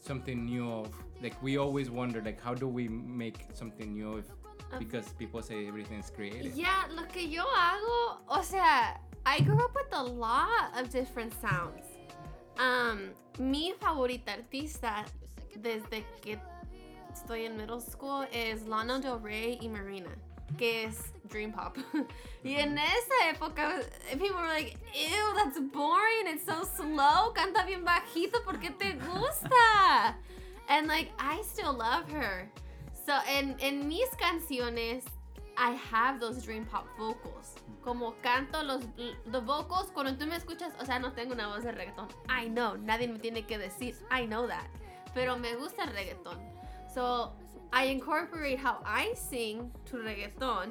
something 0.00 0.44
new 0.44 0.70
of 0.70 0.94
like 1.20 1.36
we 1.42 1.58
always 1.58 1.90
wonder 1.90 2.22
like 2.22 2.40
how 2.40 2.54
do 2.54 2.68
we 2.68 2.88
make 2.88 3.46
something 3.52 3.92
new 3.92 4.18
if, 4.18 4.26
because 4.78 5.12
people 5.18 5.42
say 5.42 5.66
everything's 5.66 6.10
creative 6.10 6.54
Ya, 6.56 6.86
lo 6.94 7.02
que 7.12 7.28
yo 7.28 7.44
hago, 7.44 8.20
o 8.28 8.42
sea, 8.42 8.98
I 9.26 9.40
grew 9.40 9.58
up 9.58 9.74
with 9.74 9.92
a 9.92 10.02
lot 10.02 10.72
of 10.78 10.90
different 10.90 11.32
sounds. 11.40 11.84
Um, 12.58 13.10
mi 13.38 13.74
favorita 13.80 14.32
artista 14.32 15.04
desde 15.60 16.04
que 16.22 16.38
estoy 17.28 17.44
en 17.44 17.58
middle 17.58 17.78
school 17.78 18.26
es 18.32 18.62
Lana 18.62 18.98
Del 19.00 19.22
Rey 19.22 19.58
y 19.60 19.68
Marina, 19.68 20.08
que 20.56 20.84
es 20.84 21.12
Dream 21.24 21.52
Pop. 21.52 21.76
y 22.42 22.54
en 22.54 22.78
esa 22.78 23.28
época, 23.28 23.82
people 24.12 24.34
were 24.34 24.48
like, 24.48 24.78
ew, 24.94 25.34
that's 25.36 25.60
boring, 25.60 26.26
it's 26.26 26.46
so 26.46 26.64
slow, 26.64 27.34
canta 27.34 27.66
bien 27.66 27.84
bajito, 27.84 28.42
¿por 28.46 28.58
qué 28.58 28.70
te 28.70 28.94
gusta? 28.94 30.16
And 30.70 30.86
like, 30.86 31.12
I 31.18 31.42
still 31.42 31.74
love 31.74 32.10
her. 32.10 32.50
So, 33.04 33.12
en, 33.28 33.56
en 33.60 33.86
mis 33.86 34.08
canciones, 34.16 35.04
I 35.58 35.72
have 35.92 36.20
those 36.20 36.42
dream 36.42 36.64
pop 36.64 36.86
vocals. 36.96 37.56
Como 37.84 38.14
canto 38.22 38.62
los 38.62 38.86
the 39.30 39.40
vocals, 39.40 39.90
cuando 39.92 40.16
tú 40.16 40.26
me 40.26 40.36
escuchas, 40.36 40.72
o 40.80 40.86
sea, 40.86 40.98
no 40.98 41.12
tengo 41.12 41.34
una 41.34 41.48
voz 41.48 41.62
de 41.62 41.72
reggaetón. 41.72 42.08
I 42.30 42.48
know, 42.48 42.78
nadie 42.78 43.06
me 43.06 43.18
tiene 43.18 43.44
que 43.44 43.58
decir, 43.58 43.96
I 44.10 44.24
know 44.24 44.46
that. 44.48 44.64
Pero 45.12 45.36
me 45.36 45.54
gusta 45.56 45.84
el 45.84 45.90
reggaetón. 45.90 46.57
So, 46.98 47.30
I 47.72 47.84
incorporate 47.84 48.58
how 48.58 48.78
I 48.84 49.14
sing 49.14 49.70
to 49.86 49.98
reggaeton. 49.98 50.70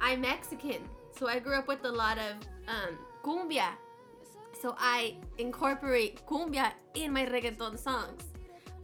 I'm 0.00 0.20
Mexican, 0.20 0.82
so 1.18 1.26
I 1.26 1.40
grew 1.40 1.56
up 1.58 1.66
with 1.66 1.84
a 1.84 1.90
lot 1.90 2.16
of 2.16 2.34
um, 2.68 2.96
cumbia. 3.24 3.70
So 4.62 4.76
I 4.78 5.16
incorporate 5.38 6.24
cumbia 6.28 6.70
in 6.94 7.12
my 7.12 7.26
reggaeton 7.26 7.76
songs. 7.76 8.22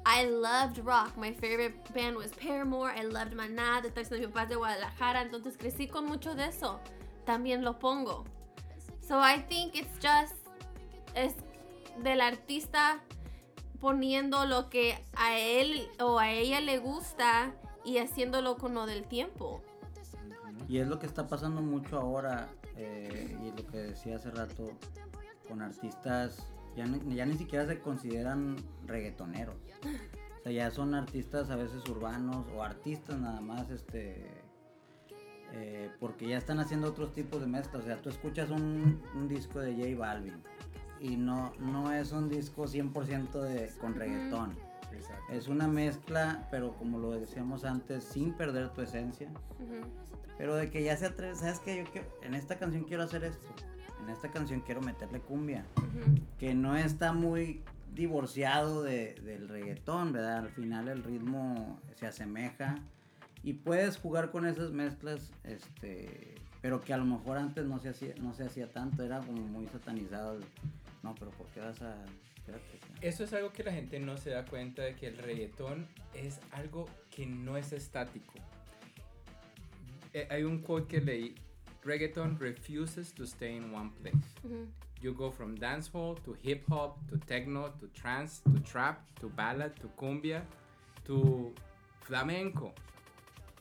I 0.05 0.25
loved 0.25 0.79
rock. 0.79 1.17
My 1.17 1.33
favorite 1.33 1.77
band 1.95 2.17
was 2.17 2.33
Paramore. 2.33 2.91
I 2.91 3.05
loved 3.05 3.35
Maná. 3.35 3.81
De 3.81 3.91
de 3.91 4.19
mi 4.19 4.27
papá 4.27 4.49
de 4.49 4.57
Guadalajara. 4.57 5.31
Entonces 5.31 5.57
crecí 5.57 5.89
con 5.89 6.07
mucho 6.07 6.35
de 6.35 6.49
eso. 6.49 6.81
También 7.25 7.63
lo 7.63 7.75
pongo. 7.75 8.25
So 9.01 9.17
I 9.17 9.39
think 9.49 9.77
it's 9.77 9.97
just 10.01 10.35
es 11.15 11.35
del 12.03 12.21
artista 12.21 12.99
poniendo 13.85 14.47
lo 14.47 14.71
que 14.71 14.97
a 15.15 15.37
él 15.39 15.87
o 16.01 16.19
a 16.19 16.31
ella 16.33 16.63
le 16.63 16.79
gusta 16.79 17.53
y 17.85 17.99
haciéndolo 17.99 18.57
con 18.57 18.73
lo 18.73 18.87
del 18.87 19.05
tiempo. 19.05 19.63
Y 20.71 20.79
es 20.79 20.89
lo 20.89 20.99
que 20.99 21.05
está 21.05 21.29
pasando 21.29 21.61
mucho 21.61 21.99
ahora, 22.01 22.49
eh, 22.79 23.37
y 23.43 23.51
lo 23.61 23.67
que 23.67 23.77
decía 23.77 24.17
hace 24.17 24.31
rato, 24.31 24.71
con 25.47 25.61
artistas, 25.61 26.47
ya, 26.75 26.87
ni- 26.87 27.15
ya 27.15 27.27
ni 27.27 27.37
siquiera 27.37 27.67
se 27.67 27.79
consideran 27.79 28.57
reggaetoneros. 28.87 29.57
O 30.41 30.43
sea, 30.45 30.53
ya 30.53 30.71
son 30.71 30.95
artistas 30.95 31.51
a 31.51 31.57
veces 31.57 31.87
urbanos 31.87 32.47
o 32.57 32.63
artistas 32.63 33.19
nada 33.19 33.43
más, 33.43 33.69
este, 33.69 34.27
eh, 35.53 35.91
porque 36.01 36.27
ya 36.27 36.39
están 36.39 36.59
haciendo 36.59 36.89
otros 36.89 37.13
tipos 37.13 37.39
de 37.39 37.47
mezclas. 37.49 37.83
O 37.83 37.87
sea, 37.87 38.01
tú 38.01 38.09
escuchas 38.09 38.49
un, 38.49 39.03
un 39.15 39.29
disco 39.29 39.59
de 39.61 39.75
J 39.75 39.95
Balvin 39.99 40.43
y 41.05 41.17
no, 41.17 41.53
no 41.59 41.93
es 41.93 42.13
un 42.13 42.29
disco 42.29 42.65
100% 42.65 43.31
de, 43.43 43.71
con 43.81 43.95
reggaetón. 43.95 44.53
Exacto. 44.93 45.33
Es 45.33 45.49
una 45.49 45.69
mezcla, 45.69 46.47
pero 46.51 46.73
como 46.77 46.99
lo 46.99 47.11
decíamos 47.13 47.65
antes, 47.65 48.05
sin 48.05 48.33
perder 48.33 48.71
tu 48.71 48.81
esencia. 48.81 49.29
Pero 50.39 50.57
de 50.57 50.71
que 50.71 50.83
ya 50.83 50.97
se 50.97 51.07
atreve, 51.07 51.35
¿sabes 51.37 51.61
qué? 51.61 51.77
Yo 51.85 51.85
quiero, 51.93 52.09
en 52.23 52.35
esta 52.35 52.57
canción 52.59 52.85
quiero 52.85 53.03
hacer 53.03 53.23
esto. 53.25 53.47
En 54.03 54.09
esta 54.11 54.31
canción 54.31 54.61
quiero 54.61 54.81
meterle 54.81 55.21
cumbia. 55.21 55.65
Que 56.39 56.55
no 56.55 56.77
está 56.77 57.13
muy 57.13 57.63
divorciado 57.95 58.83
de- 58.83 59.15
del 59.25 59.49
reggaetón, 59.49 60.13
¿verdad? 60.13 60.39
Al 60.39 60.49
final 60.51 60.89
el 60.89 61.03
ritmo 61.05 61.79
se 61.97 62.07
asemeja. 62.07 62.77
Y 63.43 63.53
puedes 63.55 63.99
jugar 63.99 64.31
con 64.31 64.47
esas 64.47 64.71
mezclas, 64.73 65.31
este, 65.45 66.35
pero 66.63 66.81
que 66.81 66.95
a 66.95 66.97
lo 66.97 67.05
mejor 67.05 67.37
antes 67.37 67.67
no 67.67 67.79
se 67.79 67.91
hacía, 67.91 68.15
no 68.23 68.33
se 68.33 68.45
hacía 68.45 68.73
tanto, 68.73 69.03
era 69.03 69.21
como 69.21 69.43
muy 69.43 69.67
satanizado. 69.69 70.39
el, 70.39 70.45
No, 71.05 71.15
pero 71.15 71.31
¿por 71.33 71.47
qué 71.49 71.61
vas 71.61 71.83
a...? 71.83 71.95
espérate, 72.35 72.81
Eso 73.03 73.25
es 73.25 73.33
algo 73.35 73.53
que 73.53 73.63
la 73.63 73.73
gente 73.73 74.01
no 74.01 74.17
se 74.17 74.31
da 74.31 74.47
cuenta 74.47 74.83
de 74.83 74.97
que 74.97 75.07
el 75.07 75.19
reggaetón 75.19 75.87
es 76.15 76.41
algo 76.51 76.87
que 77.11 77.27
no 77.27 77.59
es 77.59 77.73
estático. 77.73 78.33
Eh, 80.15 80.27
hay 80.31 80.45
un 80.45 80.61
quote 80.61 80.89
que 80.89 81.01
leí, 81.03 81.35
reggaeton 81.83 82.39
refuses 82.41 83.13
to 83.13 83.25
stay 83.25 83.55
in 83.57 83.75
one 83.75 83.91
place. 84.01 84.73
You 85.03 85.13
go 85.15 85.31
from 85.31 85.57
dancehall 85.57 86.19
to 86.23 86.35
hip 86.43 86.65
hop 86.71 86.97
to 87.11 87.19
techno 87.19 87.69
to 87.81 87.89
trance 87.89 88.43
to 88.45 88.59
trap 88.61 89.01
to 89.21 89.29
ballad 89.29 89.73
to 89.83 89.89
cumbia 89.97 90.43
to 91.05 91.53
flamenco. 92.01 92.73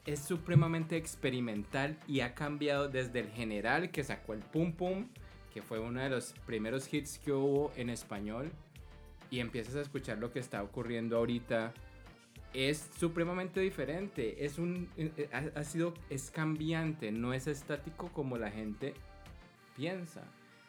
Es 0.05 0.19
supremamente 0.19 0.95
experimental 0.95 1.97
y 2.07 2.21
ha 2.21 2.33
cambiado 2.33 2.87
desde 2.87 3.19
el 3.19 3.29
general 3.29 3.91
que 3.91 4.03
sacó 4.03 4.33
el 4.33 4.39
Pum 4.39 4.73
Pum, 4.73 5.07
que 5.53 5.61
fue 5.61 5.79
uno 5.79 6.01
de 6.01 6.09
los 6.09 6.33
primeros 6.45 6.91
hits 6.93 7.19
que 7.19 7.31
hubo 7.31 7.71
en 7.75 7.89
español, 7.89 8.51
y 9.29 9.39
empiezas 9.39 9.75
a 9.75 9.81
escuchar 9.81 10.19
lo 10.19 10.31
que 10.31 10.39
está 10.39 10.61
ocurriendo 10.61 11.17
ahorita. 11.17 11.73
Es 12.53 12.89
supremamente 12.99 13.59
diferente, 13.61 14.45
es 14.45 14.59
un, 14.59 14.87
eh, 14.95 15.29
ha, 15.33 15.59
ha 15.59 15.63
sido, 15.63 15.95
es 16.09 16.29
cambiante, 16.29 17.11
no 17.11 17.33
es 17.33 17.47
estático 17.47 18.09
como 18.13 18.37
la 18.37 18.51
gente 18.51 18.93
piensa 19.75 20.23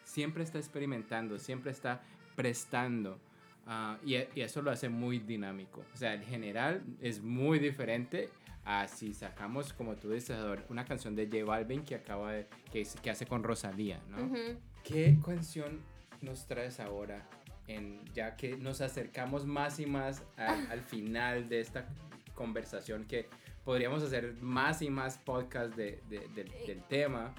siempre 0.05 0.45
está 0.45 0.59
experimentando, 0.59 1.39
siempre 1.39 1.73
está 1.73 2.01
prestando. 2.37 3.19
ah, 3.67 3.99
y, 4.05 4.15
eso 4.15 4.63
lo 4.63 4.71
hace 4.71 4.89
muy 4.89 5.19
dinámico. 5.19 5.85
O 5.95 5.97
sea, 5.97 6.15
el 6.15 6.23
general 6.23 6.83
es 7.01 7.23
muy 7.23 7.59
diferente 7.59 8.29
a 8.65 8.87
si 8.89 9.15
sacamos, 9.15 9.73
como 9.73 9.97
tú 9.97 10.11
dices, 10.11 10.39
una 10.69 10.85
canción 10.85 11.15
de 11.15 11.27
J 11.27 11.45
Balvin 11.45 11.83
que 11.83 11.97
acaba 11.97 12.33
que, 12.71 13.11
hace 13.11 13.27
con 13.27 13.43
Rosalía, 13.43 14.01
¿no? 14.09 14.25
Ujú. 14.25 14.59
¿Qué 14.85 15.17
canción 15.25 15.81
nos 16.21 16.47
traes 16.47 16.79
ahora? 16.81 17.27
En, 17.67 18.05
ya 18.13 18.37
que 18.37 18.57
nos 18.59 18.83
acercamos 18.83 19.47
más 19.47 19.81
y 19.81 19.87
más 19.87 20.23
al, 20.37 20.71
al 20.71 20.81
final 20.83 21.49
de 21.49 21.61
esta 21.61 21.87
conversación 22.35 23.05
que 23.07 23.27
podríamos 23.65 24.03
hacer 24.03 24.35
más 24.43 24.83
y 24.83 24.91
más 24.91 25.17
podcasts 25.17 25.75
de, 25.75 26.03
de- 26.11 26.29
del- 26.35 26.53
del 26.67 26.83
tema. 26.85 27.35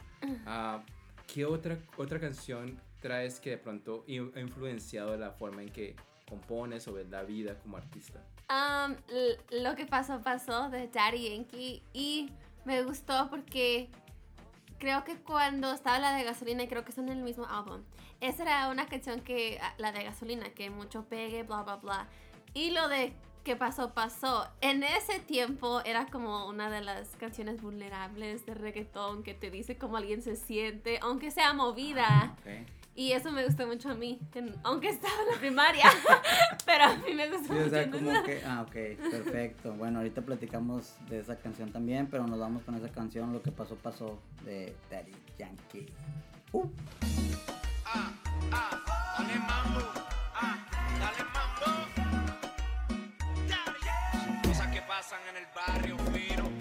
Ah, 0.47 0.83
¿Qué 1.31 1.45
otra, 1.45 1.77
otra 1.97 2.19
canción 2.19 2.79
traes 3.01 3.39
que 3.39 3.51
de 3.51 3.57
pronto 3.59 4.03
ha 4.35 4.39
influenciado 4.39 5.15
la 5.15 5.29
forma 5.31 5.61
en 5.61 5.69
que 5.69 5.95
compones 6.27 6.87
o 6.87 6.93
ves 6.93 7.07
la 7.09 7.21
vida 7.21 7.59
como 7.59 7.77
artista? 7.77 8.19
Um, 8.49 8.95
lo 9.61 9.75
que 9.75 9.85
pasó, 9.85 10.21
pasó 10.21 10.69
de 10.71 10.87
Daddy 10.87 11.29
Yankee 11.29 11.83
y 11.93 12.29
me 12.63 12.81
gustó 12.81 13.27
porque 13.29 13.89
creo 14.79 15.03
que 15.03 15.17
cuando 15.17 15.71
estaba 15.71 15.99
la 15.99 16.15
de 16.15 16.23
gasolina, 16.23 16.63
y 16.63 16.67
creo 16.67 16.83
que 16.83 16.89
están 16.89 17.09
en 17.09 17.17
el 17.17 17.23
mismo 17.23 17.45
álbum, 17.45 17.81
esa 18.21 18.43
era 18.43 18.69
una 18.69 18.87
canción 18.87 19.21
que, 19.21 19.59
ah, 19.61 19.73
la 19.77 19.91
de 19.91 20.03
gasolina, 20.03 20.49
que 20.49 20.69
mucho 20.69 21.05
pegue, 21.05 21.43
bla, 21.43 21.63
bla, 21.63 21.77
bla. 21.77 22.07
Y 22.53 22.71
lo 22.71 22.87
de 22.87 23.13
¿Qué 23.45 23.55
pasó? 23.55 23.93
Pasó. 23.93 24.47
En 24.59 24.81
ese 24.81 25.19
tiempo 25.19 25.79
era 25.85 26.07
como 26.07 26.47
una 26.47 26.67
de 26.71 26.81
las 26.81 27.09
canciones 27.19 27.61
vulnerables 27.61 28.43
de 28.47 28.55
reggaetón 28.55 29.21
que 29.21 29.35
te 29.35 29.51
dice 29.51 29.77
cómo 29.77 29.97
alguien 29.97 30.23
se 30.23 30.35
siente, 30.35 30.97
aunque 31.03 31.29
sea 31.29 31.53
movida. 31.53 32.35
Ok. 32.39 32.67
Y 32.95 33.11
eso 33.11 33.31
me 33.31 33.45
gustó 33.45 33.67
mucho 33.67 33.89
a 33.89 33.93
mí, 33.93 34.19
en- 34.33 34.55
aunque 34.63 34.89
estaba 34.89 35.13
en 35.27 35.31
la 35.35 35.37
primaria. 35.39 35.83
pero 36.65 36.85
a 36.85 36.95
mí 36.95 37.13
me 37.13 37.29
gustó 37.29 37.53
Sí, 37.53 37.59
o 37.59 37.69
sea, 37.69 37.85
mucho. 37.85 37.99
como 38.03 38.23
que, 38.23 38.41
ah, 38.45 38.61
ok, 38.63 39.11
perfecto. 39.11 39.73
Bueno, 39.73 39.99
ahorita 39.99 40.23
platicamos 40.23 40.95
de 41.07 41.19
esa 41.19 41.37
canción 41.37 41.71
también, 41.71 42.07
pero 42.07 42.25
nos 42.25 42.39
vamos 42.39 42.63
con 42.63 42.73
esa 42.73 42.89
canción, 42.89 43.31
Lo 43.31 43.43
que 43.43 43.51
pasó, 43.51 43.75
pasó, 43.75 44.17
de 44.43 44.75
Daddy 44.89 45.13
Yankee. 45.37 45.85
Uh. 46.51 46.65
Dale 49.19 49.39
mambo, 49.39 49.81
ah, 50.33 50.65
pasan 54.97 55.19
en 55.27 55.35
el 55.35 55.47
barrio. 55.53 56.54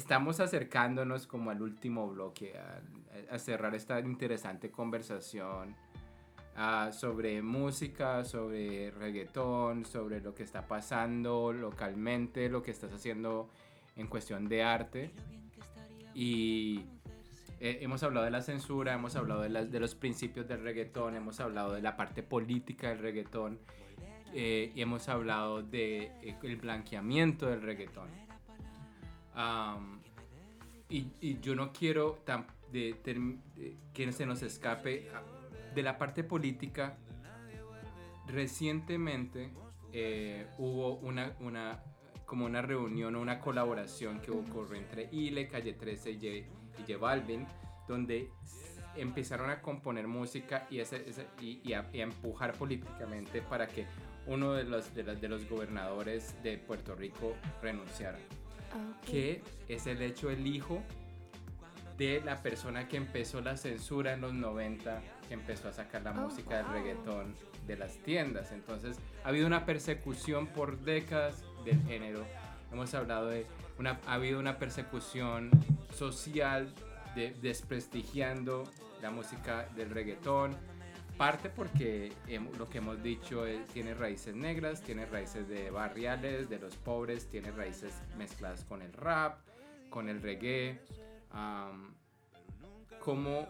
Estamos 0.00 0.40
acercándonos 0.40 1.26
como 1.26 1.50
al 1.50 1.60
último 1.60 2.08
bloque, 2.08 2.54
a, 3.30 3.38
cerrar 3.38 3.74
esta 3.74 4.00
interesante 4.00 4.70
conversación 4.70 5.76
ah, 6.56 6.88
sobre 6.90 7.42
música, 7.42 8.24
sobre 8.24 8.92
reggaetón, 8.92 9.84
sobre 9.84 10.22
lo 10.22 10.34
que 10.34 10.42
está 10.42 10.66
pasando 10.66 11.52
localmente, 11.52 12.48
lo 12.48 12.62
que 12.62 12.70
estás 12.70 12.94
haciendo 12.94 13.50
en 13.94 14.06
cuestión 14.06 14.48
de 14.48 14.62
arte. 14.62 15.10
Y 16.14 16.86
eh, 17.60 17.80
hemos 17.82 18.02
hablado 18.02 18.24
de 18.24 18.30
la 18.30 18.40
censura, 18.40 18.94
hemos 18.94 19.16
hablado 19.16 19.42
de, 19.42 19.50
las- 19.50 19.70
de 19.70 19.80
los 19.80 19.94
principios 19.94 20.48
del 20.48 20.62
reggaetón, 20.62 21.14
hemos 21.14 21.40
hablado 21.40 21.74
de 21.74 21.82
la 21.82 21.98
parte 21.98 22.22
política 22.22 22.88
del 22.88 23.00
reggaetón 23.00 23.58
eh, 24.32 24.72
y 24.74 24.80
hemos 24.80 25.10
hablado 25.10 25.60
del 25.60 25.70
de, 25.70 26.12
eh, 26.22 26.56
blanqueamiento 26.58 27.44
del 27.50 27.60
reggaetón. 27.60 28.29
Am, 29.34 30.00
y, 30.88 31.06
yo 31.40 31.54
no 31.54 31.72
quiero 31.72 32.18
tam- 32.24 32.46
de 32.72 32.94
de 33.02 33.76
que 33.92 34.12
se 34.12 34.26
nos 34.26 34.42
escape 34.42 35.08
de 35.74 35.82
la 35.82 35.98
parte 35.98 36.24
política. 36.24 36.96
Recientemente 38.26 39.50
eh, 39.92 40.46
hubo 40.58 40.96
una, 40.98 41.32
una, 41.40 41.82
como 42.26 42.44
una 42.46 42.62
reunión 42.62 43.16
o 43.16 43.20
una 43.20 43.40
colaboración 43.40 44.20
que 44.20 44.30
ocurrió 44.30 44.78
entre 44.78 45.08
ILE, 45.10 45.48
Calle 45.48 45.72
13 45.72 46.12
y 46.12 46.44
J, 46.86 46.96
Balvin, 46.98 47.46
donde 47.88 48.30
empezaron 48.96 49.50
a 49.50 49.60
componer 49.60 50.06
música 50.06 50.66
y, 50.70 50.78
ese- 50.80 51.08
ese- 51.08 51.26
y- 51.40 51.72
a, 51.72 51.88
empujar 51.92 52.52
políticamente 52.54 53.42
para 53.42 53.66
que 53.66 53.86
uno 54.26 54.52
de 54.52 54.64
los, 54.64 54.94
de, 54.94 55.02
las- 55.02 55.20
de 55.20 55.28
los 55.28 55.48
gobernadores 55.48 56.40
de 56.44 56.58
Puerto 56.58 56.94
Rico 56.94 57.34
renunciara 57.62 58.18
Ok. 58.72 59.06
que 59.10 59.42
es 59.68 59.86
el 59.86 60.00
hecho 60.02 60.30
el 60.30 60.46
hijo 60.46 60.82
de 61.98 62.22
la 62.24 62.42
persona 62.42 62.88
que 62.88 62.96
empezó 62.96 63.40
la 63.40 63.56
censura 63.56 64.14
en 64.14 64.22
los 64.22 64.32
90, 64.32 65.00
que 65.28 65.34
empezó 65.34 65.68
a 65.68 65.72
sacar 65.72 66.02
la 66.02 66.12
Oh, 66.12 66.14
música 66.28 66.56
del 66.56 66.64
wow. 66.66 66.74
reggaetón 66.74 67.34
de 67.66 67.76
las 67.76 67.98
tiendas. 67.98 68.52
Entonces, 68.52 68.98
ha 69.24 69.28
habido 69.28 69.46
una 69.46 69.66
persecución 69.66 70.46
por 70.46 70.78
décadas 70.80 71.44
del 71.64 71.82
género. 71.84 72.24
Hemos 72.72 72.94
hablado 72.94 73.28
de 73.28 73.46
una, 73.78 74.00
ha 74.06 74.14
habido 74.14 74.38
una 74.40 74.56
persecución 74.58 75.50
social 75.94 76.72
de 77.14 77.32
desprestigiando 77.42 78.64
la 79.02 79.10
música 79.10 79.66
del 79.76 79.90
reggaetón. 79.90 80.56
Parte 81.20 81.50
porque 81.50 82.10
lo 82.56 82.70
que 82.70 82.78
hemos 82.78 83.02
dicho 83.02 83.44
es, 83.44 83.66
tiene 83.66 83.92
raíces 83.92 84.34
negras, 84.34 84.80
tiene 84.80 85.04
raíces 85.04 85.46
de 85.48 85.70
barriales, 85.70 86.48
de 86.48 86.58
los 86.58 86.76
pobres, 86.78 87.28
tiene 87.28 87.50
raíces 87.50 87.92
mezcladas 88.16 88.64
con 88.64 88.80
el 88.80 88.90
rap, 88.94 89.38
con 89.90 90.08
el 90.08 90.22
reggae. 90.22 90.80
am, 91.32 91.94
¿cómo, 93.00 93.46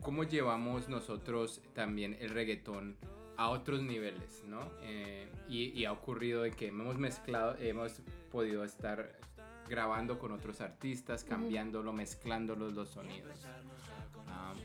¿Cómo 0.00 0.24
llevamos 0.24 0.88
nosotros 0.88 1.60
también 1.74 2.16
el 2.20 2.30
reggaetón 2.30 2.96
a 3.36 3.50
otros 3.50 3.82
niveles, 3.82 4.42
¿no? 4.46 4.62
Eh, 4.80 5.30
y, 5.46 5.78
y 5.78 5.84
ha 5.84 5.92
ocurrido 5.92 6.40
de 6.40 6.52
que 6.52 6.68
hemos 6.68 6.96
mezclado, 6.96 7.54
hemos 7.58 8.00
podido 8.32 8.64
estar 8.64 9.20
grabando 9.68 10.18
con 10.18 10.32
otros 10.32 10.62
artistas, 10.62 11.22
cambiándolo, 11.22 11.92
mezclándolos 11.92 12.72
los 12.72 12.88
sonidos. 12.88 13.46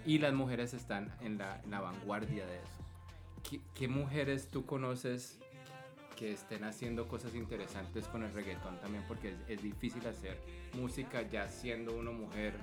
Y 0.06 0.20
las 0.20 0.34
mujeres 0.34 0.74
están 0.74 1.16
en 1.22 1.38
la, 1.38 1.62
en 1.64 1.72
la 1.72 1.82
vanguardia 1.82 2.46
de 2.46 2.58
eso. 2.58 2.84
¿Qué, 3.50 3.62
qué 3.74 3.88
mujeres 3.88 4.50
tú 4.50 4.66
conoces 4.66 5.40
que 6.16 6.32
estén 6.32 6.64
haciendo 6.64 7.08
cosas 7.08 7.36
interesantes 7.36 8.08
con 8.08 8.24
el 8.24 8.34
reggaetón 8.34 8.80
también? 8.80 9.04
Porque 9.08 9.30
es, 9.30 9.38
es 9.48 9.62
difícil 9.62 10.06
hacer 10.08 10.40
música 10.74 11.22
ya 11.22 11.48
siendo 11.48 11.96
una 11.96 12.12
mujer 12.12 12.54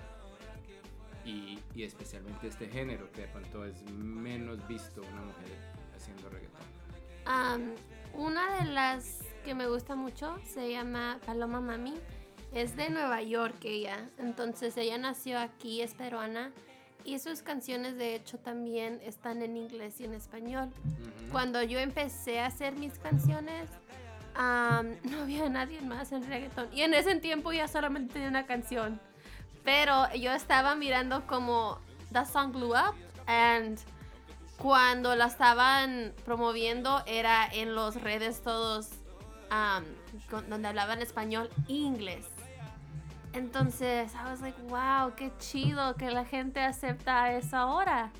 y, 1.24 1.58
y 1.74 1.84
especialmente 1.84 2.48
este 2.48 2.68
género, 2.68 3.10
que 3.12 3.22
de 3.22 3.28
pronto 3.28 3.64
es 3.64 3.82
menos 3.90 4.66
visto 4.66 5.02
una 5.02 5.22
mujer 5.22 5.56
haciendo 5.94 6.28
reggaetón. 6.28 6.62
Am, 7.26 7.74
una 8.14 8.58
de 8.58 8.72
las 8.72 9.20
que 9.44 9.54
me 9.54 9.68
gusta 9.68 9.94
mucho 9.94 10.38
se 10.44 10.70
llama 10.70 11.18
Paloma 11.24 11.60
Mami. 11.60 11.94
Es 12.52 12.76
de 12.76 12.90
Nueva 12.90 13.22
York 13.22 13.56
ella. 13.64 14.10
Entonces 14.18 14.76
ella 14.76 14.98
nació 14.98 15.38
aquí, 15.38 15.80
es 15.80 15.94
peruana. 15.94 16.52
Y 17.04 17.18
sus 17.18 17.42
canciones 17.42 17.96
de 17.96 18.14
hecho 18.14 18.38
también 18.38 19.00
están 19.04 19.42
en 19.42 19.56
inglés 19.56 20.00
y 20.00 20.04
en 20.04 20.14
español. 20.14 20.70
Cuando 21.30 21.62
yo 21.62 21.78
empecé 21.78 22.40
a 22.40 22.46
hacer 22.46 22.74
mis 22.74 22.98
canciones, 22.98 23.68
am, 24.34 24.96
no 25.04 25.22
había 25.22 25.48
nadie 25.48 25.80
más 25.80 26.12
en 26.12 26.26
reggaeton. 26.26 26.68
Y 26.72 26.82
en 26.82 26.94
ese 26.94 27.14
tiempo 27.16 27.52
ya 27.52 27.68
solamente 27.68 28.12
tenía 28.14 28.28
una 28.28 28.46
canción. 28.46 29.00
Pero 29.64 30.12
yo 30.14 30.32
estaba 30.32 30.74
mirando 30.74 31.26
como 31.26 31.78
The 32.12 32.24
Song 32.26 32.52
Blew 32.52 32.70
Up 32.72 32.94
and 33.26 33.78
cuando 34.58 35.16
la 35.16 35.26
estaban 35.26 36.12
promoviendo 36.24 37.02
era 37.06 37.46
en 37.52 37.74
las 37.74 38.00
redes 38.00 38.42
todos 38.42 38.90
con- 40.30 40.48
donde 40.48 40.68
hablaban 40.68 41.00
español 41.02 41.48
e 41.68 41.72
inglés. 41.74 42.24
Entonces, 43.34 44.12
I 44.14 44.24
was 44.30 44.40
like, 44.40 44.60
wow, 44.68 45.14
qué 45.16 45.30
chido 45.38 45.94
que 45.96 46.10
la 46.10 46.24
gente 46.24 46.60
acepta 46.60 47.32
eso 47.32 47.56
ahora. 47.56 48.10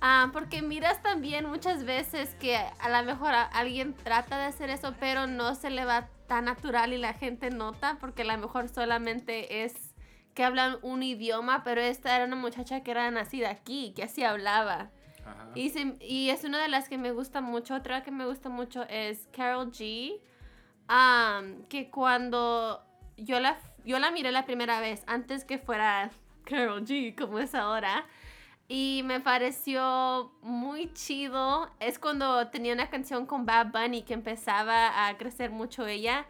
Ah, 0.00 0.28
porque 0.32 0.62
miras 0.62 1.02
también 1.02 1.48
muchas 1.48 1.84
veces 1.84 2.34
que 2.38 2.56
a 2.56 2.88
lo 2.88 3.02
mejor 3.04 3.32
alguien 3.52 3.94
trata 3.94 4.38
de 4.38 4.44
hacer 4.44 4.70
eso, 4.70 4.94
pero 5.00 5.26
no 5.26 5.54
se 5.54 5.70
le 5.70 5.84
va 5.84 6.08
tan 6.28 6.44
natural 6.44 6.92
y 6.92 6.98
la 6.98 7.14
gente 7.14 7.50
nota 7.50 7.96
porque 8.00 8.22
a 8.22 8.26
lo 8.26 8.38
mejor 8.38 8.68
solamente 8.68 9.64
es 9.64 9.94
que 10.34 10.44
hablan 10.44 10.78
un 10.82 11.02
idioma, 11.02 11.62
pero 11.64 11.80
esta 11.80 12.14
era 12.16 12.24
una 12.24 12.36
muchacha 12.36 12.82
que 12.82 12.90
era 12.90 13.10
nacida 13.10 13.50
aquí, 13.50 13.92
que 13.96 14.02
así 14.02 14.24
hablaba. 14.24 14.90
Ajá. 15.24 15.48
Y, 15.54 15.70
se- 15.70 15.96
y 16.00 16.30
es 16.30 16.44
una 16.44 16.60
de 16.60 16.68
las 16.68 16.88
que 16.88 16.98
me 16.98 17.12
gusta 17.12 17.40
mucho. 17.40 17.74
Otra 17.74 18.02
que 18.02 18.10
me 18.10 18.26
gusta 18.26 18.48
mucho 18.50 18.82
es 18.88 19.26
Carol 19.34 19.70
G. 19.72 20.20
Am, 20.88 21.62
que 21.68 21.88
cuando 21.90 22.84
yo 23.16 23.40
la, 23.40 23.56
yo 23.84 23.98
la 23.98 24.10
miré 24.10 24.32
la 24.32 24.44
primera 24.44 24.80
vez, 24.80 25.02
antes 25.06 25.44
que 25.44 25.58
fuera 25.58 26.10
Carol 26.44 26.84
G, 26.84 27.14
como 27.16 27.38
es 27.38 27.54
ahora. 27.54 28.04
Y 28.66 29.02
me 29.04 29.20
pareció 29.20 30.32
muy 30.42 30.90
chido. 30.94 31.70
Es 31.80 31.98
cuando 31.98 32.48
tenía 32.48 32.72
una 32.72 32.88
canción 32.88 33.26
con 33.26 33.44
Bad 33.44 33.66
Bunny 33.72 34.02
que 34.02 34.14
empezaba 34.14 35.06
a 35.06 35.16
crecer 35.18 35.50
mucho 35.50 35.86
ella. 35.86 36.26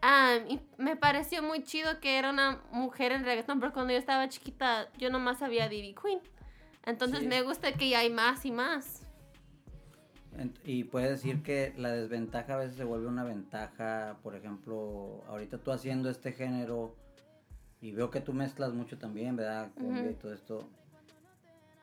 Am, 0.00 0.48
y 0.48 0.60
me 0.78 0.96
pareció 0.96 1.42
muy 1.42 1.62
chido 1.64 2.00
que 2.00 2.18
era 2.18 2.30
una 2.30 2.60
mujer 2.70 3.12
en 3.12 3.24
reggaetón, 3.24 3.60
porque 3.60 3.74
cuando 3.74 3.92
yo 3.92 3.98
estaba 3.98 4.28
chiquita 4.28 4.88
yo 4.98 5.10
nomás 5.10 5.38
sabía 5.38 5.68
Diddy 5.68 5.94
Queen. 5.94 6.20
Entonces 6.84 7.20
Sí. 7.20 7.26
me 7.26 7.42
gusta 7.42 7.72
que 7.72 7.88
ya 7.88 8.00
hay 8.00 8.10
más 8.10 8.44
y 8.44 8.50
más. 8.52 9.01
Y 10.64 10.84
puede 10.84 11.10
decir 11.10 11.42
que 11.42 11.74
la 11.76 11.90
desventaja 11.90 12.54
a 12.54 12.58
veces 12.58 12.76
se 12.76 12.84
vuelve 12.84 13.06
una 13.06 13.24
ventaja, 13.24 14.18
por 14.22 14.34
ejemplo, 14.34 15.22
ahorita 15.28 15.58
tú 15.58 15.72
haciendo 15.72 16.08
este 16.08 16.32
género 16.32 16.96
y 17.80 17.92
veo 17.92 18.10
que 18.10 18.20
tú 18.20 18.32
mezclas 18.32 18.72
mucho 18.72 18.96
también, 18.98 19.36
¿verdad? 19.36 19.70
Cumbia 19.74 20.04
y 20.04 20.12
Ujú. 20.12 20.20
todo 20.20 20.32
esto. 20.32 20.68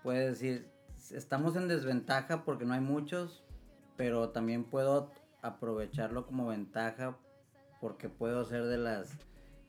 Puedes 0.01 0.39
decir, 0.39 0.67
estamos 1.11 1.55
en 1.55 1.67
desventaja 1.67 2.43
porque 2.43 2.65
no 2.65 2.73
hay 2.73 2.81
muchos, 2.81 3.43
pero 3.97 4.29
también 4.29 4.63
puedo 4.63 5.11
aprovecharlo 5.41 6.25
como 6.25 6.47
ventaja 6.47 7.17
porque 7.79 8.09
puedo 8.09 8.45
ser 8.45 8.65
de 8.65 8.77
las 8.77 9.09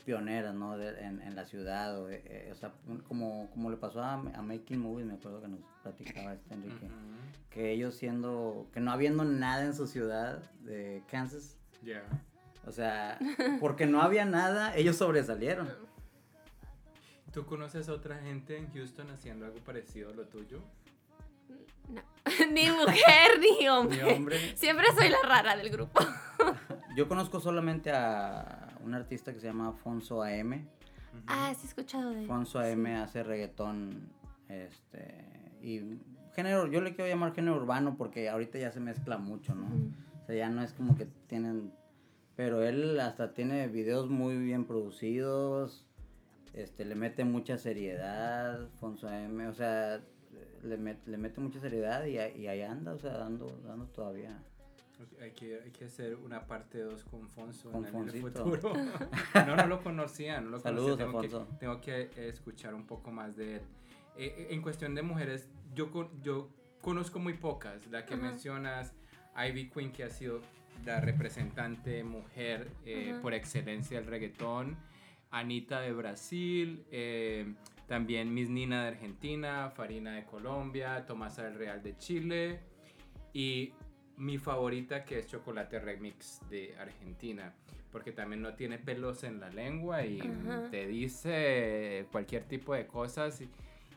pioneras, 0.00 0.54
¿no? 0.54 0.76
De- 0.78 1.00
en, 1.00 1.20
en 1.22 1.34
la 1.36 1.44
ciudad, 1.44 2.00
o, 2.00 2.08
eh, 2.10 2.22
eh, 2.24 2.48
o 2.52 2.54
sea, 2.54 2.72
como, 3.08 3.48
como 3.50 3.70
le 3.70 3.76
pasó 3.76 4.02
a, 4.02 4.14
a 4.14 4.42
Making 4.42 4.80
Movies, 4.80 5.06
me 5.06 5.14
acuerdo 5.14 5.40
que 5.40 5.48
nos 5.48 5.60
platicaba 5.82 6.34
este 6.34 6.54
Enrique 6.54 6.88
que 7.50 7.72
ellos 7.72 7.94
siendo, 7.96 8.68
que 8.72 8.80
no 8.80 8.92
habiendo 8.92 9.24
nada 9.24 9.64
en 9.64 9.74
su 9.74 9.86
ciudad 9.88 10.38
de 10.60 11.02
Kansas, 11.10 11.58
Ya. 11.82 12.02
o 12.66 12.70
sea, 12.72 13.18
porque 13.60 13.86
no 13.86 14.02
había 14.02 14.24
nada, 14.24 14.74
ellos 14.76 14.96
sobresalieron. 14.96 15.68
¿Tú 17.32 17.46
conoces 17.46 17.88
a 17.88 17.92
otra 17.92 18.18
gente 18.18 18.56
en 18.56 18.72
Houston 18.72 19.08
haciendo 19.10 19.46
algo 19.46 19.58
parecido 19.60 20.10
a 20.10 20.14
lo 20.14 20.26
tuyo? 20.26 20.60
No. 21.88 22.02
ni 22.52 22.70
mujer 22.70 23.30
ni 23.40 23.68
hombre. 23.68 24.04
Mi 24.04 24.12
hombre, 24.12 24.56
Siempre 24.56 24.86
soy 24.96 25.08
la 25.08 25.18
rara 25.24 25.56
del 25.56 25.70
grupo. 25.70 26.00
yo 26.96 27.08
conozco 27.08 27.40
solamente 27.40 27.90
a 27.92 28.68
un 28.84 28.94
artista 28.94 29.32
que 29.32 29.40
se 29.40 29.46
llama 29.46 29.68
Afonso 29.68 30.22
AM. 30.22 30.66
Ah, 31.26 31.52
sí 31.54 31.62
he 31.64 31.68
escuchado 31.68 32.10
de 32.10 32.20
él. 32.20 32.24
Afonso 32.24 32.58
AM 32.60 32.86
hace 32.86 33.22
reggaetón, 33.22 34.08
este, 34.48 35.24
y 35.62 35.98
género, 36.34 36.66
yo 36.68 36.80
le 36.80 36.94
quiero 36.94 37.08
llamar 37.10 37.34
género 37.34 37.56
urbano 37.56 37.96
porque 37.96 38.28
ahorita 38.28 38.58
ya 38.58 38.70
se 38.72 38.80
mezcla 38.80 39.18
mucho, 39.18 39.54
¿no? 39.54 39.66
O 40.22 40.26
sea, 40.26 40.34
ya 40.36 40.48
no 40.50 40.62
es 40.62 40.72
como 40.72 40.96
que 40.96 41.06
tienen. 41.26 41.72
Pero 42.36 42.62
él 42.62 42.98
hasta 43.00 43.34
tiene 43.34 43.66
videos 43.68 44.08
muy 44.08 44.36
bien 44.38 44.64
producidos. 44.64 45.84
Este, 46.54 46.84
le 46.84 46.94
mete 46.94 47.24
mucha 47.24 47.58
seriedad. 47.58 48.68
Fonso 48.80 49.10
M. 49.12 49.46
O 49.48 49.54
sea, 49.54 50.00
le, 50.62 50.78
met- 50.78 51.04
le 51.06 51.18
mete 51.18 51.40
mucha 51.40 51.60
seriedad 51.60 52.04
y, 52.06 52.12
y 52.12 52.46
ahí 52.46 52.62
anda, 52.62 52.92
o 52.94 52.98
sea, 52.98 53.12
dando, 53.18 53.60
dando 53.66 53.86
todavía. 53.86 54.42
Hay 55.20 55.30
que, 55.32 55.60
hay 55.64 55.70
que 55.70 55.84
hacer 55.86 56.14
una 56.16 56.46
parte 56.46 56.78
2 56.78 57.04
con 57.04 57.28
Fonso 57.28 57.70
Con 57.70 57.86
en 57.86 57.96
el 58.08 58.20
futuro. 58.20 58.72
no, 59.46 59.56
no 59.56 59.66
lo 59.66 59.82
conocía, 59.82 60.40
no 60.40 60.50
lo 60.50 60.58
Saludos, 60.58 61.00
conocía. 61.00 61.30
Tengo 61.30 61.46
que, 61.48 61.56
tengo 61.58 61.80
que 61.80 62.00
eh, 62.20 62.28
escuchar 62.28 62.74
un 62.74 62.86
poco 62.86 63.10
más 63.10 63.36
de 63.36 63.56
él. 63.56 63.62
Eh, 64.16 64.34
eh, 64.36 64.46
en 64.50 64.62
cuestión 64.62 64.94
de 64.94 65.02
mujeres, 65.02 65.48
yo, 65.74 65.90
con- 65.90 66.20
yo 66.22 66.50
conozco 66.80 67.18
muy 67.18 67.34
pocas. 67.34 67.86
La 67.88 68.04
que 68.06 68.14
Ajá. 68.14 68.22
mencionas, 68.22 68.94
Ivy 69.36 69.70
Queen, 69.70 69.92
que 69.92 70.04
ha 70.04 70.10
sido 70.10 70.40
la 70.84 71.00
representante 71.00 72.02
mujer 72.04 72.68
eh, 72.84 73.10
Ajá. 73.12 73.22
por 73.22 73.34
excelencia 73.34 73.98
del 74.00 74.08
reggaetón. 74.08 74.76
Anita 75.32 75.80
de 75.80 75.92
Brasil, 75.92 76.84
eh, 76.90 77.54
también 77.86 78.34
Miss 78.34 78.48
Nina 78.50 78.82
de 78.82 78.88
Argentina, 78.88 79.70
Farina 79.70 80.16
de 80.16 80.24
Colombia, 80.24 81.06
Tomasa 81.06 81.44
del 81.44 81.54
Real 81.54 81.82
de 81.84 81.96
Chile 81.98 82.60
y 83.32 83.72
mi 84.20 84.38
favorita 84.38 85.04
que 85.04 85.18
es 85.20 85.26
Chocolate 85.26 85.80
Remix 85.80 86.40
de 86.50 86.76
Argentina, 86.78 87.52
porque 87.90 88.12
también 88.12 88.42
no 88.42 88.54
tiene 88.54 88.78
pelos 88.78 89.24
en 89.24 89.40
la 89.40 89.48
lengua 89.50 90.04
y 90.04 90.20
Ajá. 90.20 90.70
te 90.70 90.86
dice 90.86 92.06
cualquier 92.12 92.44
tipo 92.44 92.74
de 92.74 92.86
cosas 92.86 93.40
y, 93.40 93.48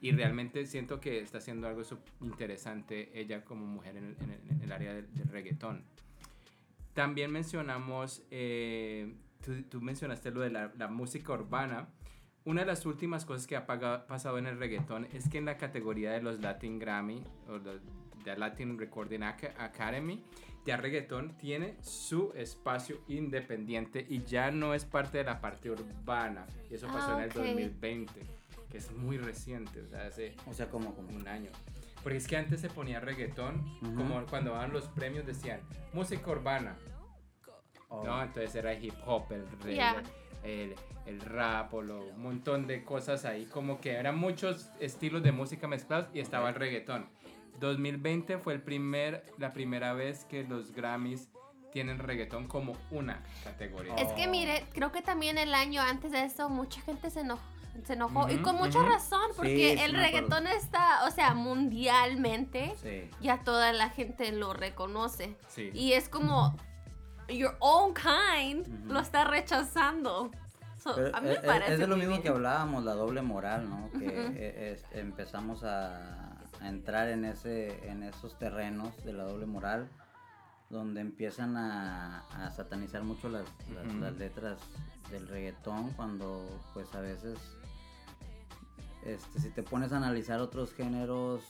y 0.01 0.11
realmente 0.11 0.65
siento 0.65 0.99
que 0.99 1.19
está 1.19 1.37
haciendo 1.37 1.67
algo 1.67 1.83
interesante 2.21 3.11
ella 3.19 3.43
como 3.43 3.65
mujer 3.65 3.97
en 3.97 4.05
el, 4.05 4.15
en 4.21 4.31
el- 4.31 4.49
en 4.51 4.61
el 4.63 4.71
área 4.71 4.93
del, 4.93 5.13
del 5.13 5.27
reggaetón. 5.27 5.83
También 6.93 7.31
mencionamos, 7.31 8.23
eh, 8.31 9.13
tú, 9.43 9.63
tú 9.63 9.81
mencionaste 9.81 10.31
lo 10.31 10.41
de 10.41 10.51
la, 10.51 10.71
la 10.77 10.87
música 10.87 11.33
urbana. 11.33 11.89
Una 12.45 12.61
de 12.61 12.67
las 12.67 12.85
últimas 12.85 13.25
cosas 13.25 13.47
que 13.47 13.55
ha 13.55 13.65
pasado 13.65 14.37
en 14.37 14.45
el 14.47 14.59
reggaetón 14.59 15.05
es 15.13 15.27
que 15.29 15.37
en 15.37 15.45
la 15.45 15.57
categoría 15.57 16.11
de 16.11 16.21
los 16.21 16.39
Latin 16.39 16.77
Grammy 16.77 17.23
o 17.47 17.57
los 17.57 17.81
de 18.23 18.35
Latin 18.37 18.77
Recording 18.77 19.21
Aca- 19.23 19.53
Academy, 19.57 20.23
ya 20.65 20.77
reggaetón 20.77 21.35
tiene 21.37 21.75
su 21.81 22.31
espacio 22.35 23.01
independiente 23.07 24.05
y 24.09 24.23
ya 24.23 24.49
no 24.51 24.73
es 24.73 24.85
parte 24.85 25.17
de 25.19 25.25
la 25.25 25.41
parte 25.41 25.69
urbana. 25.69 26.45
Y 26.69 26.75
eso 26.75 26.87
pasó 26.87 27.11
Ah, 27.11 27.17
en 27.17 27.23
el 27.23 27.29
ok. 27.29 27.35
2020, 27.35 28.21
que 28.71 28.77
es 28.77 28.91
muy 28.93 29.17
reciente, 29.17 29.81
o 29.81 29.87
sea, 29.87 30.07
hace 30.07 30.35
O 30.49 30.53
sea, 30.53 30.69
como, 30.69 30.95
como. 30.95 31.09
un 31.09 31.27
año. 31.27 31.51
Porque 32.01 32.17
es 32.17 32.27
que 32.27 32.35
antes 32.37 32.59
se 32.61 32.69
ponía 32.69 32.99
reggaetón, 32.99 33.61
Ujú. 33.81 33.95
como 33.95 34.25
cuando 34.25 34.51
daban 34.51 34.71
los 34.73 34.87
premios 34.89 35.25
decían 35.25 35.59
música 35.93 36.31
urbana, 36.31 36.75
Oh, 37.89 38.03
¿no? 38.03 38.23
Entonces 38.23 38.55
era 38.55 38.73
hip 38.73 38.93
hop, 39.05 39.31
el 39.31 39.47
reggae, 39.61 39.75
Ya. 39.75 40.01
el, 40.43 40.73
el 41.05 41.21
rap 41.21 41.71
o 41.75 41.81
lo, 41.83 41.99
un 42.07 42.23
montón 42.23 42.65
de 42.65 42.83
cosas 42.83 43.23
ahí, 43.23 43.45
como 43.45 43.79
que 43.79 43.91
eran 43.91 44.17
muchos 44.17 44.71
estilos 44.79 45.21
de 45.21 45.31
música 45.31 45.67
mezclados 45.67 46.07
y 46.11 46.19
estaba 46.19 46.49
el 46.49 46.55
reggaetón. 46.55 47.07
2020 47.63 48.37
fue 48.37 48.53
el 48.53 48.61
primer, 48.61 49.23
la 49.37 49.53
primera 49.53 49.93
vez 49.93 50.25
que 50.25 50.43
los 50.43 50.71
Grammys 50.73 51.29
tienen 51.71 51.97
reggaetón 51.99 52.47
como 52.47 52.73
una 52.91 53.23
categoría. 53.43 53.95
Es 53.95 54.11
que 54.13 54.27
mire, 54.27 54.65
creo 54.73 54.91
que 54.91 55.01
también 55.01 55.37
el 55.39 55.53
año 55.55 55.81
antes 55.81 56.11
de 56.11 56.23
eso 56.23 56.49
mucha 56.49 56.79
gente 56.81 57.09
se 57.09 57.21
enojó. 57.21 57.41
Se 57.85 57.93
enojó 57.93 58.29
y 58.29 58.37
con 58.37 58.55
mucha 58.57 58.83
razón, 58.83 59.31
porque 59.35 59.75
sí 59.75 59.81
el 59.83 59.93
reggaetón 59.95 60.45
está, 60.45 61.05
o 61.07 61.11
sea, 61.11 61.33
mundialmente, 61.33 62.73
Sí. 62.81 63.09
ya 63.19 63.39
toda 63.43 63.73
la 63.73 63.89
gente 63.89 64.31
lo 64.31 64.53
reconoce. 64.53 65.35
Sí. 65.47 65.71
Y 65.73 65.93
es 65.93 66.07
como, 66.07 66.55
your 67.29 67.55
own 67.59 67.95
kind 67.95 68.67
lo 68.91 68.99
está 68.99 69.23
rechazando. 69.23 70.29
So, 70.83 70.93
Pero 70.95 71.15
a 71.15 71.21
mí 71.21 71.29
es, 71.29 71.41
me 71.41 71.47
parece 71.47 71.73
es 71.73 71.79
de 71.79 71.87
lo 71.87 71.95
mismo 71.97 72.21
que 72.21 72.29
hablábamos, 72.29 72.83
la 72.83 72.93
doble 72.93 73.21
moral, 73.23 73.67
¿no? 73.69 73.89
Que 73.97 74.73
es- 74.73 74.85
empezamos 74.91 75.63
a, 75.63 76.32
a 76.63 76.69
entrar 76.69 77.09
en, 77.09 77.25
ese, 77.25 77.89
en 77.89 78.03
esos 78.03 78.37
terrenos 78.39 79.03
de 79.03 79.13
la 79.13 79.23
doble 79.23 79.45
moral, 79.45 79.89
donde 80.69 81.01
empiezan 81.01 81.55
a, 81.57 82.19
a 82.31 82.49
satanizar 82.51 83.03
mucho 83.03 83.29
las, 83.29 83.45
las- 83.73 83.93
las 83.95 84.17
letras 84.17 84.57
del 85.11 85.27
reggaetón, 85.27 85.91
cuando 85.91 86.47
pues 86.73 86.93
a 86.95 87.01
veces, 87.01 87.37
este, 89.05 89.39
si 89.39 89.49
te 89.49 89.63
pones 89.63 89.91
a 89.91 89.97
analizar 89.97 90.39
otros 90.39 90.73
géneros, 90.73 91.43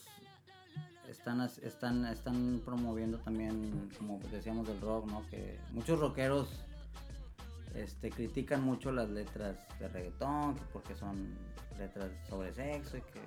están, 1.09 1.41
están, 1.41 2.05
están 2.07 2.61
promoviendo 2.65 3.19
también, 3.19 3.89
como 3.97 4.19
decíamos 4.31 4.67
del 4.67 4.81
rock, 4.81 5.05
¿no? 5.07 5.25
Que 5.29 5.59
muchos 5.71 5.99
rockeros 5.99 6.49
este, 7.75 8.09
critican 8.09 8.63
mucho 8.63 8.91
las 8.91 9.09
letras 9.09 9.57
de 9.79 9.87
reggaetón, 9.87 10.55
que 10.55 10.61
porque 10.73 10.95
son 10.95 11.35
letras 11.77 12.09
sobre 12.27 12.51
sexo 12.53 12.97
y 12.97 13.01
que 13.01 13.21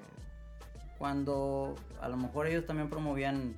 cuando 0.98 1.74
a 2.00 2.08
lo 2.08 2.16
mejor 2.16 2.46
ellos 2.46 2.66
también 2.66 2.88
promovían 2.90 3.56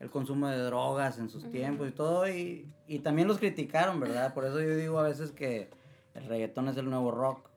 el 0.00 0.10
consumo 0.10 0.48
de 0.48 0.58
drogas 0.58 1.18
en 1.18 1.30
sus 1.30 1.50
tiempos 1.50 1.88
y 1.88 1.92
todo, 1.92 2.28
y, 2.28 2.70
y 2.86 2.98
también 2.98 3.28
los 3.28 3.38
criticaron, 3.38 4.00
¿verdad? 4.00 4.34
Por 4.34 4.44
eso 4.44 4.60
yo 4.60 4.76
digo 4.76 4.98
a 4.98 5.04
veces 5.04 5.30
que 5.32 5.70
el 6.14 6.26
reggaetón 6.26 6.68
es 6.68 6.76
el 6.76 6.90
nuevo 6.90 7.10
rock, 7.10 7.48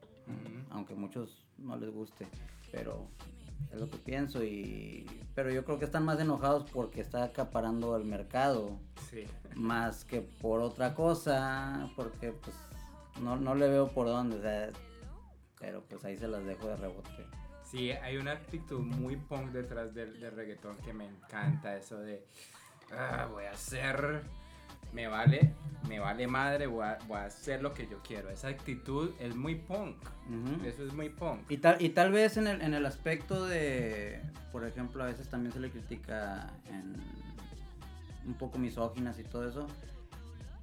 aunque 0.71 0.93
a 0.93 0.97
muchos 0.97 1.45
no 1.57 1.75
les 1.77 1.89
guste, 1.89 2.27
pero 2.71 3.07
es 3.73 3.79
lo 3.79 3.89
que 3.89 3.97
pienso, 3.97 4.43
y 4.43 5.05
pero 5.35 5.51
yo 5.51 5.65
creo 5.65 5.77
que 5.79 5.85
están 5.85 6.05
más 6.05 6.19
enojados 6.19 6.69
porque 6.71 7.01
está 7.01 7.23
acaparando 7.23 7.95
el 7.97 8.05
mercado, 8.05 8.77
Sí. 9.09 9.25
más 9.55 10.03
que 10.05 10.21
por 10.21 10.61
otra 10.61 10.93
cosa, 10.93 11.89
porque 11.95 12.31
pues 12.31 12.55
no, 13.21 13.35
no 13.37 13.55
le 13.55 13.67
veo 13.69 13.87
por 13.89 14.07
dónde, 14.07 14.37
o 14.37 14.41
sea, 14.41 14.69
pero 15.59 15.81
pues 15.83 16.03
ahí 16.05 16.17
se 16.17 16.27
las 16.27 16.45
dejo 16.45 16.67
de 16.67 16.75
rebote. 16.77 17.25
Sí, 17.69 17.91
hay 17.91 18.17
una 18.17 18.31
actitud 18.31 18.79
muy 18.79 19.17
punk 19.17 19.51
detrás 19.51 19.93
del, 19.93 20.19
del 20.19 20.31
reggaetón 20.31 20.77
que 20.77 20.93
me 20.93 21.05
encanta, 21.05 21.75
eso 21.75 21.99
de, 21.99 22.25
"Ah, 22.91 23.27
voy 23.29 23.43
a 23.43 23.51
hacer, 23.51 24.21
me 24.93 25.07
vale, 25.07 25.53
me 25.89 25.99
vale 25.99 26.27
madre, 26.27 26.67
voy 26.67 26.85
a, 26.85 26.97
voy 27.07 27.17
a 27.17 27.25
hacer 27.25 27.61
lo 27.61 27.73
que 27.73 27.87
yo 27.87 28.01
quiero. 28.01 28.29
Esa 28.29 28.47
actitud 28.47 29.11
es 29.19 29.35
muy 29.35 29.55
punk, 29.55 29.97
eso 30.65 30.85
es 30.85 30.93
muy 30.93 31.09
punk. 31.09 31.41
Y 31.51 31.57
tal, 31.57 31.81
y 31.81 31.89
tal 31.89 32.11
vez 32.13 32.37
en 32.37 32.47
el, 32.47 32.61
en 32.61 32.73
el 32.73 32.85
aspecto 32.85 33.45
de, 33.45 34.21
por 34.53 34.65
ejemplo, 34.65 35.03
a 35.03 35.07
veces 35.07 35.27
también 35.27 35.51
se 35.51 35.59
le 35.59 35.69
critica 35.69 36.49
en 36.69 36.95
un 38.25 38.33
poco 38.35 38.57
misóginas 38.59 39.19
y 39.19 39.23
todo 39.23 39.47
eso. 39.47 39.67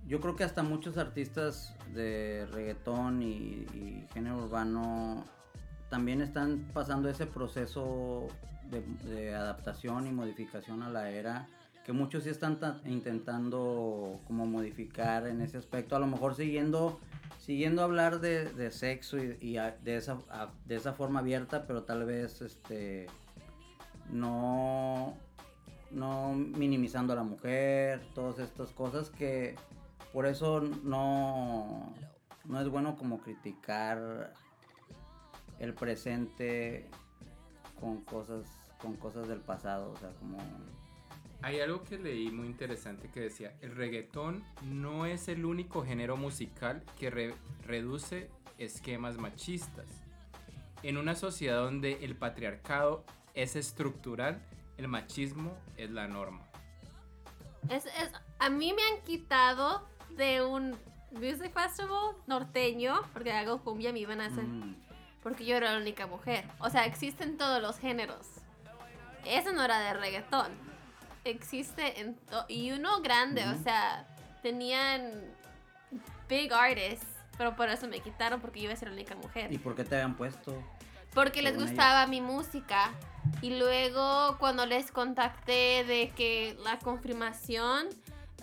Yo 0.07 0.21
creo 0.21 0.37
que 0.37 0.45
hasta 0.45 0.63
muchos 0.63 0.97
artistas 0.97 1.75
de 1.95 2.47
reggaetón 2.51 3.23
y, 3.23 3.67
y 3.75 4.07
género 4.15 4.39
urbano 4.39 5.25
también 5.89 6.21
están 6.21 6.69
pasando 6.73 7.09
ese 7.09 7.27
proceso 7.27 8.29
de, 9.05 9.35
adaptación 9.35 10.07
y 10.07 10.13
modificación 10.13 10.83
a 10.83 10.91
la 10.91 11.11
era 11.11 11.47
que 11.85 11.93
muchos 11.93 12.25
sí 12.25 12.31
están 12.31 12.59
ta- 12.59 12.81
intentando 12.87 14.21
como 14.27 14.47
modificar 14.47 15.27
en 15.27 15.43
ese 15.43 15.59
aspecto, 15.59 15.95
a 15.97 15.99
lo 15.99 16.07
mejor 16.07 16.35
siguiendo 16.35 16.99
siguiendo 17.39 17.83
hablar 17.83 18.21
de, 18.21 18.71
sexo 18.71 19.19
y, 19.19 19.57
de 19.83 19.97
esa 19.97 20.19
de 20.65 20.77
esa 20.77 20.95
forma 20.95 21.21
abierta, 21.21 21.67
pero 21.67 21.83
tal 21.83 22.05
vez 22.07 22.41
este 22.41 23.07
no 24.11 25.15
no 25.91 26.33
minimizando 26.33 27.13
a 27.13 27.17
la 27.17 27.23
mujer, 27.23 28.01
todas 28.15 28.39
estas 28.39 28.71
cosas 28.71 29.11
que 29.11 29.57
por 30.13 30.27
eso 30.27 30.61
no 30.61 31.93
no 32.47 32.61
es 32.61 32.69
bueno 32.69 32.97
como 32.97 33.21
criticar 33.21 34.33
el 35.59 35.75
presente 35.75 36.89
con 37.81 38.03
cosas 38.05 38.47
con 38.81 38.97
cosas 38.97 39.29
del 39.29 39.41
pasado, 39.41 39.93
o 39.93 39.97
sea, 39.97 40.11
como 40.19 40.37
Hay 41.41 41.61
algo 41.61 41.83
que 41.85 41.99
leí 41.99 42.31
muy 42.31 42.47
interesante 42.47 43.09
que 43.09 43.21
decía, 43.21 43.55
el 43.63 43.75
reggaetón 43.75 44.45
no 44.63 45.07
es 45.07 45.29
el 45.29 45.45
único 45.47 45.85
género 45.85 46.17
musical 46.19 46.83
que 46.99 47.09
re- 47.11 47.35
reduce 47.67 48.31
esquemas 48.59 49.17
machistas. 49.17 49.87
En 50.83 50.99
una 50.99 51.15
sociedad 51.15 51.63
donde 51.63 52.05
el 52.05 52.15
patriarcado 52.15 53.05
es 53.33 53.57
estructural, 53.57 54.43
el 54.77 54.89
machismo 54.89 55.57
es 55.79 55.91
la 55.91 56.07
norma. 56.09 56.47
Es, 57.71 57.87
es- 57.87 58.13
a 58.39 58.51
mí 58.51 58.75
me 58.75 58.83
han 58.83 59.03
quitado 59.05 59.87
de 60.17 60.45
un 60.45 60.77
music 61.13 61.55
festival 61.55 62.17
norteño, 62.27 63.01
porque 63.15 63.33
hago 63.33 63.63
cumbia, 63.63 63.93
me 63.95 64.01
iban 64.01 64.21
a 64.21 64.27
hacer, 64.27 64.45
mm, 64.45 64.77
porque 65.25 65.45
yo 65.45 65.57
era 65.57 65.73
la 65.73 65.79
única 65.79 66.07
mujer. 66.07 66.45
O 66.61 66.71
sea, 66.71 66.85
existen 66.85 67.37
todos 67.37 67.61
los 67.61 67.79
géneros. 67.79 68.29
Eso 69.25 69.53
no 69.53 69.65
era 69.65 69.81
de 69.81 69.95
reggaetón. 69.95 70.53
Existe 71.25 71.99
en 72.01 72.17
y 72.47 72.71
uno 72.71 73.01
grande, 73.01 73.43
o 73.49 73.53
Ujú. 73.55 73.63
sea, 73.65 74.07
tenían 74.43 75.25
big 76.29 76.53
artists, 76.53 77.07
pero 77.39 77.57
por 77.57 77.71
eso 77.71 77.89
me 77.89 78.01
quitaron 78.01 78.41
porque 78.41 78.61
yo 78.61 78.65
iba 78.67 78.75
a 78.75 78.77
ser 78.77 78.89
la 78.89 78.95
única 78.95 79.15
mujer. 79.17 79.51
¿Y 79.51 79.57
por 79.59 79.75
qué 79.75 79.83
te 79.85 79.95
habían 79.97 80.15
puesto? 80.15 80.63
Porque 81.15 81.41
les 81.41 81.57
gustaba 81.57 82.07
mi 82.07 82.21
música. 82.21 82.93
Y 83.41 83.59
luego 83.59 84.37
cuando 84.39 84.67
les 84.67 84.93
contacté 84.93 85.85
de 85.85 86.13
que 86.15 86.59
la 86.63 86.79
confirmación 86.79 87.89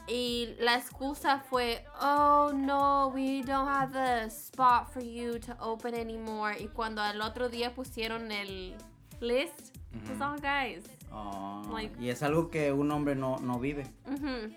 y 0.07 0.55
la 0.59 0.75
excusa 0.77 1.39
fue, 1.39 1.85
oh 2.01 2.51
no, 2.53 3.07
we 3.09 3.43
don't 3.43 3.67
have 3.69 3.91
the 3.93 4.25
spot 4.29 4.87
for 4.91 5.01
you 5.03 5.39
to 5.39 5.53
open 5.59 5.93
anymore. 5.95 6.55
Y 6.59 6.67
cuando 6.67 7.01
al 7.01 7.21
otro 7.21 7.49
día 7.49 7.73
pusieron 7.73 8.31
el 8.31 8.75
list, 9.19 9.75
pues 10.05 10.17
Ujú. 10.19 10.23
all 10.23 10.39
guys. 10.41 10.85
Ah, 11.13 11.61
Like- 11.73 12.01
y 12.01 12.09
es 12.09 12.23
algo 12.23 12.49
que 12.49 12.71
un 12.71 12.89
hombre 12.91 13.15
no, 13.15 13.37
no 13.39 13.59
vive. 13.59 13.85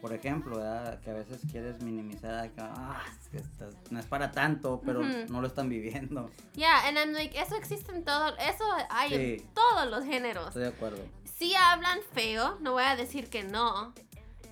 Por 0.00 0.12
ejemplo, 0.12 0.56
¿verdad? 0.58 1.00
que 1.00 1.10
a 1.10 1.14
veces 1.14 1.40
quieres 1.50 1.82
minimizar, 1.82 2.48
que, 2.52 2.60
ah, 2.60 3.02
es 3.20 3.28
que 3.28 3.38
estás- 3.38 3.74
no 3.90 3.98
es 3.98 4.06
para 4.06 4.30
tanto, 4.30 4.80
pero 4.86 5.02
no 5.02 5.40
lo 5.40 5.46
están 5.48 5.68
viviendo. 5.68 6.30
Yeah, 6.54 6.86
and 6.86 6.96
I'm 6.96 7.12
like, 7.12 7.36
eso 7.36 7.56
existe 7.56 7.92
en 7.92 8.04
todo, 8.04 8.36
eso 8.38 8.64
hay 8.90 9.14
en 9.14 9.38
Sí. 9.40 9.46
todos 9.54 9.90
los 9.90 10.04
géneros. 10.04 10.46
Estoy 10.48 10.62
de 10.62 10.68
acuerdo. 10.68 10.98
sí 11.36 11.52
hablan 11.56 11.98
feo, 12.12 12.56
no 12.60 12.72
voy 12.72 12.84
a 12.84 12.94
decir 12.94 13.28
que 13.28 13.42
no, 13.42 13.92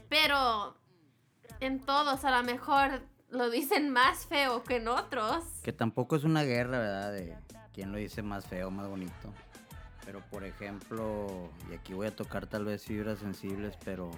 pero 0.09 0.75
en 1.63 1.79
todos 1.81 2.25
a 2.25 2.37
lo 2.37 2.43
mejor 2.43 3.03
lo 3.31 3.49
dicen 3.49 3.91
más 3.91 4.27
feo 4.27 4.63
que 4.65 4.77
en 4.77 4.89
otros. 4.89 5.45
Que 5.63 5.73
tampoco 5.73 6.17
es 6.17 6.25
una 6.25 6.43
guerra, 6.43 6.79
¿verdad? 6.79 7.13
De 7.13 7.37
quién 7.73 7.93
lo 7.93 7.99
dice 7.99 8.23
más 8.23 8.47
feo, 8.47 8.71
más 8.71 8.89
bonito. 8.89 9.33
Pero 10.05 10.21
por 10.31 10.45
ejemplo, 10.45 11.51
y 11.71 11.75
aquí 11.75 11.95
voy 11.95 12.09
a 12.09 12.17
tocar 12.17 12.47
tal 12.47 12.65
vez 12.65 12.85
fibras 12.85 13.21
sensibles, 13.21 13.79
pero 13.85 14.11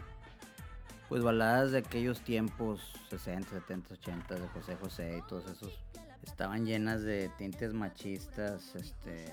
pues 1.09 1.23
baladas 1.23 1.71
de 1.73 1.79
aquellos 1.79 2.23
tiempos, 2.23 2.81
60, 3.11 3.51
70, 3.51 3.95
80, 3.95 4.35
de 4.37 4.49
José 4.49 4.77
José 4.77 5.19
y 5.19 5.29
todos 5.29 5.45
esos, 5.51 5.79
estaban 6.23 6.65
llenas 6.65 7.03
de 7.03 7.29
tintes 7.37 7.75
machistas, 7.75 8.75
este, 8.75 9.33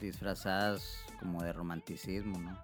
disfrazadas 0.00 1.04
como 1.20 1.42
de 1.42 1.52
romanticismo, 1.52 2.38
¿no? 2.38 2.58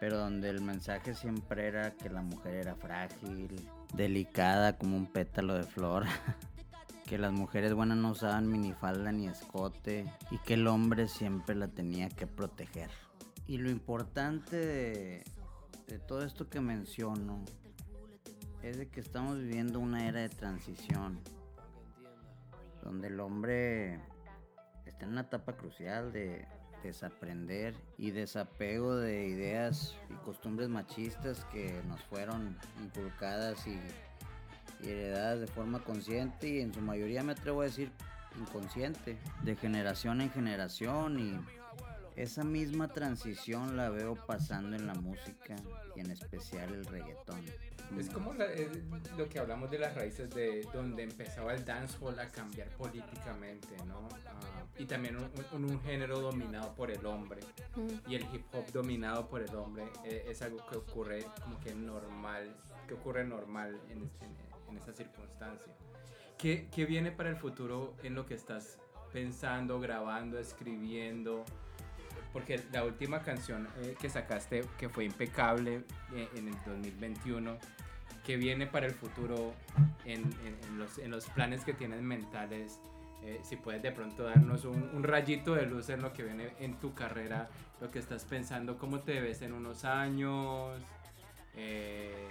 Pero 0.00 0.18
donde 0.18 0.48
el 0.48 0.62
mensaje 0.62 1.14
siempre 1.14 1.68
era 1.68 1.92
que 1.92 2.08
la 2.08 2.22
mujer 2.22 2.54
era 2.54 2.74
frágil, 2.74 3.68
delicada 3.94 4.76
como 4.78 4.96
un 4.96 5.06
pétalo 5.06 5.54
de 5.54 5.64
flor. 5.64 6.06
que 7.10 7.18
las 7.18 7.32
mujeres 7.32 7.74
buenas 7.74 7.98
no 7.98 8.12
usaban 8.12 8.48
minifalda 8.48 9.10
ni 9.10 9.26
escote 9.26 10.06
y 10.30 10.38
que 10.38 10.54
el 10.54 10.68
hombre 10.68 11.08
siempre 11.08 11.56
la 11.56 11.66
tenía 11.66 12.08
que 12.08 12.28
proteger. 12.28 12.88
Y 13.48 13.58
lo 13.58 13.68
importante 13.68 15.24
de, 15.88 15.98
todo 16.06 16.22
esto 16.22 16.48
que 16.48 16.60
menciono 16.60 17.44
es 18.62 18.78
de 18.78 18.88
que 18.88 19.00
estamos 19.00 19.38
viviendo 19.38 19.80
una 19.80 20.06
era 20.06 20.20
de 20.20 20.28
transición 20.28 21.18
donde 22.84 23.08
el 23.08 23.18
hombre 23.18 24.00
está 24.86 25.04
en 25.04 25.10
una 25.10 25.22
etapa 25.22 25.54
crucial 25.54 26.12
de 26.12 26.46
desaprender 26.82 27.74
y 27.98 28.10
desapego 28.10 28.96
de 28.96 29.26
ideas 29.26 29.96
y 30.08 30.14
costumbres 30.24 30.68
machistas 30.68 31.44
que 31.52 31.80
nos 31.88 32.00
fueron 32.04 32.56
inculcadas 32.82 33.66
y 33.66 33.78
y 34.82 34.88
heredadas 34.88 35.40
de 35.40 35.46
forma 35.46 35.80
consciente 35.80 36.48
y 36.48 36.60
en 36.60 36.72
su 36.72 36.80
mayoría 36.80 37.22
me 37.22 37.32
atrevo 37.32 37.62
a 37.62 37.64
decir 37.64 37.90
inconsciente, 38.38 39.18
de 39.42 39.56
generación 39.56 40.20
en 40.20 40.30
generación 40.30 41.18
y 41.18 42.20
esa 42.20 42.44
misma 42.44 42.88
transición 42.88 43.76
la 43.76 43.90
veo 43.90 44.14
pasando 44.26 44.76
en 44.76 44.86
la 44.86 44.94
música 44.94 45.56
y 45.96 46.00
en 46.00 46.10
especial 46.10 46.72
el 46.72 46.86
reggaetón. 46.86 47.40
Es 47.98 48.08
como 48.08 48.32
la- 48.34 48.46
eh, 48.52 48.68
lo 49.18 49.28
que 49.28 49.38
hablamos 49.38 49.70
de 49.70 49.78
las 49.78 49.94
raíces 49.94 50.30
de 50.30 50.66
donde 50.72 51.02
empezaba 51.02 51.52
el 51.54 51.64
dancehall 51.64 52.18
a 52.20 52.28
cambiar 52.28 52.68
políticamente, 52.70 53.76
¿no? 53.86 54.08
Ah, 54.26 54.62
y 54.78 54.84
también 54.86 55.16
un, 55.16 55.30
un- 55.52 55.64
un 55.70 55.80
género 55.82 56.20
dominado 56.20 56.74
por 56.74 56.90
el 56.90 57.04
hombre. 57.04 57.40
Mm. 57.76 58.10
Y 58.10 58.14
el 58.14 58.22
hip 58.32 58.44
hop 58.54 58.66
dominado 58.72 59.28
por 59.28 59.42
el 59.42 59.54
hombre 59.56 59.84
eh, 60.04 60.24
es 60.28 60.40
algo 60.42 60.64
que 60.68 60.76
ocurre 60.76 61.26
como 61.42 61.58
que 61.60 61.74
normal, 61.74 62.54
que 62.86 62.94
ocurre 62.94 63.24
normal 63.24 63.78
en, 63.90 63.98
en- 63.98 64.36
en 64.68 64.76
esa 64.76 64.92
circunstancia. 64.92 65.72
¿Qué, 66.38 66.68
¿Qué 66.74 66.86
viene 66.86 67.10
para 67.12 67.28
el 67.28 67.36
futuro 67.36 67.94
en 68.02 68.14
lo 68.14 68.24
que 68.24 68.34
estás 68.34 68.78
pensando, 69.12 69.78
grabando, 69.80 70.38
escribiendo? 70.38 71.44
Porque 72.32 72.62
la 72.72 72.84
última 72.84 73.22
canción 73.22 73.68
eh, 73.78 73.96
que 74.00 74.08
sacaste, 74.08 74.64
que 74.78 74.88
fue 74.88 75.04
impecable 75.04 75.82
eh, 76.14 76.28
en 76.36 76.48
el 76.48 76.54
2021, 76.64 77.58
¿qué 78.24 78.36
viene 78.36 78.66
para 78.66 78.86
el 78.86 78.92
futuro 78.94 79.52
en, 80.04 80.22
los, 80.78 80.98
en 80.98 81.10
los 81.10 81.26
planes 81.26 81.64
que 81.64 81.72
tienes 81.74 82.00
mentales? 82.02 82.78
Eh, 83.22 83.40
si 83.42 83.56
puedes 83.56 83.82
de 83.82 83.92
pronto 83.92 84.22
darnos 84.24 84.64
un, 84.64 85.02
rayito 85.02 85.54
de 85.54 85.66
luz 85.66 85.90
en 85.90 86.00
lo 86.02 86.12
que 86.12 86.22
viene 86.22 86.54
en 86.58 86.78
tu 86.78 86.94
carrera, 86.94 87.50
lo 87.80 87.90
que 87.90 87.98
estás 87.98 88.24
pensando, 88.24 88.78
cómo 88.78 89.00
te 89.00 89.20
ves 89.20 89.42
en 89.42 89.52
unos 89.52 89.84
años, 89.84 90.80
eh, 91.54 92.28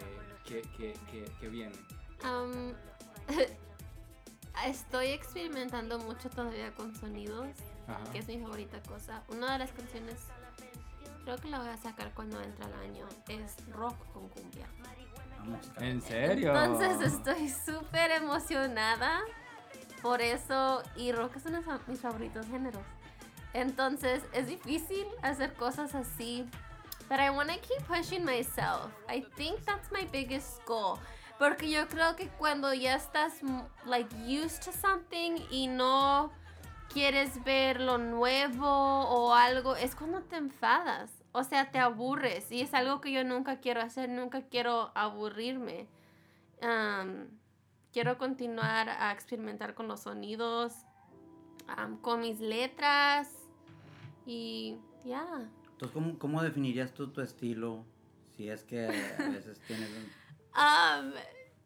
¿qué, 0.48 0.64
qué- 0.78 0.96
qué- 1.40 1.48
viene? 1.50 1.76
Am, 2.24 2.74
estoy 4.66 5.08
experimentando 5.08 6.00
mucho 6.00 6.30
todavía 6.30 6.74
con 6.74 6.96
sonidos, 6.96 7.48
Ajá. 7.90 8.12
que 8.12 8.20
es 8.20 8.28
mi 8.28 8.40
favorita 8.40 8.82
cosa. 8.84 9.24
Una 9.30 9.54
de 9.54 9.60
las 9.60 9.72
canciones 9.72 10.16
creo 11.24 11.38
que 11.38 11.50
la 11.50 11.60
voy 11.60 11.70
a 11.70 11.78
sacar 11.78 12.12
cuando 12.14 12.42
entre 12.42 12.66
el 12.66 12.74
año. 12.74 13.08
Es 13.28 13.56
rock 13.72 13.96
con 14.14 14.30
cumbia. 14.30 14.68
Vamos, 15.40 15.66
¿En 15.78 16.02
serio? 16.02 16.50
Entonces 16.56 17.14
estoy 17.14 17.50
súper 17.50 18.12
emocionada 18.12 19.22
por 20.02 20.22
eso 20.22 20.84
y 20.96 21.12
rock 21.12 21.38
es 21.38 21.46
uno 21.46 21.62
de 21.62 21.80
mis 21.88 22.00
favoritos 22.00 22.46
géneros. 22.48 22.82
Entonces 23.54 24.24
es 24.34 24.48
difícil 24.48 25.06
hacer 25.22 25.54
cosas 25.54 25.96
así. 25.96 26.50
But 27.10 27.20
I 27.20 27.32
want 27.32 27.50
to 27.50 27.60
keep 27.60 27.86
pushing 27.88 28.24
myself. 28.24 28.92
I 29.08 29.26
think 29.36 29.64
that's 29.66 29.92
my 29.92 30.06
biggest 30.12 30.64
goal. 30.66 31.00
Porque 31.40 31.70
yo 31.70 31.88
creo 31.88 32.16
que 32.16 32.28
cuando 32.38 32.74
ya 32.74 32.96
estás 32.96 33.34
like 33.86 34.14
used 34.16 34.64
to 34.64 34.72
something 34.72 35.38
y 35.50 35.68
no 35.68 36.32
quieres 36.90 37.44
ver 37.44 37.80
lo 37.80 37.98
nuevo 37.98 38.68
o 38.68 39.34
algo, 39.34 39.76
es 39.76 39.96
cuando 39.96 40.22
te 40.24 40.38
enfadas. 40.38 41.12
O 41.32 41.44
sea, 41.44 41.72
te 41.72 41.80
aburres. 41.80 42.52
Y 42.52 42.62
es 42.62 42.74
algo 42.74 43.02
que 43.02 43.12
yo 43.12 43.24
nunca 43.24 43.60
quiero 43.60 43.82
hacer. 43.82 44.10
Nunca 44.10 44.42
quiero 44.42 44.92
aburrirme. 44.96 45.88
Um, 46.62 47.28
quiero 47.94 48.18
continuar 48.18 48.90
a 48.90 49.12
experimentar 49.12 49.76
con 49.76 49.88
los 49.88 50.02
sonidos, 50.02 50.74
um, 51.78 51.98
con 51.98 52.22
mis 52.22 52.40
letras. 52.40 53.30
Y 54.26 54.78
ya. 55.06 55.50
Entonces, 55.72 55.94
¿cómo, 55.94 56.18
¿cómo 56.20 56.42
definirías 56.42 56.94
tú 56.94 57.12
tu 57.12 57.22
estilo? 57.22 57.86
Si 58.36 58.50
es 58.50 58.64
que 58.64 58.86
a 58.86 59.30
veces 59.30 59.60
tienes 59.68 59.90
un... 59.90 60.20
Um, 60.50 61.14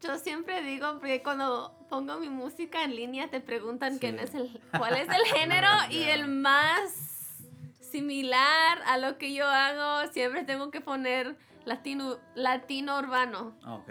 yo 0.04 0.18
siempre 0.20 0.62
digo, 0.64 0.99
porque 0.99 1.22
cuando 1.24 1.76
pongo 1.89 2.20
mi 2.20 2.30
música 2.30 2.84
en 2.84 2.95
línea 2.95 3.30
te 3.30 3.39
preguntan 3.39 3.97
quién 3.99 4.18
Sí. 4.18 4.24
es 4.26 4.36
el, 4.36 4.62
cuál 4.78 4.95
es 4.95 5.08
el 5.10 5.24
género 5.36 5.68
y 5.89 6.04
el 6.04 6.28
más 6.28 6.91
similar 7.80 8.80
a 8.86 8.97
lo 8.97 9.18
que 9.18 9.34
yo 9.34 9.47
hago, 9.47 10.12
siempre 10.12 10.43
tengo 10.43 10.72
que 10.72 10.82
poner 10.82 11.36
latino, 11.66 12.18
latino 12.36 12.97
urbano, 12.99 13.56
Ah, 13.64 13.76
Ok. 13.76 13.89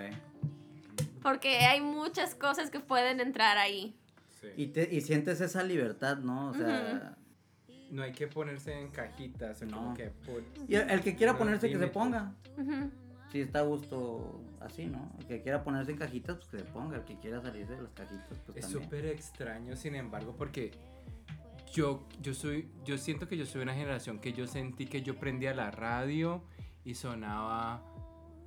porque 1.22 1.58
hay 1.58 1.80
muchas 1.80 2.34
cosas 2.34 2.70
que 2.70 2.80
pueden 2.80 3.20
entrar 3.20 3.58
ahí. 3.58 3.94
Sí. 4.40 4.48
Y, 4.56 4.66
te, 4.68 4.88
y 4.92 5.00
sientes 5.02 5.40
esa 5.40 5.62
libertad, 5.62 6.18
¿no? 6.18 6.48
O 6.50 6.54
sea, 6.54 7.16
No 7.90 8.02
hay 8.02 8.12
que 8.12 8.26
ponerse 8.26 8.72
en 8.72 8.90
cajitas 8.90 9.62
o 9.62 9.66
como 9.68 9.90
No. 9.90 9.94
que 9.94 10.06
por- 10.10 10.42
y 10.66 10.74
el, 10.74 10.90
el 10.90 11.00
que 11.02 11.14
quiera 11.14 11.36
ponerse 11.36 11.68
que 11.70 11.78
se 11.78 11.86
ponga. 11.88 12.32
Si 13.32 13.40
está 13.40 13.60
a 13.60 13.62
gusto 13.62 14.42
así, 14.60 14.84
¿no? 14.84 15.10
El 15.18 15.26
que 15.26 15.40
quiera 15.40 15.64
ponerse 15.64 15.92
en 15.92 15.96
cajitas, 15.96 16.36
pues 16.36 16.48
que 16.48 16.58
se 16.58 16.64
ponga. 16.64 16.98
El 16.98 17.04
que 17.04 17.18
quiera 17.18 17.40
salirse 17.40 17.74
de 17.74 17.82
las 17.82 17.92
cajitas, 17.92 18.38
pues 18.44 18.58
Es 18.58 18.66
súper 18.66 19.06
extraño, 19.06 19.74
sin 19.74 19.94
embargo, 19.94 20.34
porque 20.36 20.72
yo, 21.72 22.06
yo 22.20 22.34
soy, 22.34 22.68
yo 22.84 22.98
siento 22.98 23.26
que 23.26 23.38
yo 23.38 23.46
soy 23.46 23.62
una 23.62 23.72
generación 23.72 24.18
que 24.18 24.34
yo 24.34 24.46
sentí 24.46 24.84
que 24.84 25.00
yo 25.00 25.16
prendía 25.16 25.54
la 25.54 25.70
radio 25.70 26.42
y 26.84 26.94
sonaba, 26.94 27.82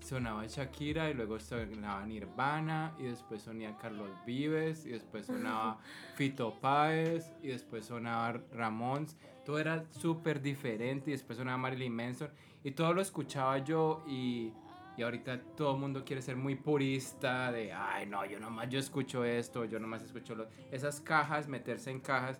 sonaba 0.01 0.45
Shakira 0.45 1.09
y 1.09 1.15
luego 1.15 1.39
sonaba 1.39 2.05
Nirvana 2.05 2.93
y 2.99 3.05
después 3.05 3.41
sonaba 3.41 3.79
Carlos 3.79 4.11
Vives 4.27 4.85
y 4.85 4.89
después 4.89 5.25
sonaba 5.25 5.79
Fito 6.15 6.59
Páez 6.61 7.31
y 7.41 7.47
después 7.47 7.85
sonaba 7.85 8.39
Ramón. 8.53 9.07
Todo 9.43 9.57
era 9.57 9.83
súper 9.89 10.43
diferente 10.43 11.09
y 11.09 11.13
después 11.13 11.39
sonaba 11.39 11.57
Marilyn 11.57 11.95
Manson 11.95 12.29
y 12.63 12.69
todo 12.69 12.93
lo 12.93 13.01
escuchaba 13.01 13.57
yo 13.57 14.03
y... 14.07 14.53
Y 14.97 15.03
ahorita 15.03 15.41
todo 15.57 15.73
el 15.75 15.81
mundo 15.81 16.05
quiere 16.05 16.21
ser 16.21 16.35
muy 16.37 16.55
purista 16.55 17.51
de, 17.51 17.73
ay, 17.73 18.05
no, 18.05 18.25
yo 18.25 18.39
nomás 18.39 18.69
yo 18.69 18.79
escucho 18.79 19.25
esto, 19.25 19.65
yo 19.65 19.79
nomás 19.79 20.03
escucho 20.03 20.35
lo... 20.35 20.47
esas 20.71 21.01
cajas, 21.01 21.47
meterse 21.47 21.91
en 21.91 21.99
cajas. 21.99 22.39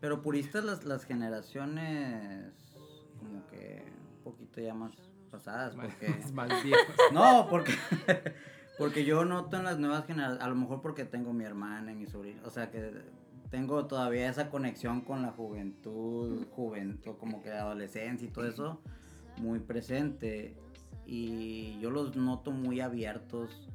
Pero 0.00 0.22
puristas 0.22 0.64
las, 0.64 0.84
las 0.84 1.04
generaciones 1.04 2.52
como 3.18 3.46
que 3.48 3.82
un 4.18 4.22
poquito 4.22 4.60
ya 4.60 4.74
más 4.74 4.92
pasadas, 5.30 5.74
más- 5.74 5.86
porque... 5.88 6.14
más 6.32 6.62
viejos. 6.62 6.94
No, 7.12 7.46
porque, 7.50 7.72
porque 8.78 9.04
yo 9.04 9.24
noto 9.24 9.56
en 9.56 9.64
las 9.64 9.78
nuevas 9.78 10.06
generaciones, 10.06 10.44
a 10.44 10.48
lo 10.48 10.54
mejor 10.54 10.82
porque 10.82 11.04
tengo 11.04 11.32
mi 11.32 11.44
hermana 11.44 11.92
y 11.92 11.96
mi 11.96 12.06
sobrino, 12.06 12.42
o 12.44 12.50
sea 12.50 12.70
que 12.70 12.92
tengo 13.50 13.86
todavía 13.86 14.28
esa 14.28 14.50
conexión 14.50 15.00
con 15.00 15.22
la 15.22 15.30
juventud, 15.32 16.46
juventud, 16.50 17.16
como 17.18 17.42
que 17.42 17.50
adolescencia 17.50 18.26
y 18.28 18.30
todo 18.30 18.46
eso, 18.46 18.80
muy 19.38 19.58
presente. 19.60 20.56
Y 21.06 21.78
yo 21.80 21.90
los 21.90 22.16
noto 22.16 22.50
muy 22.50 22.80
abiertos 22.80 23.68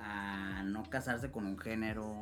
a 0.00 0.62
no 0.64 0.82
casarse 0.84 1.30
con 1.30 1.46
un 1.46 1.58
género. 1.58 2.20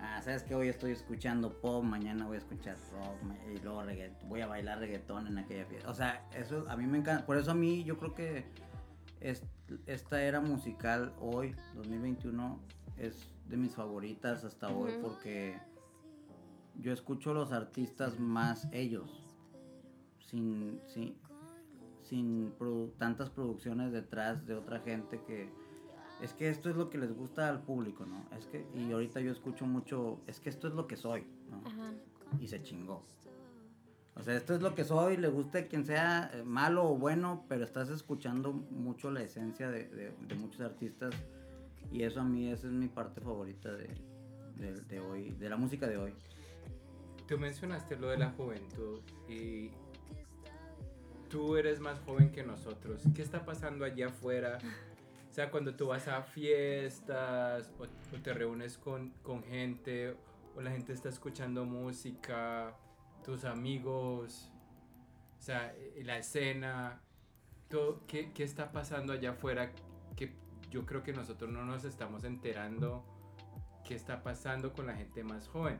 a, 0.00 0.20
Sabes 0.22 0.42
que 0.42 0.54
hoy 0.54 0.68
estoy 0.68 0.92
escuchando 0.92 1.52
pop, 1.60 1.84
mañana 1.84 2.26
voy 2.26 2.36
a 2.36 2.38
escuchar 2.38 2.76
rock 2.92 3.16
y 3.54 3.58
luego 3.62 3.82
reggaet- 3.82 4.26
voy 4.28 4.40
a 4.40 4.46
bailar 4.46 4.78
reggaetón 4.78 5.26
en 5.26 5.38
aquella 5.38 5.66
fiesta. 5.66 5.88
O 5.90 5.94
sea, 5.94 6.26
eso 6.34 6.64
a 6.68 6.76
mí 6.76 6.86
me 6.86 6.98
encanta. 6.98 7.26
Por 7.26 7.36
eso 7.36 7.50
a 7.50 7.54
mí 7.54 7.84
yo 7.84 7.98
creo 7.98 8.14
que 8.14 8.44
es- 9.20 9.44
esta 9.86 10.22
era 10.22 10.40
musical 10.40 11.12
hoy, 11.20 11.54
2021, 11.74 12.58
es 12.96 13.14
de 13.48 13.56
mis 13.56 13.74
favoritas 13.74 14.42
hasta 14.44 14.68
hoy 14.68 14.92
porque 15.02 15.58
yo 16.78 16.92
escucho 16.92 17.30
a 17.32 17.34
los 17.34 17.52
artistas 17.52 18.18
más 18.18 18.66
ellos, 18.72 19.10
sin, 20.18 20.80
sin, 20.86 21.16
sin 22.10 22.52
produ- 22.58 22.90
tantas 22.98 23.30
producciones 23.30 23.92
detrás 23.92 24.44
de 24.46 24.54
otra 24.54 24.80
gente 24.80 25.20
que... 25.26 25.48
Es 26.20 26.34
que 26.34 26.50
esto 26.50 26.68
es 26.68 26.76
lo 26.76 26.90
que 26.90 26.98
les 26.98 27.14
gusta 27.16 27.48
al 27.48 27.62
público, 27.62 28.04
¿no? 28.04 28.26
Es 28.36 28.44
que, 28.46 28.66
y 28.74 28.92
ahorita 28.92 29.20
yo 29.20 29.32
escucho 29.32 29.64
mucho, 29.64 30.20
es 30.26 30.38
que 30.38 30.50
esto 30.50 30.68
es 30.68 30.74
lo 30.74 30.86
que 30.86 30.96
soy, 30.96 31.24
¿no? 31.48 31.62
Ajá. 31.66 31.94
y 32.38 32.46
se 32.48 32.62
chingó. 32.62 33.02
O 34.16 34.22
sea, 34.22 34.34
esto 34.36 34.54
es 34.54 34.60
lo 34.60 34.74
que 34.74 34.84
soy, 34.84 35.16
le 35.16 35.28
guste 35.28 35.66
quien 35.66 35.86
sea 35.86 36.30
eh, 36.34 36.42
malo 36.42 36.84
o 36.90 36.96
bueno, 36.98 37.44
pero 37.48 37.64
estás 37.64 37.88
escuchando 37.88 38.52
mucho 38.52 39.10
la 39.10 39.22
esencia 39.22 39.70
de, 39.70 39.88
de- 39.88 40.12
de 40.28 40.34
muchos 40.34 40.60
artistas 40.60 41.14
y 41.90 42.02
eso 42.02 42.20
a 42.20 42.24
mí 42.24 42.48
esa 42.50 42.66
es 42.66 42.72
mi 42.74 42.88
parte 42.88 43.20
favorita 43.22 43.72
de, 43.72 43.88
de- 44.58 44.80
de 44.82 45.00
hoy, 45.00 45.30
de 45.30 45.48
la 45.48 45.56
música 45.56 45.86
de 45.86 45.96
hoy. 45.96 46.12
Tú 47.26 47.38
mencionaste 47.38 47.96
lo 47.96 48.08
de 48.08 48.18
la 48.18 48.30
juventud 48.32 49.00
y 49.28 49.70
tú 51.30 51.56
eres 51.56 51.80
más 51.80 51.98
joven 52.00 52.30
que 52.30 52.42
nosotros. 52.42 53.02
¿Qué 53.14 53.22
está 53.22 53.44
pasando 53.44 53.84
allá 53.84 54.08
afuera? 54.08 54.58
O 55.28 55.32
sea, 55.32 55.50
cuando 55.50 55.74
tú 55.74 55.86
vas 55.86 56.08
a 56.08 56.22
fiestas 56.22 57.70
o, 57.78 57.86
te 58.18 58.34
reúnes 58.34 58.76
con, 58.76 59.10
con 59.22 59.42
gente 59.44 60.14
o 60.54 60.60
la 60.60 60.70
gente 60.72 60.92
está 60.92 61.08
escuchando 61.08 61.64
música, 61.64 62.76
tus 63.24 63.44
amigos, 63.44 64.50
o 65.38 65.42
sea, 65.42 65.72
eh, 65.76 66.02
la 66.04 66.18
escena, 66.18 67.00
¿qué, 68.06 68.32
¿qué 68.34 68.44
está 68.44 68.72
pasando 68.72 69.12
allá 69.12 69.30
afuera 69.30 69.72
que 70.16 70.34
yo 70.70 70.84
creo 70.84 71.02
que 71.02 71.12
nosotros 71.12 71.50
no 71.50 71.64
nos 71.64 71.84
estamos 71.84 72.24
enterando 72.24 73.04
qué 73.86 73.94
está 73.94 74.22
pasando 74.22 74.72
con 74.72 74.86
la 74.86 74.94
gente 74.94 75.22
más 75.24 75.48
joven? 75.48 75.78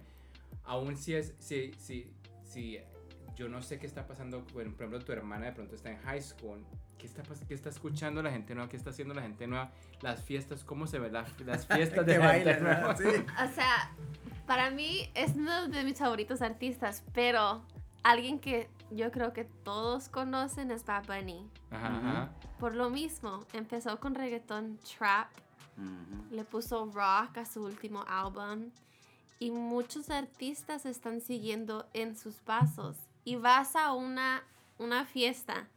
aún 0.64 0.96
si 0.96 1.14
es, 1.14 1.34
si, 1.38 1.72
si, 1.74 2.12
si 2.44 2.78
yo 3.36 3.48
no 3.48 3.62
sé 3.62 3.78
qué 3.78 3.86
está 3.86 4.06
pasando, 4.06 4.44
bueno, 4.52 4.70
por 4.72 4.82
ejemplo, 4.82 5.00
tu 5.04 5.12
hermana 5.12 5.46
de 5.46 5.52
pronto 5.52 5.74
está 5.74 5.90
en 5.90 5.98
high 6.02 6.20
school, 6.22 6.64
¿qué 6.98 7.06
está, 7.06 7.22
qué 7.48 7.54
está 7.54 7.68
escuchando 7.70 8.22
la 8.22 8.30
gente 8.30 8.54
nueva? 8.54 8.68
¿Qué 8.68 8.76
está 8.76 8.90
haciendo 8.90 9.14
la 9.14 9.22
gente 9.22 9.46
nueva? 9.46 9.70
Las 10.02 10.22
fiestas, 10.22 10.64
¿cómo 10.64 10.86
se 10.86 10.98
ven 10.98 11.12
la- 11.12 11.26
las 11.44 11.66
fiestas 11.66 12.04
de 12.06 12.18
la 12.18 12.32
gente 12.34 12.52
bailan, 12.52 12.62
nueva? 12.62 12.96
Sí. 12.96 13.04
O 13.04 13.54
sea, 13.54 13.90
para 14.46 14.70
mí 14.70 15.10
es 15.14 15.34
uno 15.36 15.68
de 15.68 15.84
mis 15.84 15.98
favoritos 15.98 16.42
artistas, 16.42 17.02
pero 17.14 17.62
alguien 18.02 18.38
que 18.40 18.68
yo 18.90 19.10
creo 19.10 19.32
que 19.32 19.44
todos 19.44 20.08
conocen 20.08 20.70
es 20.70 20.84
Bad 20.84 21.06
Bunny. 21.06 21.48
Ajá, 21.70 21.86
ajá. 21.96 22.32
Por 22.58 22.74
lo 22.74 22.90
mismo, 22.90 23.44
empezó 23.52 23.98
con 24.00 24.14
reggaeton 24.14 24.78
trap, 24.98 25.28
Ujú. 25.78 26.34
le 26.34 26.44
puso 26.44 26.84
rock 26.86 27.38
a 27.38 27.46
su 27.46 27.64
último 27.64 28.04
álbum 28.06 28.70
y 29.38 29.50
muchos 29.50 30.10
artistas 30.10 30.84
están 30.84 31.22
siguiendo 31.22 31.86
en 31.94 32.16
sus 32.16 32.34
pasos. 32.40 32.96
Y 33.24 33.36
vas 33.36 33.76
a 33.76 33.92
una, 33.92 34.42
una 34.78 35.04
fiesta 35.04 35.68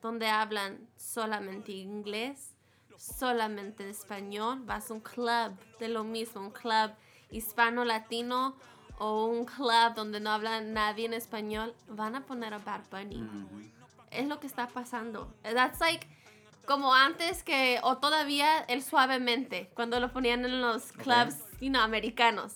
donde 0.00 0.28
hablan 0.28 0.88
solamente 0.96 1.72
inglés, 1.72 2.54
solamente 2.96 3.88
español, 3.88 4.62
vas 4.64 4.90
a 4.90 4.94
un 4.94 5.00
club 5.00 5.52
de 5.78 5.88
lo 5.88 6.04
mismo, 6.04 6.40
un 6.40 6.50
club 6.50 6.92
hispano-latino 7.30 8.56
o 8.98 9.26
un 9.26 9.44
club 9.44 9.94
donde 9.94 10.20
no 10.20 10.30
habla 10.30 10.60
nadie 10.60 11.06
en 11.06 11.14
español, 11.14 11.74
van 11.88 12.14
a 12.14 12.24
poner 12.26 12.54
a 12.54 12.58
Bad 12.58 12.82
Bunny 12.90 13.22
es 14.12 14.28
lo 14.28 14.38
que 14.38 14.46
está 14.46 14.68
pasando. 14.68 15.32
That's 15.42 15.80
like 15.80 16.06
como 16.66 16.94
antes 16.94 17.42
que 17.42 17.80
o 17.82 17.98
todavía 17.98 18.58
el 18.68 18.82
suavemente 18.82 19.70
cuando 19.74 19.98
lo 19.98 20.12
ponían 20.12 20.44
en 20.44 20.60
los 20.60 20.92
clubs, 20.92 21.38
you 21.60 21.70
know, 21.70 21.82
americanos. 21.82 22.54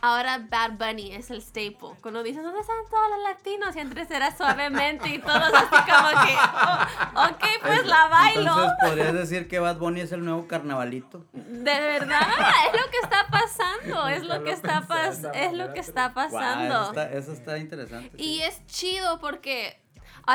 Ahora 0.00 0.38
Bad 0.48 0.72
Bunny 0.72 1.12
es 1.12 1.30
el 1.30 1.42
staple. 1.42 1.96
Cuando 2.00 2.22
dices, 2.22 2.42
¿dónde 2.42 2.60
están 2.60 2.76
todos 2.90 3.10
los 3.10 3.22
latinos? 3.22 3.74
Y 3.76 3.80
antes 3.80 4.10
era 4.10 4.36
suavemente 4.36 5.08
y 5.08 5.18
todos 5.18 5.52
así 5.52 5.76
como 5.90 6.08
que, 6.24 6.34
"Oh, 6.34 7.24
ok, 7.30 7.44
pues 7.62 7.86
la 7.86 8.06
bailo. 8.08 8.40
Entonces 8.50 8.72
podrías 8.80 9.12
decir 9.14 9.48
que 9.48 9.58
Bad 9.58 9.78
Bunny 9.78 10.00
es 10.02 10.12
el 10.12 10.24
nuevo 10.24 10.46
carnavalito. 10.46 11.24
De 11.32 11.80
verdad, 11.80 12.22
es 12.72 12.80
lo 12.80 12.90
que 12.90 12.98
está 13.02 13.26
pasando, 13.30 14.08
es 14.08 14.24
lo 14.24 14.44
que 14.44 14.52
está 14.52 14.86
pas 14.86 15.22
es 15.34 15.52
lo 15.52 15.72
que 15.72 15.80
está 15.80 16.14
pasando. 16.14 16.74
eso, 16.74 16.88
está, 16.90 17.12
eso 17.12 17.32
está 17.32 17.58
interesante. 17.58 18.10
Y 18.16 18.36
sí. 18.36 18.42
es 18.42 18.66
chido 18.66 19.18
porque 19.20 19.80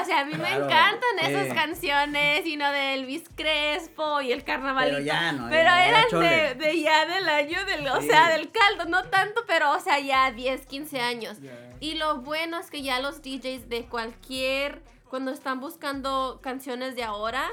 O 0.01 0.05
sea, 0.05 0.21
a 0.21 0.25
mí 0.25 0.33
me 0.33 0.49
encantan 0.53 1.19
esas 1.21 1.53
canciones, 1.53 2.45
y 2.47 2.57
no 2.57 2.71
de 2.71 2.95
Elvis 2.95 3.29
Crespo 3.35 4.21
y 4.21 4.31
el 4.31 4.43
carnavalito. 4.43 4.95
Pero 4.97 5.05
ya 5.05 5.31
no, 5.31 5.49
Pero 5.49 5.63
ya, 5.63 5.77
ya 5.77 5.87
eran 5.89 6.05
chole. 6.09 6.27
de, 6.29 6.55
de 6.55 6.81
ya 6.81 7.05
del 7.05 7.29
año 7.29 7.63
del, 7.65 7.87
o 7.87 8.01
Sí. 8.01 8.07
sea, 8.07 8.29
del 8.29 8.49
caldo, 8.51 8.85
no 8.85 9.03
tanto, 9.05 9.43
pero 9.45 9.71
o 9.71 9.79
sea, 9.79 9.99
ya 9.99 10.31
10, 10.31 10.65
15 10.65 10.99
años. 10.99 11.37
Y 11.79 11.95
lo 11.95 12.17
bueno 12.21 12.57
es 12.59 12.71
que 12.71 12.81
ya 12.81 12.99
los 12.99 13.21
DJs 13.21 13.69
de 13.69 13.85
cualquier, 13.85 14.81
cuando 15.09 15.31
están 15.31 15.59
buscando 15.59 16.39
canciones 16.41 16.95
de 16.95 17.03
ahora, 17.03 17.47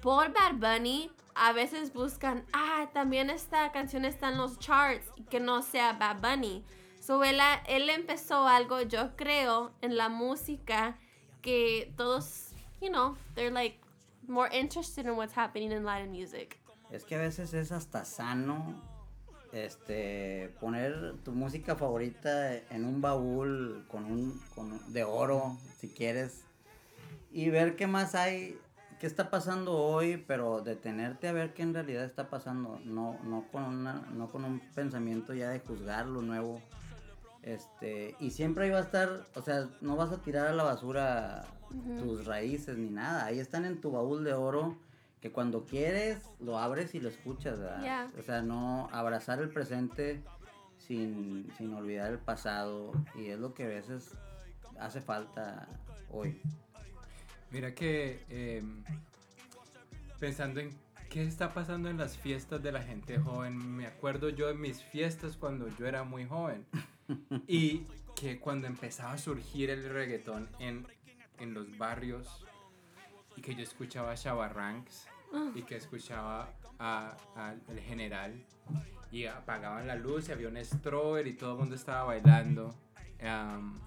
por 0.00 0.32
Bad 0.32 0.54
Bunny, 0.54 1.10
a 1.34 1.52
veces 1.52 1.92
buscan, 1.92 2.46
ah, 2.54 2.88
también 2.94 3.28
esta 3.28 3.70
canción 3.72 4.06
está 4.06 4.28
en 4.30 4.38
los 4.38 4.58
charts, 4.58 5.04
y 5.16 5.24
que 5.24 5.40
no 5.40 5.60
sea 5.60 5.92
Bad 5.92 6.16
Bunny. 6.22 6.64
So, 7.00 7.22
él, 7.22 7.38
él 7.66 7.90
empezó 7.90 8.48
algo, 8.48 8.80
yo 8.80 9.14
creo, 9.16 9.72
en 9.82 9.96
la 9.98 10.08
música, 10.08 10.96
que 11.46 11.92
todos, 11.96 12.48
you 12.82 12.90
know, 12.90 13.16
they're 13.36 13.52
like 13.52 13.78
more 14.26 14.48
interested 14.52 15.06
in 15.06 15.16
what's 15.16 15.32
happening 15.32 15.70
in 15.70 15.84
Latin 15.84 16.10
music. 16.10 16.58
Es 16.90 17.04
que 17.04 17.14
a 17.14 17.20
veces 17.20 17.54
es 17.54 17.70
hasta 17.70 18.04
sano 18.04 18.82
este 19.52 20.52
poner 20.60 21.14
tu 21.24 21.30
música 21.30 21.76
favorita 21.76 22.56
en 22.70 22.84
un 22.84 23.00
baúl 23.00 23.84
con 23.88 24.04
un, 24.06 24.42
con 24.56 24.92
de 24.92 25.04
oro, 25.04 25.56
si 25.78 25.88
quieres, 25.88 26.42
y 27.30 27.48
ver 27.50 27.76
qué 27.76 27.86
más 27.86 28.16
hay, 28.16 28.58
qué 28.98 29.06
está 29.06 29.30
pasando 29.30 29.72
hoy, 29.72 30.16
pero 30.26 30.62
detenerte 30.62 31.28
a 31.28 31.32
ver 31.32 31.54
qué 31.54 31.62
en 31.62 31.74
realidad 31.74 32.04
está 32.04 32.28
pasando, 32.28 32.80
no, 32.84 33.20
no 33.22 33.46
con 33.52 33.62
una, 33.62 34.04
no 34.12 34.30
con 34.32 34.44
un 34.44 34.60
pensamiento 34.74 35.32
ya 35.32 35.50
de 35.50 35.60
juzgar 35.60 36.06
lo 36.06 36.22
nuevo. 36.22 36.60
Este, 37.46 38.16
y 38.18 38.32
siempre 38.32 38.64
ahí 38.64 38.70
va 38.70 38.78
a 38.78 38.82
estar, 38.82 39.24
o 39.36 39.40
sea, 39.40 39.68
no 39.80 39.94
vas 39.94 40.10
a 40.10 40.20
tirar 40.20 40.48
a 40.48 40.52
la 40.52 40.64
basura 40.64 41.44
tus 42.00 42.26
raíces 42.26 42.76
ni 42.76 42.90
nada, 42.90 43.24
ahí 43.24 43.38
están 43.38 43.64
en 43.64 43.80
tu 43.80 43.92
baúl 43.92 44.24
de 44.24 44.32
oro 44.32 44.76
que 45.20 45.30
cuando 45.30 45.64
quieres 45.64 46.24
lo 46.40 46.58
abres 46.58 46.96
y 46.96 47.00
lo 47.00 47.08
escuchas. 47.08 47.60
O 48.18 48.22
sea, 48.22 48.42
no 48.42 48.88
abrazar 48.90 49.40
el 49.40 49.48
presente 49.48 50.24
sin, 50.76 51.48
sin 51.56 51.72
olvidar 51.72 52.10
el 52.10 52.18
pasado 52.18 52.90
y 53.14 53.26
es 53.26 53.38
lo 53.38 53.54
que 53.54 53.62
a 53.62 53.68
veces 53.68 54.10
hace 54.80 55.00
falta 55.00 55.68
hoy. 56.10 56.42
Mira 57.52 57.76
que 57.76 58.24
eh, 58.28 58.64
pensando 60.18 60.58
en 60.58 60.76
qué 61.10 61.22
está 61.22 61.54
pasando 61.54 61.88
en 61.88 61.96
las 61.96 62.18
fiestas 62.18 62.60
de 62.60 62.72
la 62.72 62.82
gente 62.82 63.20
joven, 63.20 63.56
me 63.76 63.86
acuerdo 63.86 64.30
yo 64.30 64.48
de 64.48 64.54
mis 64.54 64.82
fiestas 64.82 65.36
cuando 65.36 65.68
yo 65.78 65.86
era 65.86 66.02
muy 66.02 66.26
joven 66.26 66.66
y 67.46 67.82
que 68.14 68.38
cuando 68.40 68.66
empezaba 68.66 69.12
a 69.12 69.18
surgir 69.18 69.70
el 69.70 69.88
reggaetón 69.88 70.48
en, 70.58 70.86
en 71.38 71.54
los 71.54 71.76
barrios 71.78 72.44
y 73.36 73.42
que 73.42 73.54
yo 73.54 73.62
escuchaba 73.62 74.12
a 74.12 74.16
y 75.54 75.62
que 75.62 75.76
escuchaba 75.76 76.48
a, 76.78 77.16
a 77.36 77.54
El 77.68 77.80
General 77.80 78.32
y 79.12 79.26
apagaban 79.26 79.86
la 79.86 79.94
luz 79.96 80.28
y 80.28 80.32
había 80.32 80.48
un 80.48 80.62
strober 80.64 81.26
y 81.26 81.34
todo 81.34 81.52
el 81.52 81.58
mundo 81.58 81.74
estaba 81.74 82.04
bailando. 82.04 82.74
Am, 83.22 83.78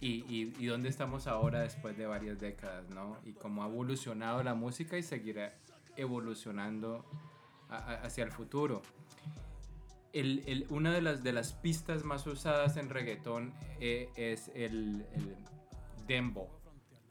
y, 0.00 0.24
y, 0.34 0.54
y 0.58 0.66
dónde 0.66 0.88
estamos 0.88 1.26
ahora 1.26 1.60
después 1.60 1.96
de 1.98 2.06
varias 2.06 2.38
décadas, 2.40 2.88
¿no? 2.90 3.18
Y 3.24 3.32
cómo 3.32 3.62
ha 3.62 3.66
evolucionado 3.66 4.42
la 4.42 4.54
música 4.54 4.96
y 4.96 5.02
seguirá 5.02 5.54
evolucionando 5.96 7.04
a- 7.68 7.76
a- 7.76 7.94
hacia 8.02 8.24
el 8.24 8.32
futuro. 8.32 8.80
El, 10.12 10.42
el- 10.46 10.66
una 10.70 10.92
de 10.92 11.00
las, 11.02 11.22
de 11.22 11.32
las 11.32 11.52
pistas 11.52 12.04
más 12.04 12.26
usadas 12.26 12.76
en 12.76 12.88
reggaetón 12.90 13.52
eh, 13.80 14.08
es 14.16 14.48
el, 14.54 15.06
el 15.14 15.36
dembow. 16.06 16.48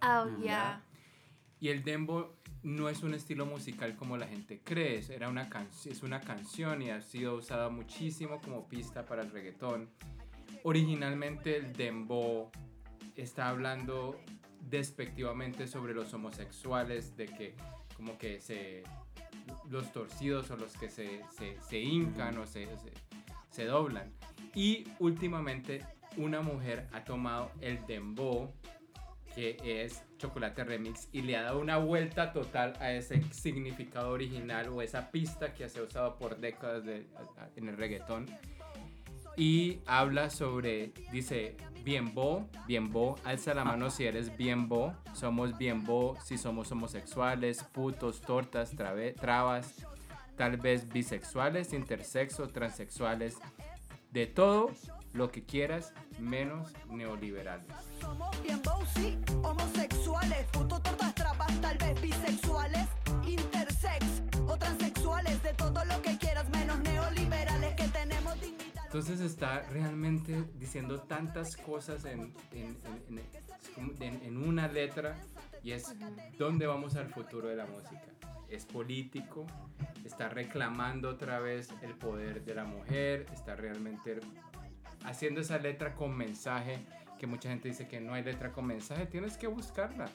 Oh, 0.01 0.25
yeah. 0.41 0.81
Y 1.61 1.69
el 1.69 1.83
dembow 1.83 2.33
no 2.63 2.89
es 2.89 3.03
un 3.03 3.13
estilo 3.13 3.45
musical 3.45 3.95
como 3.95 4.17
la 4.17 4.27
gente 4.27 4.59
cree, 4.63 4.97
es, 4.97 5.09
era 5.09 5.29
una 5.29 5.49
can- 5.49 5.69
es 5.85 6.03
una 6.03 6.19
canción 6.21 6.81
y 6.81 6.89
ha 6.89 7.01
sido 7.01 7.35
usada 7.35 7.69
muchísimo 7.69 8.41
como 8.41 8.67
pista 8.67 9.05
para 9.05 9.21
el 9.23 9.31
reggaetón. 9.31 9.89
Originalmente 10.63 11.55
el 11.57 11.73
dembow 11.73 12.49
está 13.15 13.49
hablando 13.49 14.19
despectivamente 14.69 15.67
sobre 15.67 15.93
los 15.93 16.13
homosexuales, 16.13 17.15
de 17.15 17.25
que 17.27 17.55
como 17.99 18.17
que 18.17 18.39
se 18.39 18.83
los 19.69 19.91
torcidos 19.91 20.49
o 20.51 20.55
los 20.55 20.71
que 20.77 20.89
se, 20.89 21.21
se, 21.37 21.59
se 21.61 21.79
hincan 21.79 22.37
o 22.37 22.47
se, 22.47 22.65
se, 22.77 22.93
se 23.51 23.65
doblan. 23.65 24.09
Y 24.55 24.85
últimamente 24.99 25.85
una 26.15 26.41
mujer 26.41 26.87
ha 26.93 27.03
tomado 27.03 27.51
el 27.59 27.85
dembow 27.85 28.53
que 29.35 29.57
es 29.83 30.01
Chocolate 30.17 30.63
Remix 30.63 31.09
y 31.11 31.21
le 31.23 31.35
ha 31.35 31.43
dado 31.43 31.59
una 31.59 31.77
vuelta 31.77 32.31
total 32.31 32.73
a 32.79 32.93
ese 32.93 33.21
significado 33.31 34.11
original 34.11 34.69
o 34.69 34.81
esa 34.81 35.11
pista 35.11 35.53
que 35.53 35.67
se 35.67 35.79
ha 35.79 35.83
usado 35.83 36.17
por 36.17 36.37
décadas 36.39 36.85
de- 36.85 37.05
en 37.57 37.67
el 37.67 37.75
reggaetón. 37.77 38.25
Y 39.37 39.79
habla 39.85 40.29
sobre, 40.29 40.91
dice, 41.11 41.55
bien 41.83 42.13
bo, 42.13 42.47
bien 42.67 42.91
bo, 42.91 43.15
alza 43.23 43.53
la 43.53 43.63
mano 43.63 43.89
si 43.89 44.05
eres 44.05 44.35
bien 44.37 44.67
bo, 44.69 44.93
somos 45.13 45.57
bien 45.57 45.83
bo 45.85 46.15
si 46.23 46.37
somos 46.37 46.71
homosexuales, 46.71 47.63
putos, 47.63 48.21
tortas, 48.21 48.75
trave- 48.75 49.13
trabas, 49.15 49.73
tal 50.37 50.57
vez 50.57 50.87
bisexuales, 50.89 51.73
intersexo, 51.73 52.47
transexuales, 52.47 53.37
de 54.11 54.25
todo 54.27 54.71
lo 55.13 55.31
que 55.31 55.43
quieras, 55.43 55.93
menos 56.19 56.71
neoliberales. 56.89 57.65
Somos 57.99 58.41
bien 58.43 58.61
bossy, 58.63 59.17
homosexuales, 59.43 60.45
puto 60.51 60.79
tortas 60.81 61.15
trabas, 61.15 61.61
tal 61.61 61.77
vez 61.77 61.99
bisexuales, 62.01 62.38
Entonces 68.89 69.19
está 69.21 69.61
realmente 69.69 70.45
diciendo 70.57 70.99
tantas 71.01 71.55
cosas 71.57 72.05
en, 72.05 72.33
en- 72.51 72.75
en- 73.07 73.19
en- 73.19 73.19
es 73.19 73.69
como 73.75 73.91
en- 73.99 74.23
en 74.23 74.35
una 74.35 74.67
letra 74.67 75.15
y 75.63 75.73
es 75.73 75.93
dónde 76.39 76.65
vamos 76.65 76.95
al 76.95 77.07
futuro 77.13 77.49
de 77.49 77.55
la 77.55 77.67
música. 77.67 78.01
Es 78.49 78.65
político, 78.65 79.45
está 80.03 80.27
reclamando 80.29 81.07
otra 81.07 81.39
vez 81.39 81.69
el 81.83 81.93
poder 81.93 82.43
de 82.43 82.55
la 82.55 82.63
mujer, 82.63 83.27
está 83.31 83.55
realmente 83.55 84.21
haciendo 85.05 85.41
esa 85.41 85.59
letra 85.59 85.93
con 85.93 86.17
mensaje 86.17 86.79
que 87.19 87.27
mucha 87.27 87.49
gente 87.49 87.67
dice 87.67 87.87
que 87.87 88.01
no 88.01 88.15
hay 88.15 88.23
letra 88.23 88.51
con 88.51 88.65
mensaje, 88.65 89.05
tienes 89.05 89.37
que 89.37 89.45
buscarla. 89.45 90.09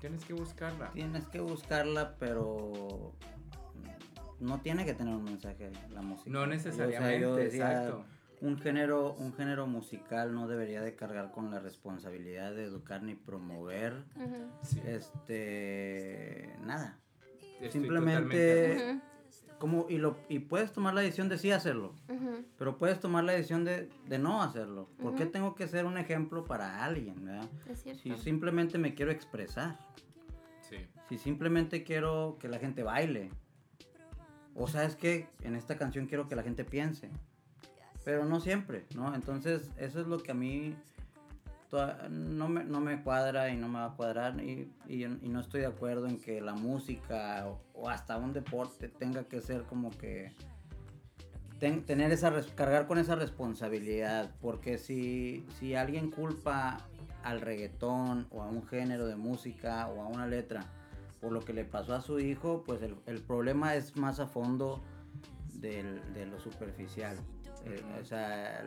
Tienes 0.00 0.24
que 0.24 0.32
buscarla. 0.32 0.90
Tienes 0.90 1.28
que 1.28 1.38
buscarla, 1.38 2.16
pero 2.18 3.14
no 4.40 4.60
tiene 4.60 4.84
que 4.84 4.94
tener 4.94 5.14
un 5.14 5.24
mensaje 5.24 5.70
la 5.90 6.02
música. 6.02 6.30
No 6.30 6.40
Yo, 6.40 6.44
o 6.44 6.46
sea, 6.46 6.54
necesariamente, 6.54 7.20
yo 7.20 7.36
decía, 7.36 7.70
exacto. 7.72 8.04
Un 8.40 8.56
género, 8.58 9.14
un 9.14 9.32
género 9.34 9.66
musical 9.66 10.32
no 10.32 10.46
debería 10.46 10.80
de 10.80 10.94
cargar 10.94 11.32
con 11.32 11.50
la 11.50 11.58
responsabilidad 11.58 12.54
de 12.54 12.64
educar 12.64 13.02
ni 13.02 13.16
promover. 13.16 14.04
Sí, 14.62 14.80
este 14.86 16.54
nada. 16.62 16.98
estoy 17.60 17.70
simplemente-. 17.80 19.00
Como, 19.58 19.86
y 19.88 19.98
lo, 19.98 20.16
y 20.28 20.38
puedes 20.38 20.72
tomar 20.72 20.94
la 20.94 21.00
decisión 21.00 21.28
de 21.28 21.36
sí 21.36 21.50
hacerlo, 21.50 21.92
pero 22.56 22.78
puedes 22.78 23.00
tomar 23.00 23.24
la 23.24 23.32
decisión 23.32 23.64
de, 23.64 23.88
de 24.06 24.18
no 24.20 24.40
hacerlo. 24.40 24.88
¿Por 25.02 25.16
qué 25.16 25.24
Ujú. 25.24 25.32
tengo 25.32 25.54
que 25.56 25.66
ser 25.66 25.84
un 25.84 25.98
ejemplo 25.98 26.44
para 26.44 26.84
alguien? 26.84 27.24
verdad? 27.24 27.48
Es 27.68 27.82
cierto. 27.82 28.00
Si 28.04 28.16
simplemente 28.18 28.78
me 28.78 28.94
quiero 28.94 29.10
expresar. 29.10 29.76
Sí. 30.60 30.76
Si 31.08 31.18
simplemente 31.18 31.82
quiero 31.82 32.36
que 32.38 32.46
la 32.46 32.60
gente 32.60 32.84
baile. 32.84 33.30
O 34.58 34.66
sabes 34.66 34.96
que 34.96 35.28
en 35.42 35.54
esta 35.54 35.76
canción 35.78 36.06
quiero 36.06 36.28
que 36.28 36.34
la 36.36 36.42
gente 36.42 36.64
piense. 36.64 37.08
Pero 38.04 38.24
no 38.24 38.40
siempre, 38.40 38.84
¿no? 38.94 39.14
Entonces 39.14 39.70
eso 39.76 40.00
es 40.00 40.06
lo 40.06 40.18
que 40.22 40.32
a 40.32 40.34
mí 40.34 40.74
no, 42.10 42.48
me, 42.48 42.64
no 42.64 42.80
me 42.80 43.02
cuadra 43.02 43.50
y 43.50 43.56
no 43.56 43.68
me 43.68 43.78
va 43.78 43.86
a 43.86 43.94
cuadrar. 43.96 44.40
Y, 44.42 44.72
y- 44.88 45.06
no 45.06 45.40
estoy 45.40 45.60
de 45.60 45.66
acuerdo 45.66 46.06
en 46.06 46.18
que 46.18 46.40
la 46.40 46.54
música 46.54 47.46
o, 47.74 47.88
hasta 47.88 48.16
un 48.16 48.32
deporte 48.32 48.88
tenga 48.88 49.24
que 49.24 49.40
ser 49.40 49.62
como 49.64 49.90
que... 49.90 50.32
ten- 51.60 51.84
tener 51.84 52.10
esa 52.12 52.32
cargar 52.54 52.86
con 52.86 52.98
esa 52.98 53.14
responsabilidad. 53.14 54.30
Porque 54.40 54.78
si, 54.78 55.46
si 55.58 55.74
alguien 55.74 56.10
culpa 56.10 56.78
al 57.22 57.40
reggaetón 57.42 58.26
o 58.30 58.42
a 58.42 58.46
un 58.48 58.66
género 58.66 59.06
de 59.06 59.16
música 59.16 59.86
o 59.88 60.02
a 60.02 60.06
una 60.08 60.26
letra 60.26 60.64
por 61.20 61.32
lo 61.32 61.44
que 61.44 61.52
le 61.52 61.64
pasó 61.64 61.94
a 61.94 62.00
su 62.00 62.20
hijo, 62.20 62.62
pues 62.64 62.82
el, 62.82 62.96
el 63.06 63.20
problema 63.22 63.74
es 63.74 63.96
más 63.96 64.20
a 64.20 64.26
fondo 64.26 64.82
del- 65.54 66.12
de 66.14 66.26
lo 66.26 66.38
superficial. 66.40 67.16
Eh, 67.64 67.82
o 68.00 68.04
sea, 68.04 68.60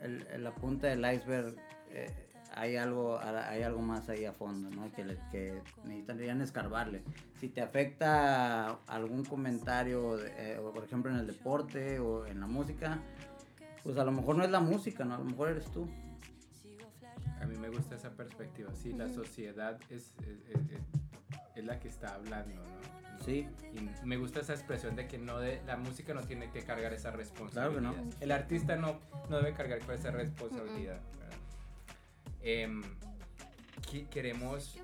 el- 0.00 0.42
la 0.42 0.54
punta 0.54 0.88
del 0.88 1.00
iceberg, 1.14 1.54
eh, 1.90 2.10
hay, 2.56 2.76
algo, 2.76 3.18
hay 3.20 3.62
algo 3.62 3.80
más 3.82 4.08
ahí 4.08 4.24
a 4.24 4.32
fondo, 4.32 4.68
¿no? 4.70 4.92
Que, 4.92 5.04
le- 5.04 5.18
que 5.30 5.60
necesitarían 5.84 6.40
escarbarle. 6.40 7.02
Si 7.40 7.48
te 7.48 7.60
afecta 7.60 8.70
algún 8.86 9.24
comentario, 9.24 10.16
de- 10.16 10.54
eh, 10.54 10.58
o 10.58 10.72
por 10.72 10.84
ejemplo 10.84 11.10
en 11.10 11.18
el 11.18 11.26
deporte 11.26 11.98
o 12.00 12.26
en 12.26 12.40
la 12.40 12.46
música, 12.46 12.98
pues 13.82 13.96
a 13.96 14.04
lo 14.04 14.12
mejor 14.12 14.36
no 14.36 14.44
es 14.44 14.50
la 14.50 14.60
música, 14.60 15.04
¿no? 15.04 15.14
A 15.14 15.18
lo 15.18 15.24
mejor 15.24 15.48
eres 15.50 15.70
tú. 15.70 15.86
A 17.40 17.46
mí 17.46 17.56
me 17.58 17.68
gusta 17.68 17.94
esa 17.96 18.10
perspectiva. 18.10 18.72
Sí, 18.74 18.92
la 18.92 19.08
sociedad 19.08 19.78
es, 19.90 20.14
es, 20.22 20.56
es- 20.56 20.70
es- 20.70 21.03
es 21.54 21.64
la 21.64 21.78
que 21.78 21.88
está 21.88 22.14
hablando, 22.14 22.54
¿no? 22.54 23.24
Sí, 23.24 23.48
Y 23.72 24.06
me 24.06 24.16
gusta 24.16 24.40
esa 24.40 24.52
expresión 24.52 24.96
de 24.96 25.06
que 25.06 25.18
no 25.18 25.38
de, 25.38 25.62
la 25.66 25.76
música 25.76 26.12
no 26.12 26.22
tiene 26.22 26.50
que 26.50 26.62
cargar 26.62 26.92
esa 26.92 27.10
responsabilidad. 27.10 27.80
Claro 27.80 27.94
que 27.94 28.02
no. 28.02 28.10
El 28.20 28.32
artista 28.32 28.76
no, 28.76 29.00
no 29.30 29.38
debe 29.38 29.54
cargar 29.54 29.78
con 29.80 29.94
esa 29.94 30.10
responsabilidad. 30.10 31.00
Em, 32.42 32.82
queremos 34.10 34.78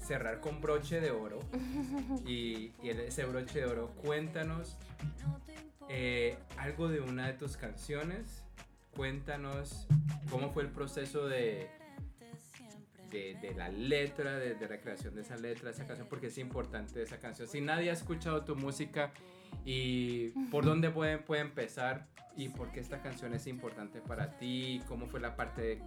cerrar 0.00 0.40
con 0.40 0.60
broche 0.60 1.00
de 1.00 1.10
oro. 1.10 1.38
y, 2.26 2.72
y 2.82 2.88
ese 2.90 3.24
broche 3.24 3.60
de 3.60 3.66
oro, 3.66 3.88
cuéntanos 4.02 4.76
eh, 5.88 6.36
algo 6.56 6.88
de 6.88 7.00
una 7.00 7.26
de 7.28 7.34
tus 7.34 7.56
canciones. 7.56 8.42
Cuéntanos 8.96 9.86
cómo 10.30 10.50
fue 10.52 10.62
el 10.62 10.70
proceso 10.70 11.28
de, 11.28 11.68
de, 13.16 13.34
de 13.40 13.54
la 13.54 13.68
letra, 13.68 14.36
de, 14.38 14.54
de 14.54 14.68
la 14.68 14.78
creación 14.80 15.14
de 15.14 15.22
esa 15.22 15.36
letra, 15.36 15.64
de 15.66 15.70
esa 15.74 15.86
canción, 15.86 16.06
porque 16.08 16.26
es 16.28 16.38
importante 16.38 17.02
esa 17.02 17.18
canción. 17.18 17.48
Si 17.48 17.60
nadie 17.60 17.90
ha 17.90 17.92
escuchado 17.94 18.44
tu 18.44 18.54
música 18.56 19.12
y 19.64 20.28
por 20.50 20.64
dónde 20.64 20.90
puede, 20.90 21.18
puede 21.18 21.42
empezar 21.42 22.06
y 22.36 22.48
por 22.50 22.70
qué 22.70 22.80
esta 22.80 23.00
canción 23.00 23.32
es 23.34 23.46
importante 23.46 24.00
para 24.00 24.30
ti, 24.38 24.82
cómo 24.88 25.06
fue 25.06 25.20
la 25.20 25.34
parte 25.36 25.62
de, 25.62 25.82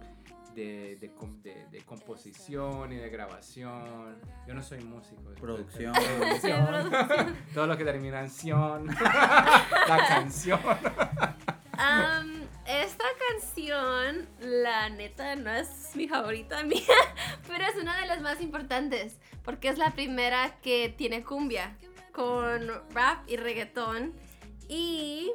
de, 0.54 0.96
de 0.96 1.10
de- 1.44 1.66
de 1.70 1.78
composición 1.84 2.92
y 2.92 2.96
de 2.96 3.08
grabación. 3.08 4.16
Yo 4.48 4.54
no 4.54 4.62
soy 4.62 4.80
músico. 4.84 5.22
Producción. 5.40 5.92
Producción. 6.18 7.36
Todo 7.54 7.66
lo 7.68 7.76
que 7.76 7.84
termina 7.84 8.20
en 8.20 8.30
ción. 8.30 8.86
la 9.88 10.06
canción. 10.08 10.60
Am, 11.72 12.39
esta 12.70 13.04
canción, 13.28 14.28
la 14.40 14.88
neta, 14.90 15.34
no 15.34 15.50
es 15.50 15.90
mi 15.94 16.06
favorita 16.06 16.62
mía, 16.64 16.82
pero 17.48 17.64
es 17.64 17.76
una 17.76 18.00
de 18.00 18.06
las 18.06 18.20
más 18.20 18.40
importantes, 18.40 19.18
porque 19.44 19.68
es 19.68 19.78
la 19.78 19.90
primera 19.90 20.60
que 20.60 20.88
tiene 20.88 21.24
cumbia, 21.24 21.76
con 22.12 22.68
rap 22.90 23.28
y 23.28 23.36
reggaetón. 23.36 24.14
Y 24.68 25.32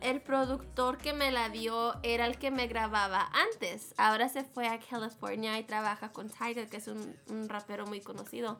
el 0.00 0.20
productor 0.20 0.98
que 0.98 1.12
me 1.12 1.30
la 1.30 1.48
dio 1.48 1.94
era 2.02 2.26
el 2.26 2.38
que 2.38 2.50
me 2.50 2.66
grababa 2.66 3.30
antes. 3.52 3.94
Ahora 3.96 4.28
se 4.28 4.42
fue 4.42 4.66
a 4.66 4.80
California 4.80 5.56
y 5.60 5.62
trabaja 5.62 6.12
con 6.12 6.28
Tiger, 6.28 6.68
que 6.68 6.78
es 6.78 6.88
un 6.88 7.48
rapero 7.48 7.86
muy 7.86 8.00
conocido. 8.00 8.58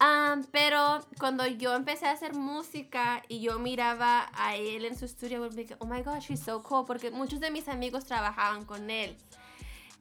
Um, 0.00 0.42
pero 0.50 1.00
cuando 1.20 1.46
yo 1.46 1.74
empecé 1.76 2.06
a 2.06 2.12
hacer 2.12 2.34
música 2.34 3.22
y 3.28 3.40
yo 3.40 3.60
miraba 3.60 4.30
a 4.34 4.56
él 4.56 4.84
en 4.84 4.98
su 4.98 5.04
estudio, 5.04 5.40
me 5.40 5.48
dije, 5.48 5.76
oh 5.78 5.86
my 5.86 6.02
gosh, 6.02 6.30
he's 6.30 6.40
so 6.40 6.62
cool, 6.62 6.84
porque 6.84 7.10
muchos 7.10 7.38
de 7.38 7.50
mis 7.50 7.68
amigos 7.68 8.04
trabajaban 8.04 8.64
con 8.64 8.90
él. 8.90 9.16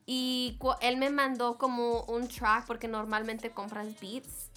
Y 0.07 0.57
él 0.81 0.97
me 0.97 1.11
mandó 1.11 1.57
como 1.59 2.01
un 2.05 2.27
track, 2.27 2.65
porque 2.65 2.87
normalmente 2.87 3.51
compras 3.51 3.87
beats, 4.01 4.49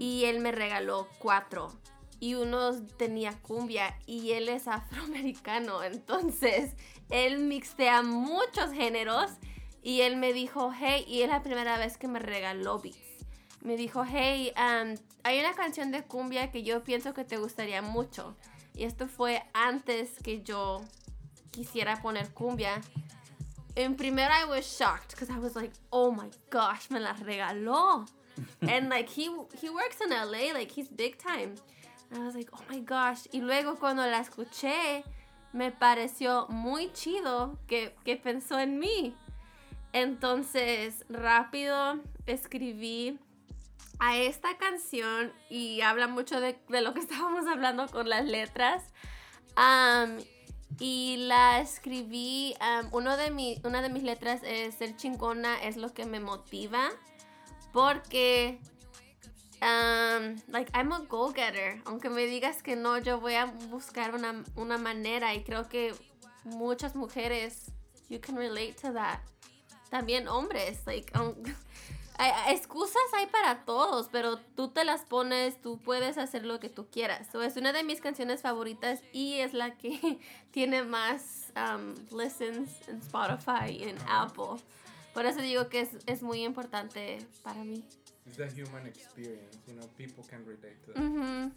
y 0.00 0.24
él 0.24 0.40
me 0.40 0.50
regaló 0.50 1.06
cuatro. 1.20 1.72
Y 2.18 2.34
uno 2.34 2.72
tenía 2.96 3.40
cumbia, 3.42 3.96
y 4.04 4.32
él 4.32 4.48
es 4.48 4.66
afroamericano, 4.66 5.82
entonces 5.84 6.72
él 7.10 7.38
mixtea 7.38 8.02
muchos 8.02 8.72
géneros, 8.72 9.30
y 9.80 10.00
él 10.00 10.16
me 10.16 10.32
dijo, 10.32 10.72
hey, 10.76 11.04
y 11.06 11.22
es 11.22 11.28
la 11.28 11.44
primera 11.44 11.78
vez 11.78 11.96
que 11.98 12.08
me 12.08 12.18
regaló 12.18 12.80
beats 12.80 13.07
me 13.62 13.76
dijo, 13.76 14.04
hey, 14.04 14.52
um, 14.56 14.96
hay 15.24 15.40
una 15.40 15.54
canción 15.54 15.90
de 15.90 16.04
cumbia 16.04 16.50
que 16.50 16.62
yo 16.62 16.82
pienso 16.82 17.12
que 17.14 17.24
te 17.24 17.36
gustaría 17.36 17.82
mucho. 17.82 18.36
Y 18.74 18.84
esto 18.84 19.08
fue 19.08 19.42
antes 19.52 20.10
que 20.22 20.42
yo 20.42 20.82
quisiera 21.50 22.00
poner 22.00 22.32
cumbia. 22.32 22.80
En 23.74 23.96
primero 23.96 24.32
I 24.32 24.44
was 24.44 24.64
shocked 24.64 25.10
because 25.10 25.30
I 25.30 25.38
was 25.38 25.54
like, 25.54 25.72
oh 25.90 26.10
my 26.10 26.30
gosh, 26.50 26.90
me 26.90 27.00
la 27.00 27.14
regaló. 27.14 28.06
and 28.62 28.88
like 28.88 29.08
he 29.08 29.28
he 29.60 29.68
works 29.68 30.00
in 30.00 30.10
LA, 30.10 30.52
like 30.52 30.70
he's 30.70 30.88
big 30.88 31.18
time. 31.18 31.56
And 32.10 32.22
I 32.22 32.26
was 32.26 32.34
like, 32.34 32.48
oh 32.52 32.62
my 32.70 32.80
gosh. 32.80 33.26
Y 33.32 33.40
luego 33.40 33.76
cuando 33.76 34.02
la 34.02 34.20
escuché, 34.20 35.04
me 35.52 35.70
pareció 35.70 36.48
muy 36.48 36.90
chido 36.92 37.58
que, 37.66 37.94
que 38.04 38.16
pensó 38.16 38.58
en 38.58 38.78
mí. 38.78 39.14
Entonces, 39.92 41.04
rápido 41.08 42.00
escribí 42.26 43.18
a 43.98 44.16
esta 44.16 44.56
canción 44.58 45.32
y 45.50 45.80
habla 45.80 46.06
mucho 46.06 46.40
de, 46.40 46.58
lo 46.68 46.94
que 46.94 47.00
estábamos 47.00 47.46
hablando 47.46 47.86
con 47.88 48.08
las 48.08 48.24
letras. 48.24 48.84
Y 50.78 51.16
la 51.26 51.60
escribí, 51.60 52.54
uno 52.92 53.16
de 53.16 53.60
una 53.64 53.82
de 53.82 53.88
mis 53.88 54.04
letras 54.04 54.42
es 54.44 54.76
ser 54.76 54.96
chingona 54.96 55.60
es 55.62 55.76
lo 55.76 55.92
que 55.92 56.06
me 56.06 56.20
motiva 56.20 56.90
porque 57.72 58.60
um, 59.60 60.36
like 60.48 60.70
I'm 60.74 60.92
a 60.92 61.00
go-getter. 61.00 61.82
Aunque 61.84 62.08
me 62.10 62.26
digas 62.26 62.62
que 62.62 62.76
no, 62.76 62.98
yo 62.98 63.20
voy 63.20 63.34
a 63.34 63.46
buscar 63.46 64.14
una, 64.14 64.44
una 64.56 64.78
manera 64.78 65.34
y 65.34 65.42
creo 65.42 65.68
que 65.68 65.94
muchas 66.44 66.94
mujeres 66.94 67.72
you 68.08 68.20
can 68.20 68.36
relate 68.36 68.74
to 68.80 68.92
that. 68.92 69.20
También 69.90 70.28
hombres, 70.28 70.86
like 70.86 71.12
hay- 72.18 72.54
excusas 72.54 73.00
hay 73.16 73.26
para 73.26 73.64
todos, 73.64 74.08
pero 74.10 74.38
tú 74.56 74.68
te 74.68 74.84
las 74.84 75.02
pones, 75.04 75.60
tú 75.60 75.78
puedes 75.78 76.18
hacer 76.18 76.44
lo 76.44 76.60
que 76.60 76.68
tú 76.68 76.86
quieras. 76.90 77.26
So, 77.32 77.42
es 77.42 77.56
una 77.56 77.72
de 77.72 77.84
mis 77.84 78.00
canciones 78.00 78.42
favoritas 78.42 79.00
y 79.12 79.34
es 79.34 79.54
la 79.54 79.76
que 79.76 80.18
tiene 80.50 80.82
más 80.82 81.52
um, 81.56 81.94
listens 82.18 82.70
en 82.88 82.98
Spotify 82.98 83.70
y 83.70 83.84
en 83.84 83.96
Apple. 84.08 84.60
Por 85.14 85.26
eso 85.26 85.40
digo 85.40 85.68
que 85.68 85.80
es, 85.80 85.90
es 86.06 86.22
muy 86.22 86.44
importante 86.44 87.18
para 87.42 87.64
mí. 87.64 87.84
It's 88.26 88.36
the 88.36 88.44
human 88.62 88.86
experience, 88.86 89.58
you 89.66 89.74
know, 89.74 89.88
people 89.96 90.22
can 90.28 90.44
relate 90.44 90.76
to 90.84 90.92
that. 90.92 91.02
Ujú. 91.02 91.50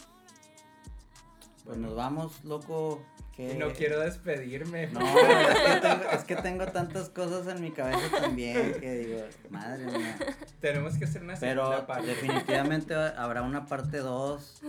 Pues 1.66 1.78
nos 1.78 1.96
vamos, 1.96 2.44
loco. 2.44 3.04
Que... 3.36 3.54
Y 3.54 3.58
no 3.58 3.72
quiero 3.72 4.00
despedirme. 4.00 4.88
No, 4.88 5.00
es 5.20 5.58
que, 5.58 5.80
tengo, 5.82 6.04
es 6.12 6.24
que 6.24 6.36
tengo 6.36 6.66
tantas 6.68 7.10
cosas 7.10 7.48
en 7.48 7.62
mi 7.62 7.72
cabeza 7.72 8.20
también 8.20 8.74
que 8.80 8.94
digo, 9.00 9.22
madre 9.50 9.86
mía. 9.86 10.18
Tenemos 10.60 10.98
que 10.98 11.06
hacer 11.06 11.24
una 11.24 11.36
Pero 11.36 11.64
segunda 11.66 11.88
parte. 11.88 12.08
definitivamente 12.08 12.94
habrá 12.94 13.42
una 13.44 13.66
parte 13.66 14.00
2. 14.00 14.62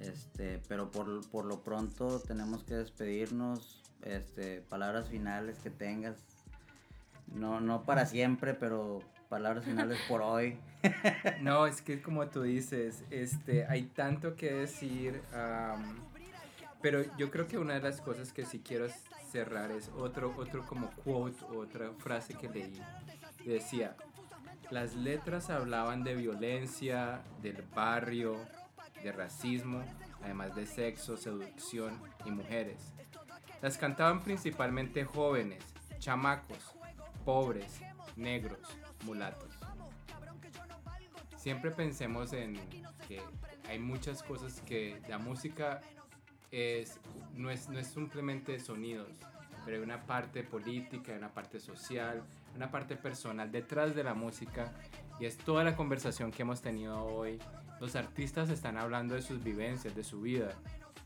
Este, 0.00 0.60
pero 0.68 0.90
por, 0.90 1.28
por 1.30 1.44
lo 1.44 1.62
pronto 1.62 2.20
tenemos 2.20 2.64
que 2.64 2.74
despedirnos. 2.74 3.80
Este, 4.02 4.60
palabras 4.62 5.08
finales 5.08 5.58
que 5.58 5.70
tengas. 5.70 6.16
No, 7.32 7.60
no 7.60 7.84
para 7.84 8.06
siempre, 8.06 8.54
pero 8.54 9.00
palabras 9.28 9.64
finales 9.64 9.98
por 10.08 10.22
hoy. 10.22 10.58
No, 11.40 11.66
es 11.66 11.80
que 11.80 12.02
como 12.02 12.26
tú 12.28 12.42
dices, 12.42 13.04
este, 13.10 13.66
hay 13.66 13.84
tanto 13.84 14.36
que 14.36 14.52
decir, 14.52 15.22
pero 16.84 17.02
yo 17.16 17.30
creo 17.30 17.46
que 17.48 17.56
una 17.56 17.72
de 17.72 17.80
las 17.80 18.02
cosas 18.02 18.30
que 18.30 18.44
sí 18.44 18.60
quiero 18.62 18.88
cerrar 19.32 19.70
es 19.70 19.88
otro, 19.96 20.34
otro 20.36 20.66
como 20.66 20.90
quote, 21.02 21.42
otra 21.46 21.90
frase 21.96 22.34
que 22.34 22.46
leí. 22.46 22.78
Decía, 23.42 23.96
las 24.70 24.94
letras 24.94 25.48
hablaban 25.48 26.04
de 26.04 26.14
violencia, 26.14 27.22
del 27.40 27.62
barrio, 27.74 28.36
de 29.02 29.12
racismo, 29.12 29.82
además 30.22 30.54
de 30.54 30.66
sexo, 30.66 31.16
seducción 31.16 31.98
y 32.26 32.30
mujeres. 32.30 32.92
Las 33.62 33.78
cantaban 33.78 34.22
principalmente 34.22 35.06
jóvenes, 35.06 35.64
chamacos, 36.00 36.76
pobres, 37.24 37.80
negros, 38.14 38.60
mulatos. 39.06 39.54
Siempre 41.38 41.70
pensemos 41.70 42.34
en 42.34 42.56
que 43.08 43.22
hay 43.70 43.78
muchas 43.78 44.22
cosas 44.22 44.60
que 44.60 45.00
la 45.08 45.16
música 45.16 45.80
es, 46.54 47.00
no, 47.34 47.50
es, 47.50 47.68
no 47.68 47.78
es 47.78 47.88
simplemente 47.88 48.60
sonidos, 48.60 49.08
pero 49.64 49.76
hay 49.78 49.82
una 49.82 50.06
parte 50.06 50.44
política, 50.44 51.12
hay 51.12 51.18
una 51.18 51.34
parte 51.34 51.58
social, 51.58 52.22
una 52.54 52.70
parte 52.70 52.94
personal 52.94 53.50
detrás 53.50 53.94
de 53.94 54.04
la 54.04 54.14
música 54.14 54.72
y 55.18 55.26
es 55.26 55.36
toda 55.36 55.64
la 55.64 55.74
conversación 55.74 56.30
que 56.30 56.42
hemos 56.42 56.62
tenido 56.62 57.04
hoy. 57.04 57.38
Los 57.80 57.96
artistas 57.96 58.50
están 58.50 58.76
hablando 58.76 59.14
de 59.14 59.22
sus 59.22 59.42
vivencias, 59.42 59.96
de 59.96 60.04
su 60.04 60.20
vida. 60.20 60.54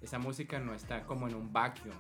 Esa 0.03 0.19
música 0.19 0.59
no 0.59 0.75
está 0.75 1.03
como 1.05 1.29
en 1.29 1.35
un 1.35 1.53
vacuum. 1.53 1.95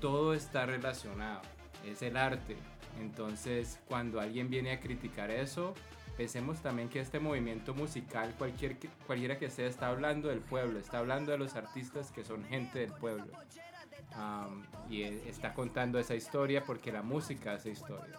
Todo 0.00 0.32
está 0.32 0.64
relacionado. 0.64 1.42
Es 1.84 2.02
el 2.02 2.16
arte. 2.16 2.56
Entonces, 3.00 3.80
cuando 3.88 4.20
alguien 4.20 4.48
viene 4.48 4.70
a 4.72 4.80
criticar 4.80 5.30
eso, 5.30 5.74
pensemos 6.16 6.60
también 6.60 6.88
que 6.88 7.00
este 7.00 7.20
movimiento 7.20 7.74
musical, 7.74 8.34
cualquier, 8.38 8.76
cualquiera 9.06 9.38
que 9.38 9.50
sea, 9.50 9.66
está 9.66 9.88
hablando 9.88 10.28
del 10.28 10.40
pueblo, 10.40 10.78
está 10.78 10.98
hablando 10.98 11.32
de 11.32 11.38
los 11.38 11.54
artistas 11.54 12.10
que 12.10 12.24
son 12.24 12.44
gente 12.44 12.80
del 12.80 12.92
pueblo. 12.92 13.26
Am, 14.14 14.64
y 14.88 15.02
e- 15.02 15.28
está 15.28 15.52
contando 15.52 15.98
esa 15.98 16.14
historia 16.14 16.64
porque 16.64 16.90
la 16.90 17.02
música 17.02 17.52
hace 17.52 17.70
historia. 17.70 18.18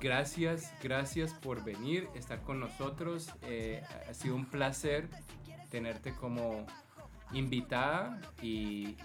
Gracias, 0.00 0.72
gracias 0.82 1.34
por 1.34 1.62
venir, 1.62 2.08
estar 2.14 2.40
con 2.40 2.58
nosotros. 2.58 3.34
Eh, 3.42 3.82
ha 4.08 4.14
sido 4.14 4.34
un 4.34 4.46
placer 4.46 5.08
tenerte 5.70 6.14
como 6.14 6.66
invitada 7.32 8.18
y, 8.40 8.96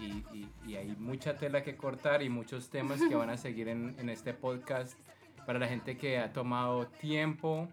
hay 0.74 0.96
mucha 0.98 1.36
tela 1.36 1.62
que 1.62 1.76
cortar 1.76 2.22
y 2.22 2.30
muchos 2.30 2.70
temas 2.70 3.00
que 3.00 3.14
van 3.14 3.28
a 3.30 3.36
seguir 3.36 3.68
en 3.68 4.08
este 4.08 4.32
podcast. 4.32 4.98
Para 5.46 5.58
la 5.58 5.66
gente 5.66 5.96
que 5.96 6.18
ha 6.18 6.32
tomado 6.32 6.86
tiempo 6.86 7.68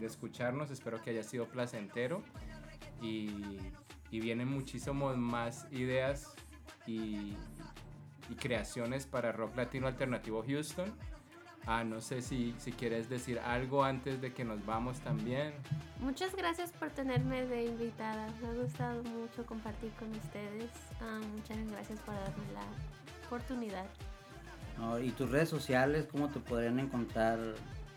de 0.00 0.06
escucharnos, 0.06 0.70
espero 0.70 1.00
que 1.02 1.10
haya 1.10 1.22
sido 1.22 1.46
placentero 1.46 2.22
y, 3.00 3.58
y 4.10 4.20
vienen 4.20 4.48
muchísimos 4.48 5.16
más 5.16 5.66
ideas 5.70 6.34
y, 6.86 7.36
y 8.28 8.34
creaciones 8.36 9.06
para 9.06 9.32
Rock 9.32 9.56
Latino 9.56 9.86
Alternativo 9.86 10.44
Houston. 10.46 10.92
Ah, 11.66 11.82
no 11.82 12.02
sé 12.02 12.20
si, 12.20 12.54
si 12.58 12.72
quieres 12.72 13.08
decir 13.08 13.38
algo 13.38 13.84
antes 13.84 14.20
de 14.20 14.34
que 14.34 14.44
nos 14.44 14.64
vamos 14.66 15.00
también. 15.00 15.54
Muchas 16.00 16.34
gracias 16.34 16.72
por 16.72 16.90
tenerme 16.90 17.46
de 17.46 17.64
invitada. 17.64 18.28
Me 18.42 18.48
ha 18.48 18.52
gustado 18.52 19.02
mucho 19.04 19.46
compartir 19.46 19.90
con 19.92 20.10
ustedes. 20.10 20.70
Ah, 21.00 21.20
muchas 21.34 21.56
gracias 21.70 22.00
por 22.00 22.14
darme 22.14 22.52
la 22.52 22.66
oportunidad. 23.26 23.86
¿Y 25.02 25.10
tus 25.12 25.30
redes 25.30 25.48
sociales, 25.48 26.06
cómo 26.10 26.28
te 26.28 26.40
podrían 26.40 26.78
encontrar? 26.78 27.38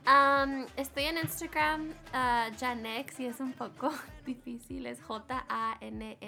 Am, 0.05 0.65
estoy 0.77 1.03
en 1.03 1.17
Instagram, 1.17 1.91
ah, 2.13 2.49
Janex, 2.57 3.19
y 3.19 3.25
es 3.25 3.39
un 3.39 3.51
poco 3.53 3.91
difícil. 4.25 4.85
Es 4.85 5.01
J-A-N-N-E-X-E-E-S. 5.01 6.21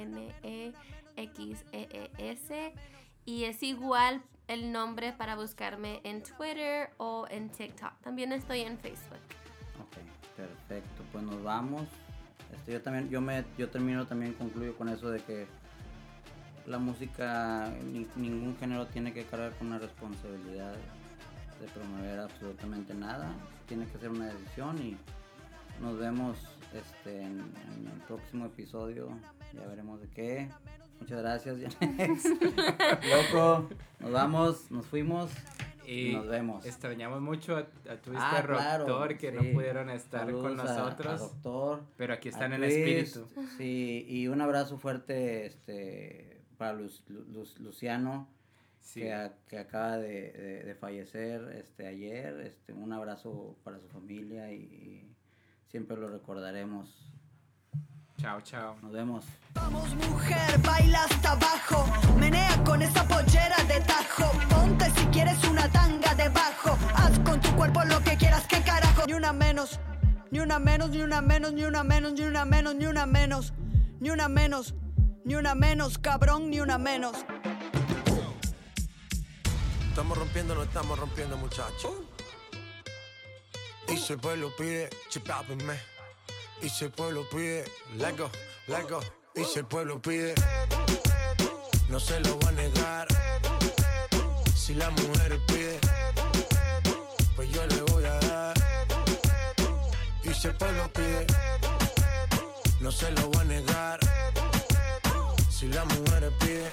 Y 3.26 3.44
es 3.46 3.64
igual 3.64 4.22
el 4.48 4.72
nombre 4.72 5.14
para 5.14 5.36
buscarme 5.36 6.02
en 6.04 6.24
Twitter 6.24 6.90
o 6.98 7.26
en 7.30 7.50
TikTok. 7.50 7.94
También 8.02 8.34
estoy 8.34 8.62
en 8.62 8.78
Facebook. 8.80 9.20
Ok, 9.80 9.98
perfecto. 10.36 11.04
Pues 11.12 11.24
nos 11.24 11.42
vamos. 11.44 11.84
Este, 12.54 12.74
yo 12.74 12.82
también, 12.82 13.10
yo 13.10 13.22
me, 13.22 13.46
yo 13.58 13.70
termino 13.70 14.08
también, 14.08 14.34
concluyo 14.34 14.76
con 14.76 14.90
eso 14.90 15.10
de 15.10 15.20
que 15.20 15.48
la 16.70 16.78
música, 16.80 17.74
ni- 17.84 18.08
ningún 18.16 18.56
género 18.58 18.86
tiene 18.88 19.12
que 19.14 19.24
cargar 19.26 19.52
con 19.58 19.68
una 19.68 19.80
responsabilidad 19.80 20.74
de 21.60 21.68
promover 21.74 22.20
absolutamente 22.20 22.94
nada. 22.94 23.30
Tiene 23.68 23.86
que 23.88 23.98
ser 23.98 24.10
una 24.10 24.28
decisión 24.28 24.78
y 24.78 24.96
nos 25.82 25.98
vemos 26.00 26.38
este, 26.74 27.22
en, 27.24 27.40
en 27.40 27.88
el 27.94 28.00
próximo 28.08 28.46
episodio. 28.46 29.10
Ya 29.54 29.66
veremos 29.68 30.00
de 30.00 30.08
qué. 30.10 30.50
Muchas 31.02 31.20
gracias, 31.22 31.58
Janex. 31.80 32.24
Loco, 33.34 33.70
nos 34.00 34.12
vamos, 34.12 34.70
nos 34.72 34.86
fuimos. 34.86 35.32
Y 35.88 36.14
Nos 36.14 36.28
vemos. 36.28 36.66
Extrañamos 36.68 37.20
mucho 37.20 37.56
a, 37.58 37.62
a 37.92 37.96
tu 37.98 38.12
Ah, 38.16 38.34
este 38.38 38.48
claro, 38.48 38.86
doctor 38.86 39.18
que 39.18 39.32
no 39.32 39.42
pudieron 39.54 39.90
estar 39.90 40.32
con 40.32 40.44
Saludos 40.56 40.70
a- 40.70 40.74
a 40.76 40.78
nosotros. 40.84 41.20
doctor. 41.20 41.82
pero 41.98 42.14
aquí 42.14 42.30
están 42.30 42.54
en 42.54 42.62
Chris, 42.62 42.76
espíritu. 43.16 43.28
Sí, 43.58 44.06
y 44.08 44.28
un 44.28 44.40
abrazo 44.40 44.78
fuerte 44.78 45.48
este, 45.48 46.29
para 46.60 46.74
Luz, 46.74 47.02
Luz, 47.08 47.58
Luciano, 47.60 48.28
sí. 48.82 49.00
que, 49.00 49.14
a, 49.14 49.34
que, 49.48 49.58
acaba 49.58 49.98
de, 49.98 50.34
de, 50.34 50.64
de, 50.66 50.76
fallecer 50.76 51.42
este, 51.56 51.88
ayer. 51.88 52.42
Este, 52.42 52.74
un 52.74 52.92
abrazo 52.92 53.56
para 53.64 53.80
su 53.80 53.88
familia 53.88 54.52
y, 54.52 54.58
y 54.58 55.16
siempre 55.70 55.96
lo 55.96 56.10
recordaremos. 56.10 57.10
Chao, 58.18 58.42
chao. 58.42 58.76
Nos 58.82 58.92
vemos. 58.92 59.26
Vamos 59.54 59.96
mujer, 59.96 60.60
baila 60.62 61.06
hasta 61.06 61.32
abajo. 61.32 61.86
Menea 62.20 62.62
con 62.66 62.82
esa 62.82 63.08
pollera 63.08 63.56
de 63.70 63.80
tajo. 63.80 64.30
Ponte 64.50 64.86
si 64.92 65.06
quieres 65.08 65.42
una 65.46 65.72
tanga 65.72 66.14
debajo. 66.16 66.78
Haz 66.94 67.18
con 67.20 67.40
tu 67.40 67.56
cuerpo 67.56 67.86
lo 67.86 68.04
que 68.04 68.18
quieras, 68.18 68.46
qué 68.50 68.62
carajo. 68.64 69.08
Ni 69.08 69.14
una 69.14 69.32
menos, 69.32 69.80
ni 70.30 70.40
una 70.42 70.60
menos, 70.60 70.90
ni 70.90 71.02
una 71.02 71.22
menos, 71.22 71.54
ni 71.54 71.64
una 71.64 71.86
menos, 71.86 72.14
ni 72.16 72.24
una 72.24 72.44
menos, 72.44 72.76
ni 72.76 72.86
una 72.86 73.06
menos, 73.06 73.46
ni 73.48 73.48
una 73.48 73.48
menos. 73.48 73.54
Ni 74.02 74.10
una 74.10 74.28
menos 74.28 74.76
cabrón, 76.02 76.50
ni 76.50 76.60
una 76.60 76.78
menos. 76.78 77.16
Estamos 79.90 80.18
rompiendo, 80.18 80.56
no 80.56 80.64
estamos 80.64 80.98
rompiendo, 80.98 81.38
muchachos. 81.38 81.92
Y 83.88 83.98
si 83.98 84.14
el 84.14 84.20
pueblo 84.20 84.52
pide, 84.58 84.90
chipápenme. 85.10 85.80
Y 86.62 86.70
si 86.70 86.86
el 86.86 86.92
pueblo 86.92 87.28
pide, 87.30 87.66
let 87.98 88.18
go, 88.18 88.30
let 88.68 88.90
go. 88.90 89.00
Y 89.36 89.44
si 89.46 89.60
el 89.60 89.66
pueblo 89.66 90.02
pide, 90.02 90.34
no 91.90 92.00
se 92.00 92.20
lo 92.22 92.40
va 92.40 92.50
a 92.50 92.52
negar. 92.54 93.08
Si 94.56 94.74
la 94.74 94.90
mujer 94.90 95.40
pide, 95.48 95.80
pues 97.36 97.52
yo 97.52 97.66
le 97.68 97.82
voy 97.92 98.06
a 98.06 98.20
dar. 98.20 98.58
Y 100.24 100.34
si 100.34 100.48
el 100.48 100.56
pueblo 100.56 100.92
pide, 100.94 101.28
no 102.80 102.92
se 102.92 103.12
lo 103.12 103.32
va 103.32 103.42
a 103.42 103.46
negar. 103.46 104.09
Si 105.60 105.68
la 105.68 105.84
mujer 105.84 106.32
pide, 106.40 106.72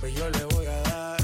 pues 0.00 0.12
yo 0.14 0.28
le 0.30 0.44
voy 0.46 0.66
a 0.66 0.80
dar. 0.80 1.16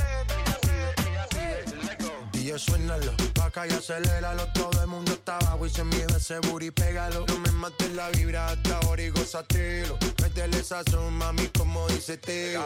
DJ 2.31 2.57
suénalo, 2.61 3.13
pa' 3.35 3.47
acá 3.47 3.67
y 3.67 3.73
aceléralo. 3.73 4.47
Todo 4.53 4.83
el 4.83 4.87
mundo 4.87 5.15
está 5.15 5.37
abajo 5.39 5.67
y 5.67 5.71
se 5.71 5.83
mide 5.83 6.07
ese 6.17 6.39
booty, 6.39 6.71
pégalo. 6.71 7.27
No 7.27 7.39
me 7.39 7.51
mates 7.51 7.91
la 7.95 8.09
vibra 8.11 8.47
hasta 8.47 8.79
ahora 8.79 9.03
y 9.03 9.11
gózatelo 9.11 9.99
Métele 10.23 10.63
sazón, 10.63 11.13
mami, 11.15 11.49
como 11.49 11.89
dice 11.89 12.17
tío 12.19 12.65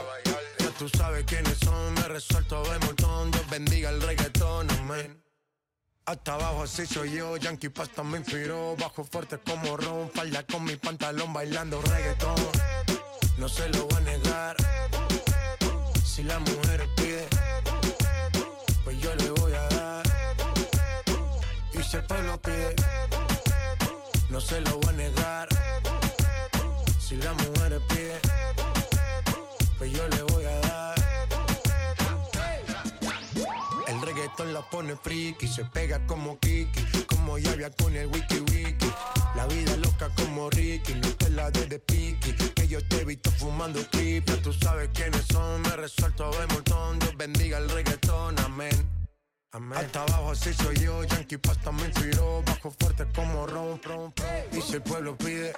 Ya 0.59 0.71
tú 0.79 0.91
sabes 0.91 1.25
quiénes 1.25 1.57
son, 1.65 1.95
me 1.95 2.03
resuelto 2.09 2.63
de 2.65 2.79
montón. 2.81 3.31
Dios 3.31 3.49
bendiga 3.49 3.89
el 3.89 4.03
reggaetón, 4.03 4.71
amén. 4.73 5.25
Hasta 6.05 6.35
abajo 6.35 6.65
así 6.65 6.85
soy 6.85 7.13
yo, 7.13 7.39
Yankee 7.39 7.71
Pasta 7.71 8.03
me 8.03 8.19
inspiró 8.19 8.77
Bajo 8.77 9.03
fuerte 9.05 9.39
como 9.39 9.79
Ron, 9.79 10.11
falda 10.11 10.45
con 10.45 10.65
mi 10.65 10.77
pantalón 10.77 11.33
bailando 11.33 11.81
reggaetón 11.81 12.35
No 13.41 13.49
se 13.49 13.69
lo 13.71 13.87
voy 13.87 13.97
a 13.97 14.01
negar 14.01 14.57
Si 16.05 16.23
la 16.23 16.39
mujer 16.39 16.87
pide 16.95 17.27
pues 18.91 19.03
yo 19.03 19.15
le 19.15 19.31
voy 19.31 19.53
a 19.53 19.69
dar. 19.69 20.03
Y 21.73 21.83
si 21.83 21.97
el 21.97 22.05
pueblo 22.05 22.41
pide, 22.43 22.75
no 24.31 24.41
se 24.41 24.61
lo 24.63 24.79
voy 24.79 24.89
a 24.89 24.93
negar. 24.93 25.49
Si 26.99 27.17
la 27.17 27.33
mujer 27.35 27.81
pide, 27.89 28.19
pues 29.79 29.93
yo 29.93 30.09
le 30.09 30.23
voy 30.23 30.45
a 30.45 30.61
dar. 30.61 30.95
El 33.87 34.01
reggaetón 34.03 34.53
la 34.55 34.69
pone 34.71 34.97
friki, 34.97 35.47
se 35.47 35.65
pega 35.67 36.05
como 36.07 36.39
Kiki, 36.41 37.05
como 37.05 37.39
Yavia 37.39 37.71
con 37.71 37.95
el 37.95 38.07
wiki 38.09 38.41
wiki. 38.41 38.93
La 39.37 39.47
vida 39.47 39.77
loca 39.77 40.09
como 40.17 40.51
Ricky, 40.51 40.95
no 40.95 41.09
te 41.15 41.31
la 41.31 41.51
de 41.51 41.67
de 41.67 41.81
que 41.81 42.60
yo 42.71 42.81
te 42.87 43.01
he 43.01 43.05
visto 43.05 43.31
fumando 43.33 43.81
pipa. 43.91 44.33
Tú 44.43 44.53
sabes 44.53 44.89
quiénes 44.95 45.27
son, 45.27 45.61
me 45.63 45.77
resuelto 45.77 46.31
de 46.31 46.47
montón. 46.55 46.99
Dios 47.01 47.17
bendiga 47.17 47.59
el 47.59 47.69
reggaetón, 47.69 48.39
amén. 48.39 48.89
Amén. 49.53 49.79
Hasta 49.79 50.03
abajo 50.03 50.31
así 50.31 50.55
soy 50.55 50.77
yo, 50.77 51.03
Yankee 51.03 51.37
Pasta 51.37 51.73
me 51.73 51.87
inspiró, 51.87 52.43
bajo 52.47 52.71
fuerte 52.71 53.05
como 53.13 53.47
ron, 53.49 53.83
ron, 53.83 54.15
ron. 54.17 54.45
Y 54.53 54.61
si 54.63 54.75
el 54.75 54.83
pueblo 54.83 55.19
pide... 55.19 55.53